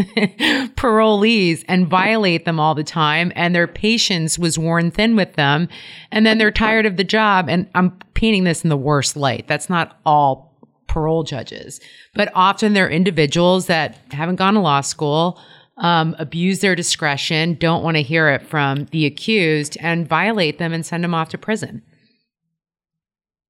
parolees 0.76 1.64
and 1.68 1.88
violate 1.88 2.46
them 2.46 2.60
all 2.60 2.74
the 2.74 2.84
time 2.84 3.32
and 3.36 3.54
their 3.54 3.68
patience 3.68 4.40
was 4.40 4.58
worn 4.58 4.92
thin 4.92 5.16
with 5.16 5.34
them 5.34 5.68
and 6.12 6.26
then 6.26 6.38
they're 6.38 6.52
tired 6.52 6.86
of 6.86 6.96
the 6.96 7.04
job. 7.04 7.50
And 7.50 7.70
I'm 7.76 7.92
painting 8.14 8.46
this 8.46 8.64
in 8.64 8.70
the 8.70 8.78
worst 8.78 9.18
light. 9.18 9.48
That's 9.48 9.70
not 9.70 10.00
all 10.06 10.50
parole 10.88 11.24
judges 11.24 11.80
but 12.16 12.32
often 12.34 12.74
they're 12.74 12.90
individuals 12.90 13.68
that 13.68 13.96
haven't 14.12 14.38
gone 14.38 14.56
to 14.56 14.60
law 14.60 14.82
school 14.82 15.40
um, 15.78 16.16
abuse 16.18 16.62
their 16.62 16.76
discretion 16.76 17.54
don't 17.54 17.84
want 17.84 17.96
to 17.96 18.02
hear 18.02 18.28
it 18.30 18.42
from 18.42 18.86
the 18.86 19.06
accused 19.06 19.78
and 19.80 20.10
violate 20.10 20.58
them 20.58 20.74
and 20.74 20.84
send 20.84 21.04
them 21.04 21.14
off 21.14 21.30
to 21.30 21.38
prison 21.38 21.84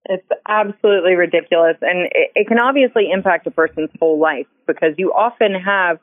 It's 0.10 0.28
absolutely 0.48 1.14
ridiculous. 1.14 1.78
And 1.82 2.08
it, 2.12 2.32
it 2.36 2.48
can 2.48 2.60
obviously 2.60 3.12
impact 3.12 3.48
a 3.48 3.52
person's 3.52 3.92
whole 4.00 4.20
life 4.20 4.48
because 4.68 4.96
you 4.98 5.14
often 5.14 5.54
have 5.54 6.00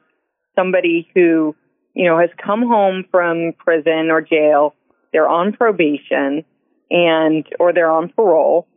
somebody 0.55 1.09
who, 1.15 1.55
you 1.93 2.07
know, 2.09 2.19
has 2.19 2.31
come 2.43 2.63
home 2.63 3.05
from 3.11 3.53
prison 3.59 4.09
or 4.11 4.23
jail. 4.23 4.75
They're 5.13 5.29
on 5.29 5.53
probation 5.53 6.45
and, 6.91 7.47
or 7.59 7.73
they're 7.73 7.91
on 7.91 8.09
parole 8.09 8.69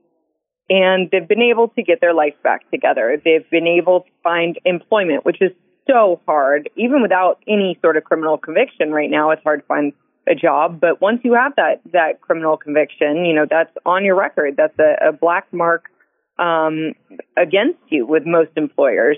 and 0.69 1.09
they've 1.11 1.27
been 1.27 1.41
able 1.41 1.69
to 1.69 1.83
get 1.83 1.99
their 1.99 2.13
life 2.13 2.35
back 2.43 2.69
together. 2.71 3.19
They've 3.23 3.49
been 3.49 3.67
able 3.67 4.01
to 4.01 4.09
find 4.23 4.57
employment, 4.65 5.25
which 5.25 5.41
is 5.41 5.51
so 5.89 6.21
hard. 6.27 6.69
Even 6.75 7.01
without 7.01 7.39
any 7.47 7.77
sort 7.81 7.97
of 7.97 8.03
criminal 8.03 8.37
conviction 8.37 8.91
right 8.91 9.09
now, 9.09 9.31
it's 9.31 9.43
hard 9.43 9.61
to 9.61 9.65
find 9.65 9.93
a 10.29 10.35
job. 10.35 10.79
But 10.79 11.01
once 11.01 11.21
you 11.23 11.33
have 11.33 11.53
that, 11.55 11.81
that 11.91 12.21
criminal 12.21 12.57
conviction, 12.57 13.25
you 13.25 13.33
know, 13.33 13.45
that's 13.49 13.75
on 13.85 14.05
your 14.05 14.15
record. 14.15 14.55
That's 14.57 14.77
a, 14.79 15.09
a 15.09 15.11
black 15.11 15.47
mark, 15.51 15.89
um, 16.37 16.93
against 17.35 17.79
you 17.89 18.05
with 18.05 18.23
most 18.25 18.51
employers. 18.55 19.17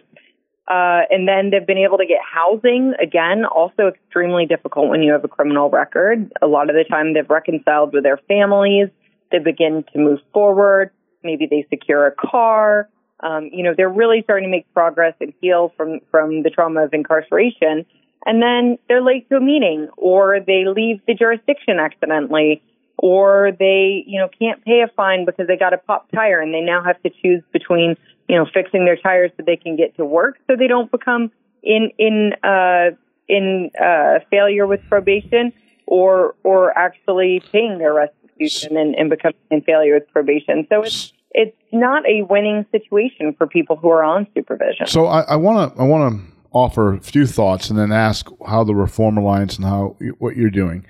Uh, 0.67 1.02
and 1.10 1.28
then 1.28 1.50
they've 1.50 1.67
been 1.67 1.78
able 1.78 1.97
to 1.97 2.06
get 2.06 2.19
housing 2.24 2.93
again, 3.02 3.43
also 3.43 3.88
extremely 3.88 4.45
difficult 4.45 4.89
when 4.89 5.04
you 5.04 5.12
have 5.12 5.24
a 5.24 5.28
criminal 5.28 5.69
record. 5.69 6.32
A 6.41 6.47
lot 6.47 6.69
of 6.69 6.76
the 6.76 6.86
time 6.89 7.13
they've 7.13 7.30
reconciled 7.30 7.93
with 7.93 8.04
their 8.04 8.19
families. 8.28 8.88
They 9.32 9.39
begin 9.39 9.84
to 9.91 10.00
move 10.00 10.19
forward. 10.34 10.91
Maybe 11.24 11.45
they 11.50 11.65
secure 11.69 12.08
a 12.08 12.12
car. 12.12 12.89
Um, 13.19 13.50
you 13.52 13.63
know, 13.63 13.74
they're 13.76 13.89
really 13.89 14.21
starting 14.24 14.47
to 14.47 14.52
make 14.52 14.71
progress 14.74 15.13
and 15.19 15.34
heal 15.41 15.74
from, 15.76 16.00
from 16.10 16.43
the 16.43 16.50
trauma 16.50 16.86
of 16.86 16.93
incarceration. 16.93 17.86
And 18.26 18.42
then 18.42 18.78
they're 18.88 19.02
late 19.02 19.28
to 19.30 19.38
a 19.38 19.40
meeting 19.40 19.90
or 19.98 20.40
they 20.46 20.66
leave 20.66 21.02
the 21.08 21.14
jurisdiction 21.16 21.80
accidentally 21.80 22.62
or 22.98 23.52
they, 23.58 24.04
you 24.06 24.20
know, 24.20 24.30
can't 24.38 24.64
pay 24.64 24.82
a 24.82 24.88
fine 24.96 25.26
because 25.26 25.48
they 25.48 25.58
got 25.58 25.74
a 25.74 25.78
pop 25.78 26.12
tire 26.12 26.40
and 26.40 26.54
they 26.54 26.62
now 26.62 26.84
have 26.84 27.02
to 27.02 27.10
choose 27.10 27.42
between, 27.52 27.96
you 28.28 28.36
know, 28.36 28.46
fixing 28.54 28.86
their 28.86 28.98
tires 28.98 29.32
so 29.38 29.44
they 29.46 29.56
can 29.56 29.76
get 29.76 29.96
to 29.98 30.06
work 30.06 30.38
so 30.48 30.56
they 30.56 30.68
don't 30.68 30.92
become 30.92 31.32
in, 31.64 31.90
in, 31.98 32.34
uh, 32.44 32.92
in, 33.28 33.72
uh, 33.82 34.20
failure 34.30 34.68
with 34.68 34.82
probation 34.88 35.52
or, 35.88 36.36
or 36.44 36.78
actually 36.78 37.42
paying 37.52 37.80
their 37.80 37.94
restitution 37.94 38.78
and, 38.78 38.94
and 38.96 39.10
becoming 39.10 39.36
in 39.50 39.62
failure 39.62 39.96
with 39.96 40.08
probation. 40.12 40.68
So 40.70 40.84
it's, 40.84 41.12
it's 41.32 41.58
not 41.72 42.06
a 42.06 42.24
winning 42.24 42.66
situation 42.72 43.34
for 43.38 43.48
people 43.48 43.78
who 43.78 43.90
are 43.90 44.04
on 44.04 44.28
supervision. 44.36 44.88
So 44.88 45.06
I 45.06 45.36
want 45.36 45.74
to 45.74 45.82
I 45.82 45.86
want 45.86 46.14
to 46.14 46.32
offer 46.52 46.94
a 46.94 47.00
few 47.00 47.26
thoughts 47.26 47.70
and 47.70 47.80
then 47.80 47.92
ask 47.92 48.28
how 48.48 48.64
the 48.64 48.76
Reform 48.76 49.18
Alliance 49.18 49.58
and 49.58 49.66
how 49.66 49.98
what 50.20 50.36
you're 50.36 50.50
doing. 50.50 50.86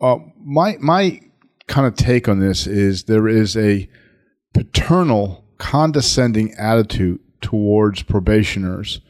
Uh, 0.00 0.18
my 0.42 0.76
my 0.80 1.20
kind 1.66 1.86
of 1.86 1.94
take 1.94 2.28
on 2.28 2.40
this 2.40 2.66
is 2.66 3.04
there 3.04 3.28
is 3.28 3.56
a 3.56 3.88
paternal, 4.54 5.44
condescending 5.58 6.52
attitude 6.54 7.20
towards 7.40 8.02
probationers 8.02 9.00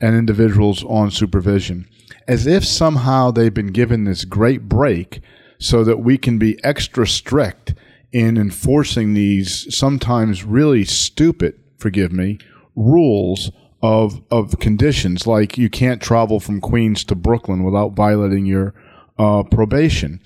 and 0.00 0.14
individuals 0.14 0.84
on 0.84 1.10
supervision, 1.10 1.88
as 2.26 2.46
if 2.46 2.64
somehow 2.64 3.30
they've 3.30 3.54
been 3.54 3.72
given 3.72 4.04
this 4.04 4.24
great 4.24 4.68
break 4.68 5.20
so 5.58 5.84
that 5.84 5.98
we 5.98 6.16
can 6.16 6.38
be 6.38 6.62
extra 6.64 7.06
strict 7.06 7.74
in 8.12 8.36
enforcing 8.36 9.14
these 9.14 9.74
sometimes 9.74 10.44
really 10.44 10.84
stupid, 10.84 11.54
forgive 11.78 12.12
me, 12.12 12.38
rules 12.74 13.50
of 13.82 14.22
of 14.30 14.58
conditions. 14.58 15.26
Like 15.26 15.56
you 15.56 15.70
can't 15.70 16.02
travel 16.02 16.40
from 16.40 16.60
Queens 16.60 17.04
to 17.04 17.14
Brooklyn 17.14 17.62
without 17.62 17.90
violating 17.90 18.46
your 18.46 18.74
uh, 19.18 19.42
probation, 19.44 20.20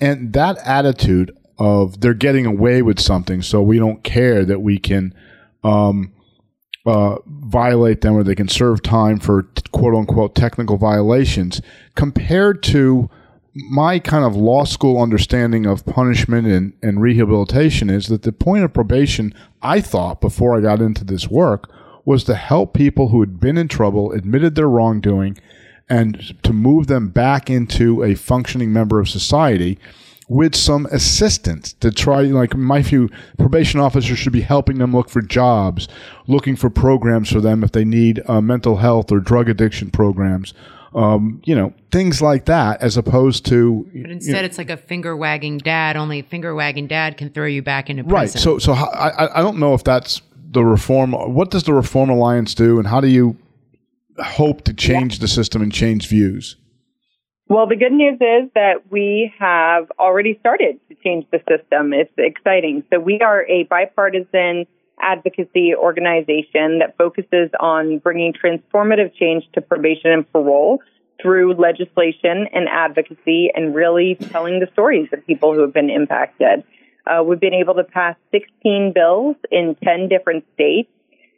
and 0.00 0.32
that 0.32 0.58
attitude 0.64 1.36
of 1.58 2.00
they're 2.00 2.14
getting 2.14 2.46
away 2.46 2.82
with 2.82 2.98
something, 2.98 3.42
so 3.42 3.62
we 3.62 3.78
don't 3.78 4.02
care 4.02 4.44
that 4.44 4.60
we 4.60 4.78
can 4.78 5.14
um, 5.62 6.12
uh, 6.86 7.16
violate 7.26 8.00
them 8.00 8.14
or 8.16 8.22
they 8.22 8.34
can 8.34 8.48
serve 8.48 8.82
time 8.82 9.18
for 9.18 9.42
quote 9.72 9.94
unquote 9.94 10.34
technical 10.34 10.78
violations, 10.78 11.60
compared 11.94 12.62
to 12.62 13.10
my 13.54 13.98
kind 13.98 14.24
of 14.24 14.36
law 14.36 14.64
school 14.64 15.02
understanding 15.02 15.66
of 15.66 15.84
punishment 15.84 16.46
and, 16.46 16.72
and 16.82 17.02
rehabilitation 17.02 17.90
is 17.90 18.06
that 18.06 18.22
the 18.22 18.32
point 18.32 18.64
of 18.64 18.72
probation, 18.72 19.34
I 19.60 19.80
thought 19.80 20.20
before 20.20 20.56
I 20.56 20.60
got 20.60 20.80
into 20.80 21.04
this 21.04 21.28
work, 21.28 21.70
was 22.04 22.24
to 22.24 22.34
help 22.34 22.74
people 22.74 23.08
who 23.08 23.20
had 23.20 23.40
been 23.40 23.58
in 23.58 23.68
trouble, 23.68 24.12
admitted 24.12 24.54
their 24.54 24.68
wrongdoing, 24.68 25.38
and 25.88 26.34
to 26.42 26.52
move 26.52 26.86
them 26.86 27.08
back 27.08 27.50
into 27.50 28.02
a 28.02 28.14
functioning 28.14 28.72
member 28.72 29.00
of 29.00 29.08
society 29.08 29.78
with 30.30 30.54
some 30.54 30.86
assistance 30.92 31.72
to 31.72 31.90
try, 31.90 32.22
like 32.22 32.56
my 32.56 32.80
view, 32.80 33.10
probation 33.36 33.80
officers 33.80 34.16
should 34.16 34.32
be 34.32 34.42
helping 34.42 34.78
them 34.78 34.92
look 34.92 35.10
for 35.10 35.20
jobs, 35.20 35.88
looking 36.28 36.54
for 36.54 36.70
programs 36.70 37.28
for 37.32 37.40
them 37.40 37.64
if 37.64 37.72
they 37.72 37.84
need 37.84 38.22
uh, 38.26 38.40
mental 38.40 38.76
health 38.76 39.10
or 39.10 39.18
drug 39.18 39.48
addiction 39.48 39.90
programs. 39.90 40.54
Um, 40.94 41.42
you 41.44 41.54
know, 41.56 41.72
things 41.90 42.22
like 42.22 42.44
that, 42.44 42.80
as 42.80 42.96
opposed 42.96 43.44
to 43.46 43.88
But 43.92 44.10
instead, 44.10 44.44
it's 44.44 44.58
like 44.58 44.70
a 44.70 44.76
finger 44.76 45.16
wagging 45.16 45.58
dad. 45.58 45.96
Only 45.96 46.22
finger 46.22 46.54
wagging 46.54 46.86
dad 46.86 47.16
can 47.16 47.30
throw 47.30 47.46
you 47.46 47.62
back 47.62 47.90
into 47.90 48.04
prison 48.04 48.14
right. 48.14 48.30
So, 48.30 48.58
so 48.58 48.72
I, 48.72 49.38
I 49.38 49.42
don't 49.42 49.58
know 49.58 49.74
if 49.74 49.82
that's 49.82 50.22
the 50.50 50.64
reform. 50.64 51.12
What 51.12 51.50
does 51.50 51.62
the 51.62 51.72
Reform 51.72 52.10
Alliance 52.10 52.54
do, 52.54 52.78
and 52.78 52.88
how 52.88 53.00
do 53.00 53.08
you 53.08 53.36
hope 54.18 54.64
to 54.64 54.74
change 54.74 55.20
the 55.20 55.28
system 55.28 55.62
and 55.62 55.72
change 55.72 56.08
views? 56.08 56.56
Well, 57.48 57.66
the 57.66 57.76
good 57.76 57.92
news 57.92 58.14
is 58.14 58.50
that 58.54 58.90
we 58.90 59.32
have 59.38 59.90
already 59.98 60.36
started 60.38 60.78
to 60.88 60.94
change 61.02 61.26
the 61.32 61.38
system. 61.48 61.92
It's 61.92 62.12
exciting. 62.16 62.84
So 62.92 63.00
we 63.00 63.20
are 63.20 63.44
a 63.46 63.64
bipartisan 63.64 64.66
advocacy 65.02 65.74
organization 65.74 66.78
that 66.78 66.94
focuses 66.98 67.50
on 67.58 67.98
bringing 67.98 68.34
transformative 68.34 69.14
change 69.14 69.44
to 69.54 69.60
probation 69.60 70.12
and 70.12 70.30
parole 70.30 70.80
through 71.20 71.54
legislation 71.54 72.46
and 72.52 72.68
advocacy 72.68 73.50
and 73.54 73.74
really 73.74 74.16
telling 74.30 74.60
the 74.60 74.68
stories 74.72 75.08
of 75.12 75.26
people 75.26 75.54
who 75.54 75.60
have 75.60 75.72
been 75.72 75.90
impacted. 75.90 76.62
Uh, 77.06 77.22
we've 77.22 77.40
been 77.40 77.54
able 77.54 77.74
to 77.74 77.84
pass 77.84 78.16
16 78.32 78.92
bills 78.94 79.36
in 79.50 79.76
10 79.82 80.08
different 80.08 80.44
states. 80.54 80.90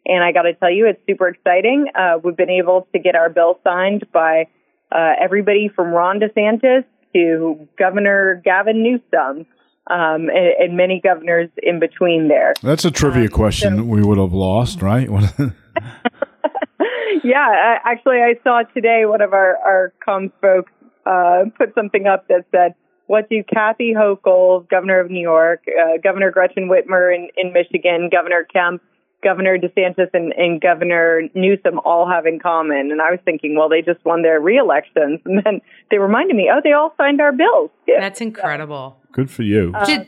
And 0.05 0.25
I 0.25 0.33
got 0.33 0.43
to 0.43 0.55
tell 0.55 0.71
you, 0.71 0.87
it's 0.87 1.01
super 1.09 1.29
exciting. 1.29 1.87
Uh, 1.95 2.19
we've 2.23 2.37
been 2.37 2.51
able 2.51 2.89
to 2.93 2.99
get 2.99 3.15
our 3.15 3.31
bill 3.31 3.61
signed 3.63 4.07
by 4.13 4.49
uh, 4.91 5.13
everybody 5.21 5.71
from 5.75 5.89
Ron 5.89 6.21
DeSantis 6.21 6.85
to 7.15 7.69
Governor 7.79 8.41
Gavin 8.45 8.83
Newsom 8.83 9.47
um, 9.89 10.31
and, 10.31 10.55
and, 10.59 10.77
many 10.77 11.01
governors 11.03 11.51
in 11.63 11.81
between 11.81 12.29
there. 12.29 12.55
That's 12.63 12.85
a 12.85 12.91
trivia 12.91 13.25
um, 13.25 13.31
question 13.31 13.77
so, 13.79 13.85
we 13.85 14.03
would 14.03 14.19
have 14.19 14.33
lost, 14.33 14.81
right? 14.81 15.09
yeah, 17.25 17.49
I, 17.49 17.79
actually, 17.85 18.19
I 18.19 18.35
saw 18.45 18.63
today 18.75 19.05
one 19.07 19.21
of 19.21 19.33
our, 19.33 19.57
our 19.57 19.93
comms 20.07 20.31
folks 20.41 20.71
uh, 21.05 21.45
put 21.59 21.75
something 21.75 22.07
up 22.07 22.29
that 22.29 22.45
said, 22.53 22.75
what 23.13 23.29
do 23.29 23.45
Kathy 23.45 23.93
Hochul, 23.95 24.67
governor 24.71 24.99
of 24.99 25.11
New 25.11 25.21
York, 25.21 25.65
uh, 25.69 25.99
Governor 26.03 26.31
Gretchen 26.31 26.71
Whitmer 26.71 27.15
in, 27.15 27.29
in 27.37 27.53
Michigan, 27.53 28.09
Governor 28.11 28.47
Kemp, 28.51 28.81
Governor 29.23 29.59
DeSantis, 29.59 30.09
and, 30.15 30.33
and 30.33 30.63
Governor 30.63 31.29
Newsom 31.35 31.79
all 31.85 32.09
have 32.09 32.25
in 32.25 32.41
common? 32.41 32.91
And 32.91 33.03
I 33.03 33.11
was 33.11 33.21
thinking, 33.23 33.55
well, 33.55 33.69
they 33.69 33.83
just 33.83 34.03
won 34.07 34.23
their 34.23 34.41
reelections. 34.41 35.21
And 35.27 35.43
then 35.45 35.61
they 35.91 35.99
reminded 35.99 36.37
me, 36.37 36.51
oh, 36.51 36.63
they 36.65 36.73
all 36.73 36.95
signed 36.97 37.21
our 37.21 37.33
bills. 37.33 37.71
Yeah. 37.87 38.01
That's 38.01 38.23
incredible. 38.23 38.97
Good 39.13 39.31
for 39.31 39.43
you. 39.43 39.73
Uh, 39.75 40.05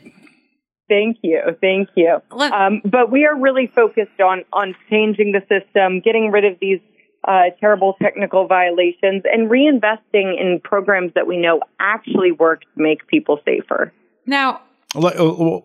Thank 0.87 1.17
you, 1.23 1.41
thank 1.61 1.89
you. 1.95 2.21
Um, 2.31 2.81
but 2.85 3.11
we 3.11 3.25
are 3.25 3.35
really 3.35 3.65
focused 3.65 4.21
on 4.21 4.45
on 4.53 4.75
changing 4.87 5.31
the 5.31 5.41
system, 5.49 5.99
getting 5.99 6.29
rid 6.29 6.45
of 6.45 6.59
these 6.61 6.79
uh, 7.27 7.43
terrible 7.59 7.95
technical 8.01 8.47
violations, 8.47 9.23
and 9.31 9.49
reinvesting 9.49 10.39
in 10.39 10.59
programs 10.63 11.13
that 11.15 11.27
we 11.27 11.37
know 11.37 11.61
actually 11.79 12.31
work 12.31 12.61
to 12.61 12.67
make 12.81 13.07
people 13.07 13.39
safer. 13.45 13.91
Now, 14.25 14.61
uh, 14.95 15.59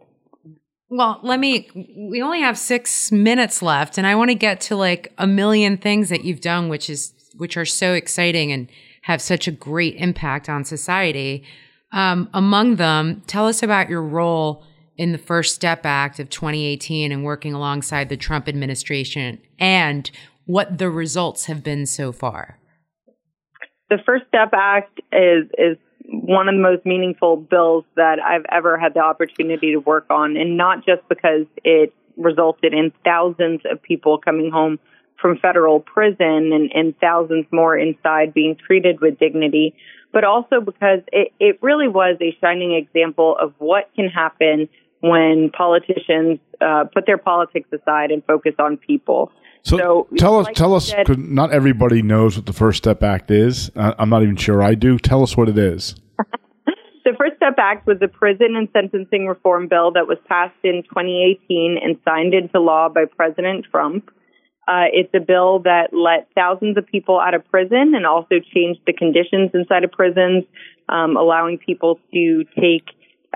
well, 0.88 1.20
let 1.22 1.38
me. 1.38 1.70
We 1.96 2.20
only 2.20 2.40
have 2.40 2.58
six 2.58 3.12
minutes 3.12 3.62
left, 3.62 3.96
and 3.96 4.06
I 4.06 4.14
want 4.16 4.30
to 4.30 4.34
get 4.34 4.61
to 4.62 4.76
like 4.76 5.12
a 5.18 5.26
million 5.26 5.76
things 5.76 6.08
that 6.08 6.24
you've 6.24 6.40
done, 6.40 6.68
which 6.68 6.90
is 6.90 7.14
which 7.36 7.56
are 7.56 7.64
so 7.64 7.94
exciting 7.94 8.52
and 8.52 8.68
have 9.02 9.22
such 9.22 9.46
a 9.48 9.52
great 9.52 9.94
impact 9.96 10.48
on 10.48 10.64
society. 10.64 11.44
Um, 11.92 12.28
among 12.34 12.76
them, 12.76 13.22
tell 13.26 13.46
us 13.46 13.62
about 13.62 13.88
your 13.88 14.02
role 14.02 14.64
in 14.96 15.12
the 15.12 15.18
First 15.18 15.54
Step 15.54 15.86
Act 15.86 16.18
of 16.20 16.28
2018 16.28 17.11
and 17.11 17.24
working 17.24 17.54
alongside 17.54 18.08
the 18.08 18.16
Trump 18.16 18.48
administration 18.48 19.40
and 19.58 20.11
what 20.51 20.78
the 20.78 20.90
results 20.90 21.46
have 21.46 21.62
been 21.62 21.86
so 21.86 22.11
far? 22.11 22.59
The 23.88 23.98
First 24.05 24.24
Step 24.28 24.51
Act 24.53 25.01
is 25.12 25.46
is 25.57 25.76
one 26.05 26.48
of 26.48 26.55
the 26.55 26.61
most 26.61 26.84
meaningful 26.84 27.36
bills 27.36 27.84
that 27.94 28.18
I've 28.18 28.44
ever 28.51 28.76
had 28.76 28.94
the 28.94 29.01
opportunity 29.01 29.72
to 29.72 29.78
work 29.78 30.07
on, 30.11 30.36
and 30.36 30.57
not 30.57 30.84
just 30.84 31.09
because 31.09 31.46
it 31.64 31.94
resulted 32.16 32.74
in 32.74 32.92
thousands 33.05 33.61
of 33.70 33.80
people 33.80 34.18
coming 34.18 34.51
home 34.51 34.78
from 35.20 35.38
federal 35.38 35.80
prison 35.80 36.53
and, 36.53 36.70
and 36.74 36.98
thousands 36.98 37.46
more 37.53 37.76
inside 37.76 38.34
being 38.34 38.57
treated 38.57 39.01
with 39.01 39.18
dignity, 39.18 39.74
but 40.12 40.24
also 40.24 40.61
because 40.61 41.01
it, 41.12 41.32
it 41.38 41.59
really 41.62 41.88
was 41.88 42.16
a 42.20 42.36
shining 42.40 42.74
example 42.74 43.36
of 43.40 43.53
what 43.59 43.90
can 43.94 44.09
happen 44.09 44.68
when 45.01 45.51
politicians 45.57 46.38
uh, 46.61 46.84
put 46.92 47.07
their 47.07 47.18
politics 47.18 47.68
aside 47.72 48.11
and 48.11 48.24
focus 48.24 48.55
on 48.59 48.76
people. 48.76 49.30
So, 49.62 49.76
so 49.76 50.08
tell 50.16 50.38
us, 50.38 50.46
like 50.46 50.54
tell 50.54 50.74
us, 50.74 50.88
said, 50.88 51.18
not 51.18 51.52
everybody 51.52 52.02
knows 52.02 52.36
what 52.36 52.46
the 52.46 52.52
First 52.52 52.78
Step 52.78 53.02
Act 53.02 53.30
is. 53.30 53.70
I'm 53.76 54.08
not 54.08 54.22
even 54.22 54.36
sure 54.36 54.62
I 54.62 54.74
do. 54.74 54.98
Tell 54.98 55.22
us 55.22 55.36
what 55.36 55.48
it 55.48 55.58
is. 55.58 55.94
the 57.04 57.12
First 57.18 57.36
Step 57.36 57.54
Act 57.58 57.86
was 57.86 57.98
a 58.02 58.08
prison 58.08 58.56
and 58.56 58.68
sentencing 58.72 59.26
reform 59.26 59.68
bill 59.68 59.92
that 59.92 60.06
was 60.06 60.18
passed 60.26 60.56
in 60.64 60.82
2018 60.84 61.78
and 61.82 61.98
signed 62.04 62.32
into 62.34 62.61
law 62.61 62.88
by 62.88 63.04
President 63.04 63.66
Trump. 63.70 64.11
Uh, 64.66 64.86
it's 64.92 65.12
a 65.14 65.20
bill 65.20 65.61
that 65.61 65.88
let 65.92 66.28
thousands 66.34 66.76
of 66.78 66.86
people 66.86 67.18
out 67.18 67.34
of 67.34 67.44
prison 67.50 67.92
and 67.94 68.06
also 68.06 68.36
changed 68.54 68.80
the 68.86 68.92
conditions 68.92 69.50
inside 69.52 69.84
of 69.84 69.90
prisons, 69.90 70.44
um, 70.88 71.16
allowing 71.16 71.58
people 71.58 71.98
to 72.12 72.44
take 72.58 72.84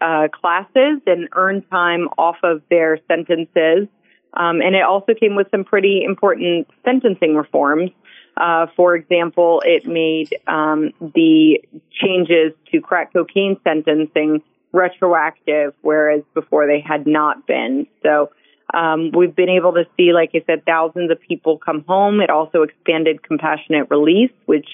uh, 0.00 0.28
classes 0.32 1.00
and 1.06 1.28
earn 1.32 1.62
time 1.70 2.08
off 2.18 2.36
of 2.42 2.62
their 2.70 2.98
sentences. 3.08 3.88
Um, 4.36 4.60
and 4.60 4.74
it 4.74 4.82
also 4.82 5.14
came 5.14 5.36
with 5.36 5.48
some 5.50 5.64
pretty 5.64 6.02
important 6.04 6.68
sentencing 6.84 7.36
reforms. 7.36 7.90
Uh, 8.36 8.66
for 8.76 8.96
example, 8.96 9.62
it 9.64 9.86
made 9.86 10.34
um, 10.48 10.92
the 11.00 11.62
changes 11.92 12.52
to 12.72 12.80
crack 12.80 13.12
cocaine 13.12 13.56
sentencing 13.62 14.42
retroactive, 14.72 15.72
whereas 15.82 16.22
before 16.34 16.66
they 16.66 16.80
had 16.80 17.06
not 17.06 17.46
been. 17.46 17.86
So 18.02 18.30
um, 18.72 19.12
we've 19.12 19.34
been 19.34 19.50
able 19.50 19.72
to 19.74 19.84
see, 19.96 20.12
like 20.12 20.30
I 20.34 20.42
said, 20.46 20.64
thousands 20.64 21.12
of 21.12 21.20
people 21.20 21.58
come 21.58 21.84
home. 21.86 22.20
It 22.20 22.30
also 22.30 22.62
expanded 22.62 23.22
compassionate 23.22 23.88
release, 23.90 24.32
which 24.46 24.66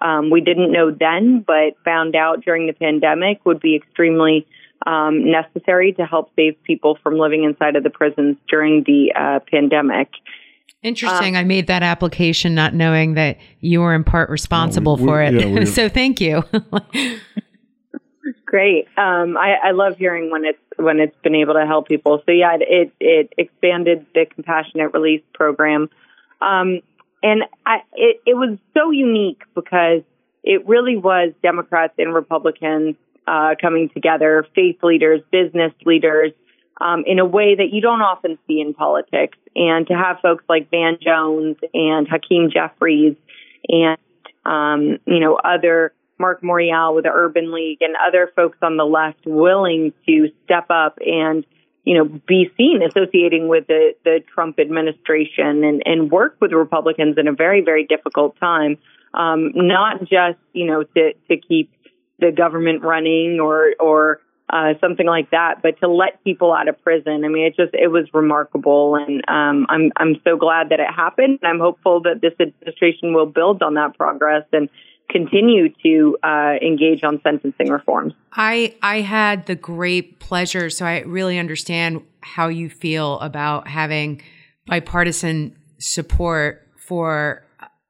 um, 0.00 0.30
we 0.30 0.40
didn't 0.40 0.70
know 0.70 0.92
then, 0.92 1.44
but 1.44 1.74
found 1.84 2.14
out 2.14 2.44
during 2.44 2.68
the 2.68 2.72
pandemic 2.72 3.44
would 3.44 3.58
be 3.58 3.74
extremely 3.74 4.46
um, 4.86 5.30
necessary 5.30 5.92
to 5.94 6.04
help 6.04 6.30
save 6.36 6.62
people 6.62 6.98
from 7.02 7.18
living 7.18 7.44
inside 7.44 7.76
of 7.76 7.82
the 7.82 7.90
prisons 7.90 8.36
during 8.48 8.84
the 8.84 9.12
uh, 9.14 9.40
pandemic. 9.50 10.10
Interesting. 10.82 11.36
Um, 11.36 11.40
I 11.40 11.44
made 11.44 11.66
that 11.66 11.82
application 11.82 12.54
not 12.54 12.74
knowing 12.74 13.14
that 13.14 13.38
you 13.60 13.80
were 13.80 13.94
in 13.94 14.04
part 14.04 14.30
responsible 14.30 14.96
no, 14.96 15.02
we, 15.02 15.08
for 15.08 15.22
it. 15.22 15.34
Yeah, 15.34 15.64
so 15.72 15.88
thank 15.88 16.20
you. 16.20 16.44
Great. 18.44 18.86
Um, 18.96 19.36
I, 19.36 19.56
I, 19.64 19.70
love 19.72 19.98
hearing 19.98 20.30
when 20.30 20.44
it's 20.44 20.58
when 20.76 21.00
it's 21.00 21.16
been 21.22 21.34
able 21.34 21.54
to 21.54 21.66
help 21.66 21.88
people. 21.88 22.22
So 22.24 22.32
yeah, 22.32 22.56
it 22.60 22.92
it 23.00 23.32
expanded 23.36 24.06
the 24.14 24.26
compassionate 24.26 24.94
release 24.94 25.22
program, 25.34 25.90
um, 26.40 26.80
and 27.22 27.42
I, 27.66 27.78
it, 27.94 28.22
it 28.24 28.34
was 28.34 28.56
so 28.72 28.90
unique 28.90 29.42
because 29.54 30.02
it 30.44 30.66
really 30.66 30.96
was 30.96 31.32
Democrats 31.42 31.94
and 31.98 32.14
Republicans 32.14 32.96
uh, 33.28 33.54
coming 33.60 33.90
together, 33.90 34.46
faith 34.54 34.78
leaders, 34.82 35.20
business 35.30 35.72
leaders, 35.84 36.32
um, 36.80 37.04
in 37.06 37.18
a 37.18 37.24
way 37.24 37.54
that 37.54 37.70
you 37.72 37.80
don't 37.80 38.00
often 38.00 38.38
see 38.46 38.60
in 38.60 38.72
politics. 38.72 39.36
And 39.54 39.86
to 39.88 39.94
have 39.94 40.20
folks 40.20 40.44
like 40.48 40.70
Van 40.70 40.98
Jones 41.02 41.56
and 41.74 42.08
Hakeem 42.08 42.50
Jeffries 42.50 43.16
and, 43.68 43.98
um, 44.46 44.98
you 45.04 45.20
know, 45.20 45.34
other 45.34 45.92
Mark 46.18 46.42
Morial 46.42 46.94
with 46.94 47.04
the 47.04 47.10
Urban 47.12 47.52
League 47.52 47.78
and 47.80 47.94
other 48.06 48.32
folks 48.34 48.58
on 48.62 48.76
the 48.76 48.84
left 48.84 49.26
willing 49.26 49.92
to 50.06 50.28
step 50.44 50.66
up 50.70 50.98
and, 51.04 51.44
you 51.84 51.94
know, 51.96 52.04
be 52.26 52.50
seen 52.56 52.80
associating 52.82 53.48
with 53.48 53.66
the, 53.66 53.94
the 54.04 54.20
Trump 54.32 54.58
administration 54.58 55.64
and, 55.64 55.82
and 55.84 56.10
work 56.10 56.36
with 56.40 56.52
Republicans 56.52 57.18
in 57.18 57.28
a 57.28 57.32
very, 57.32 57.60
very 57.60 57.84
difficult 57.84 58.38
time. 58.38 58.78
Um, 59.14 59.52
not 59.54 60.00
just, 60.00 60.38
you 60.52 60.66
know, 60.66 60.82
to, 60.82 61.14
to 61.28 61.36
keep 61.36 61.70
the 62.18 62.32
government 62.32 62.82
running 62.82 63.38
or 63.40 63.74
or 63.80 64.20
uh, 64.50 64.72
something 64.80 65.06
like 65.06 65.30
that, 65.30 65.56
but 65.62 65.78
to 65.80 65.88
let 65.88 66.24
people 66.24 66.54
out 66.54 66.68
of 66.68 66.82
prison. 66.82 67.22
I 67.24 67.28
mean, 67.28 67.46
it 67.46 67.56
just 67.56 67.74
it 67.74 67.88
was 67.88 68.06
remarkable, 68.14 68.96
and 68.96 69.22
um, 69.28 69.66
I'm 69.68 69.92
I'm 69.96 70.16
so 70.24 70.36
glad 70.36 70.70
that 70.70 70.80
it 70.80 70.90
happened. 70.94 71.40
I'm 71.42 71.60
hopeful 71.60 72.02
that 72.02 72.20
this 72.22 72.32
administration 72.40 73.12
will 73.14 73.26
build 73.26 73.62
on 73.62 73.74
that 73.74 73.96
progress 73.98 74.44
and 74.52 74.68
continue 75.10 75.68
to 75.82 76.16
uh, 76.22 76.54
engage 76.62 77.02
on 77.04 77.20
sentencing 77.22 77.68
reforms. 77.68 78.14
I 78.32 78.74
I 78.82 79.00
had 79.00 79.46
the 79.46 79.54
great 79.54 80.18
pleasure, 80.18 80.70
so 80.70 80.86
I 80.86 81.00
really 81.00 81.38
understand 81.38 82.02
how 82.20 82.48
you 82.48 82.70
feel 82.70 83.20
about 83.20 83.68
having 83.68 84.22
bipartisan 84.66 85.56
support 85.78 86.66
for 86.76 87.44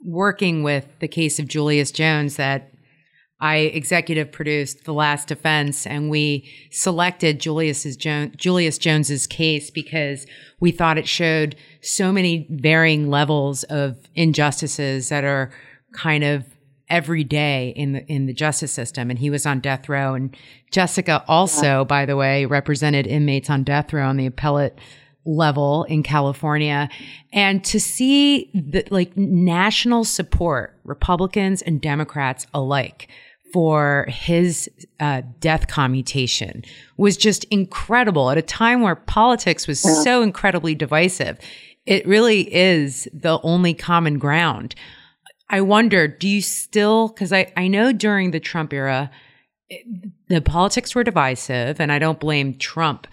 working 0.04 0.62
with 0.62 0.86
the 1.00 1.08
case 1.08 1.38
of 1.38 1.48
Julius 1.48 1.90
Jones 1.90 2.36
that 2.36 2.72
I 3.40 3.56
executive 3.56 4.32
produced 4.32 4.84
The 4.84 4.92
Last 4.92 5.28
Defense, 5.28 5.86
and 5.86 6.10
we 6.10 6.48
selected 6.72 7.38
Julius's 7.38 7.96
jo- 7.96 8.30
Julius 8.36 8.78
Jones's 8.78 9.28
case 9.28 9.70
because 9.70 10.26
we 10.58 10.72
thought 10.72 10.98
it 10.98 11.06
showed 11.06 11.54
so 11.80 12.10
many 12.10 12.48
varying 12.50 13.10
levels 13.10 13.62
of 13.64 13.96
injustices 14.16 15.08
that 15.10 15.22
are 15.22 15.52
kind 15.92 16.24
of 16.24 16.46
every 16.90 17.22
day 17.22 17.72
in 17.76 17.92
the 17.92 18.04
in 18.06 18.26
the 18.26 18.32
justice 18.32 18.72
system. 18.72 19.08
And 19.08 19.18
he 19.20 19.30
was 19.30 19.46
on 19.46 19.60
death 19.60 19.88
row, 19.88 20.14
and 20.14 20.36
Jessica 20.72 21.24
also, 21.28 21.78
yeah. 21.78 21.84
by 21.84 22.06
the 22.06 22.16
way, 22.16 22.44
represented 22.44 23.06
inmates 23.06 23.48
on 23.48 23.62
death 23.62 23.92
row 23.92 24.08
on 24.08 24.16
the 24.16 24.26
appellate 24.26 24.80
level 25.24 25.84
in 25.84 26.02
California 26.02 26.88
and 27.32 27.62
to 27.62 27.78
see 27.78 28.50
the 28.54 28.82
like 28.90 29.14
national 29.14 30.02
support 30.02 30.74
republicans 30.84 31.60
and 31.60 31.82
democrats 31.82 32.46
alike 32.54 33.08
for 33.52 34.06
his 34.08 34.70
uh, 35.00 35.22
death 35.40 35.66
commutation 35.68 36.64
was 36.96 37.16
just 37.16 37.44
incredible 37.44 38.30
at 38.30 38.38
a 38.38 38.42
time 38.42 38.82
where 38.82 38.96
politics 38.96 39.66
was 39.66 39.84
yeah. 39.84 40.02
so 40.02 40.22
incredibly 40.22 40.74
divisive. 40.74 41.38
It 41.86 42.06
really 42.06 42.54
is 42.54 43.08
the 43.12 43.40
only 43.42 43.74
common 43.74 44.18
ground. 44.18 44.74
I 45.50 45.62
wonder, 45.62 46.06
do 46.06 46.28
you 46.28 46.42
still, 46.42 47.08
because 47.08 47.32
I, 47.32 47.52
I 47.56 47.68
know 47.68 47.92
during 47.92 48.32
the 48.32 48.40
Trump 48.40 48.72
era, 48.72 49.10
it, 49.70 49.86
the 50.28 50.42
politics 50.42 50.94
were 50.94 51.04
divisive, 51.04 51.80
and 51.80 51.90
I 51.90 51.98
don't 51.98 52.20
blame 52.20 52.58
Trump 52.58 53.06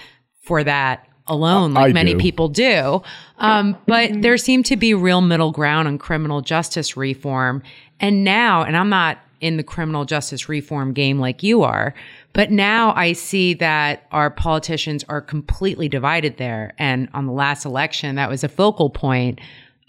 for 0.43 0.63
that 0.63 1.07
alone, 1.27 1.73
like 1.73 1.93
many 1.93 2.13
do. 2.13 2.19
people 2.19 2.49
do. 2.49 3.01
Um, 3.37 3.77
but 3.87 4.11
mm-hmm. 4.11 4.21
there 4.21 4.37
seemed 4.37 4.65
to 4.67 4.77
be 4.77 4.93
real 4.93 5.21
middle 5.21 5.51
ground 5.51 5.87
on 5.87 5.97
criminal 5.97 6.41
justice 6.41 6.95
reform. 6.95 7.63
And 7.99 8.23
now, 8.23 8.63
and 8.63 8.75
I'm 8.77 8.89
not 8.89 9.17
in 9.41 9.57
the 9.57 9.63
criminal 9.63 10.05
justice 10.05 10.49
reform 10.49 10.93
game 10.93 11.19
like 11.19 11.43
you 11.43 11.63
are. 11.63 11.93
But 12.33 12.51
now 12.51 12.93
I 12.95 13.13
see 13.13 13.53
that 13.55 14.07
our 14.11 14.29
politicians 14.29 15.03
are 15.09 15.21
completely 15.21 15.89
divided 15.89 16.37
there. 16.37 16.73
And 16.77 17.09
on 17.13 17.25
the 17.25 17.31
last 17.31 17.65
election, 17.65 18.15
that 18.15 18.29
was 18.29 18.43
a 18.43 18.49
focal 18.49 18.89
point 18.89 19.39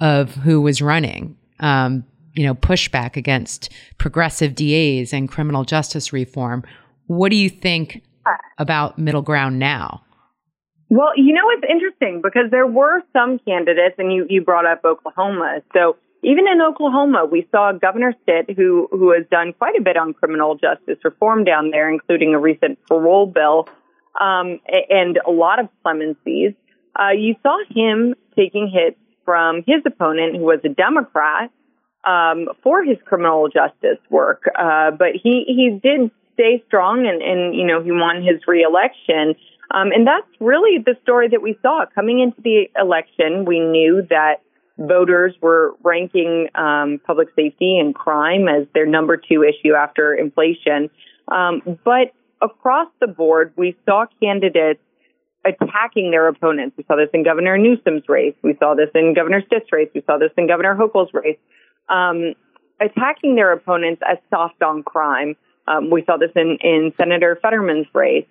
of 0.00 0.34
who 0.34 0.60
was 0.60 0.82
running. 0.82 1.36
Um, 1.60 2.04
you 2.34 2.44
know, 2.44 2.54
pushback 2.54 3.16
against 3.16 3.72
progressive 3.96 4.54
DAs 4.54 5.14
and 5.14 5.28
criminal 5.28 5.64
justice 5.64 6.12
reform. 6.12 6.62
What 7.06 7.30
do 7.30 7.36
you 7.36 7.48
think 7.48 8.02
about 8.58 8.98
middle 8.98 9.22
ground 9.22 9.58
now? 9.58 10.02
Well, 10.88 11.12
you 11.16 11.32
know, 11.32 11.42
it's 11.50 11.64
interesting 11.68 12.20
because 12.22 12.50
there 12.50 12.66
were 12.66 13.02
some 13.12 13.40
candidates, 13.40 13.96
and 13.98 14.12
you, 14.12 14.26
you 14.28 14.42
brought 14.42 14.66
up 14.66 14.84
Oklahoma. 14.84 15.62
So 15.72 15.96
even 16.26 16.48
in 16.48 16.60
Oklahoma, 16.60 17.24
we 17.24 17.46
saw 17.52 17.70
Governor 17.70 18.12
Stitt, 18.22 18.56
who, 18.56 18.88
who 18.90 19.12
has 19.12 19.24
done 19.30 19.52
quite 19.52 19.76
a 19.78 19.80
bit 19.82 19.96
on 19.96 20.12
criminal 20.12 20.56
justice 20.56 20.98
reform 21.04 21.44
down 21.44 21.70
there, 21.70 21.88
including 21.88 22.34
a 22.34 22.38
recent 22.40 22.84
parole 22.86 23.26
bill, 23.26 23.68
um, 24.20 24.58
and 24.90 25.20
a 25.24 25.30
lot 25.30 25.60
of 25.60 25.68
clemencies. 25.84 26.54
Uh, 26.98 27.12
you 27.16 27.36
saw 27.44 27.56
him 27.70 28.16
taking 28.34 28.68
hits 28.68 28.98
from 29.24 29.62
his 29.68 29.82
opponent, 29.86 30.34
who 30.34 30.42
was 30.42 30.58
a 30.64 30.68
Democrat, 30.68 31.52
um, 32.04 32.48
for 32.60 32.82
his 32.82 32.96
criminal 33.04 33.48
justice 33.48 34.02
work. 34.10 34.50
Uh, 34.58 34.90
but 34.90 35.10
he, 35.14 35.44
he 35.46 35.78
did 35.80 36.10
stay 36.34 36.64
strong 36.66 37.06
and, 37.06 37.22
and, 37.22 37.54
you 37.54 37.64
know, 37.64 37.82
he 37.84 37.92
won 37.92 38.16
his 38.16 38.40
reelection. 38.48 39.36
Um, 39.70 39.92
and 39.92 40.04
that's 40.04 40.26
really 40.40 40.82
the 40.84 40.96
story 41.02 41.28
that 41.28 41.42
we 41.42 41.56
saw 41.62 41.84
coming 41.94 42.18
into 42.18 42.40
the 42.42 42.68
election. 42.80 43.44
We 43.44 43.60
knew 43.60 44.02
that 44.10 44.42
voters 44.78 45.34
were 45.40 45.74
ranking 45.82 46.48
um, 46.54 47.00
public 47.06 47.28
safety 47.34 47.78
and 47.78 47.94
crime 47.94 48.48
as 48.48 48.66
their 48.74 48.86
number 48.86 49.16
two 49.16 49.42
issue 49.42 49.74
after 49.74 50.14
inflation. 50.14 50.90
Um, 51.28 51.78
but 51.84 52.12
across 52.42 52.88
the 53.00 53.06
board, 53.06 53.52
we 53.56 53.76
saw 53.86 54.06
candidates 54.20 54.80
attacking 55.44 56.10
their 56.10 56.28
opponents. 56.28 56.76
We 56.76 56.84
saw 56.84 56.96
this 56.96 57.08
in 57.14 57.24
Governor 57.24 57.56
Newsom's 57.56 58.02
race. 58.08 58.34
We 58.42 58.56
saw 58.58 58.74
this 58.74 58.90
in 58.94 59.14
Governor 59.14 59.42
Stitt's 59.46 59.72
race. 59.72 59.88
We 59.94 60.02
saw 60.06 60.18
this 60.18 60.30
in 60.36 60.46
Governor 60.48 60.76
Hochul's 60.76 61.12
race. 61.14 61.38
Um, 61.88 62.34
attacking 62.80 63.36
their 63.36 63.52
opponents 63.52 64.02
as 64.08 64.18
soft 64.28 64.62
on 64.62 64.82
crime. 64.82 65.36
Um, 65.68 65.90
we 65.90 66.04
saw 66.04 66.16
this 66.16 66.30
in, 66.36 66.58
in 66.60 66.92
Senator 66.96 67.38
Fetterman's 67.40 67.86
race. 67.94 68.26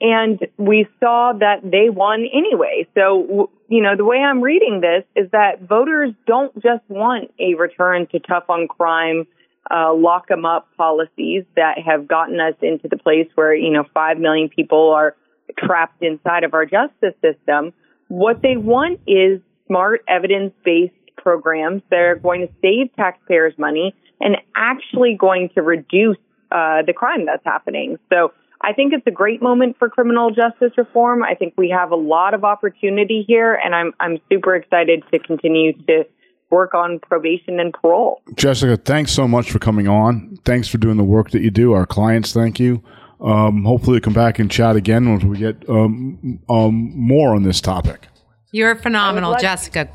And 0.00 0.40
we 0.56 0.86
saw 0.98 1.32
that 1.38 1.60
they 1.62 1.90
won 1.90 2.24
anyway. 2.32 2.86
So, 2.94 3.50
you 3.68 3.82
know, 3.82 3.96
the 3.96 4.04
way 4.04 4.16
I'm 4.18 4.40
reading 4.40 4.80
this 4.80 5.04
is 5.14 5.30
that 5.32 5.60
voters 5.60 6.14
don't 6.26 6.54
just 6.54 6.82
want 6.88 7.30
a 7.38 7.54
return 7.54 8.06
to 8.12 8.18
tough 8.18 8.44
on 8.48 8.66
crime, 8.66 9.26
uh, 9.70 9.92
lock 9.92 10.28
them 10.28 10.46
up 10.46 10.68
policies 10.76 11.44
that 11.54 11.78
have 11.84 12.08
gotten 12.08 12.40
us 12.40 12.54
into 12.62 12.88
the 12.88 12.96
place 12.96 13.28
where, 13.34 13.54
you 13.54 13.70
know, 13.70 13.84
five 13.92 14.18
million 14.18 14.48
people 14.48 14.90
are 14.90 15.14
trapped 15.58 16.02
inside 16.02 16.44
of 16.44 16.54
our 16.54 16.64
justice 16.64 17.14
system. 17.20 17.72
What 18.08 18.40
they 18.40 18.56
want 18.56 19.00
is 19.06 19.40
smart 19.66 20.02
evidence 20.08 20.54
based 20.64 20.94
programs 21.16 21.82
that 21.90 22.00
are 22.00 22.16
going 22.16 22.48
to 22.48 22.52
save 22.62 22.94
taxpayers 22.96 23.52
money 23.58 23.94
and 24.20 24.36
actually 24.56 25.16
going 25.18 25.50
to 25.54 25.62
reduce 25.62 26.16
uh, 26.50 26.82
the 26.86 26.92
crime 26.94 27.26
that's 27.26 27.44
happening. 27.44 27.98
So 28.10 28.32
I 28.62 28.72
think 28.72 28.92
it's 28.92 29.06
a 29.06 29.10
great 29.10 29.40
moment 29.40 29.76
for 29.78 29.88
criminal 29.88 30.30
justice 30.30 30.72
reform. 30.76 31.22
I 31.22 31.34
think 31.34 31.54
we 31.56 31.70
have 31.70 31.92
a 31.92 31.96
lot 31.96 32.34
of 32.34 32.44
opportunity 32.44 33.24
here, 33.26 33.54
and 33.54 33.74
I'm 33.74 33.92
I'm 34.00 34.18
super 34.30 34.54
excited 34.54 35.02
to 35.12 35.18
continue 35.18 35.72
to 35.86 36.04
work 36.50 36.74
on 36.74 36.98
probation 36.98 37.60
and 37.60 37.72
parole. 37.72 38.20
Jessica, 38.34 38.76
thanks 38.76 39.12
so 39.12 39.26
much 39.26 39.50
for 39.50 39.58
coming 39.58 39.88
on. 39.88 40.36
Thanks 40.44 40.68
for 40.68 40.78
doing 40.78 40.96
the 40.96 41.04
work 41.04 41.30
that 41.30 41.42
you 41.42 41.50
do. 41.50 41.72
Our 41.72 41.86
clients, 41.86 42.32
thank 42.32 42.60
you. 42.60 42.82
Um, 43.20 43.64
hopefully, 43.64 44.00
come 44.00 44.14
back 44.14 44.38
and 44.38 44.50
chat 44.50 44.76
again 44.76 45.08
once 45.08 45.24
we 45.24 45.38
get 45.38 45.68
um, 45.68 46.40
um, 46.48 46.92
more 46.94 47.34
on 47.34 47.42
this 47.42 47.60
topic. 47.60 48.08
You're 48.52 48.74
phenomenal, 48.76 49.36
Jessica. 49.36 49.88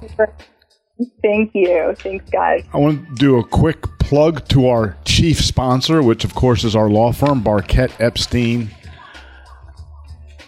Thank 1.21 1.53
you. 1.53 1.93
Thanks, 1.99 2.29
guys. 2.29 2.63
I 2.73 2.77
want 2.77 3.07
to 3.07 3.15
do 3.15 3.37
a 3.37 3.43
quick 3.43 3.81
plug 3.99 4.47
to 4.49 4.67
our 4.67 4.95
chief 5.03 5.39
sponsor, 5.41 6.01
which 6.01 6.23
of 6.23 6.35
course 6.35 6.63
is 6.63 6.75
our 6.75 6.89
law 6.89 7.11
firm, 7.11 7.43
Barket 7.43 7.91
Epstein, 7.99 8.69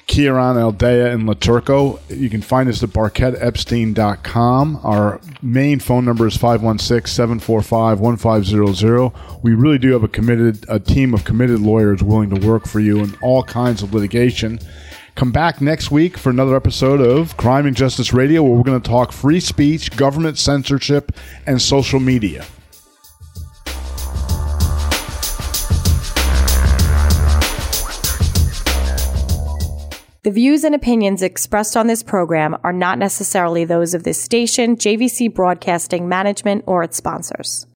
Kearon 0.07 0.55
Aldea, 0.55 1.11
and 1.13 1.27
LoTurco. 1.27 1.99
You 2.09 2.29
can 2.29 2.41
find 2.41 2.69
us 2.69 2.81
at 2.81 2.89
barketepstein.com. 2.89 4.79
Our 4.83 5.19
main 5.41 5.79
phone 5.79 6.05
number 6.05 6.25
is 6.27 6.37
516 6.37 7.11
745 7.11 7.99
1500. 7.99 9.11
We 9.43 9.53
really 9.53 9.77
do 9.77 9.91
have 9.91 10.03
a 10.03 10.07
committed 10.07 10.65
a 10.69 10.79
team 10.79 11.13
of 11.13 11.25
committed 11.25 11.59
lawyers 11.59 12.01
willing 12.01 12.29
to 12.29 12.47
work 12.47 12.67
for 12.67 12.79
you 12.79 12.99
in 12.99 13.15
all 13.21 13.43
kinds 13.43 13.83
of 13.83 13.93
litigation. 13.93 14.59
Come 15.17 15.31
back 15.31 15.61
next 15.61 15.89
week 15.89 16.15
for 16.15 16.29
another 16.29 16.55
episode 16.55 17.01
of 17.01 17.35
Crime 17.37 17.65
and 17.65 17.75
Justice 17.75 18.13
Radio, 18.13 18.43
where 18.43 18.51
we're 18.53 18.61
going 18.61 18.79
to 18.79 18.87
talk 18.87 19.11
free 19.11 19.39
speech, 19.39 19.97
government 19.97 20.37
censorship, 20.37 21.11
and 21.47 21.59
social 21.59 21.99
media. 21.99 22.45
The 30.21 30.29
views 30.29 30.63
and 30.63 30.75
opinions 30.75 31.23
expressed 31.23 31.75
on 31.75 31.87
this 31.87 32.03
program 32.03 32.55
are 32.63 32.71
not 32.71 32.99
necessarily 32.99 33.65
those 33.65 33.95
of 33.95 34.03
this 34.03 34.21
station, 34.21 34.75
JVC 34.75 35.33
Broadcasting 35.33 36.07
Management, 36.07 36.63
or 36.67 36.83
its 36.83 36.95
sponsors. 36.95 37.65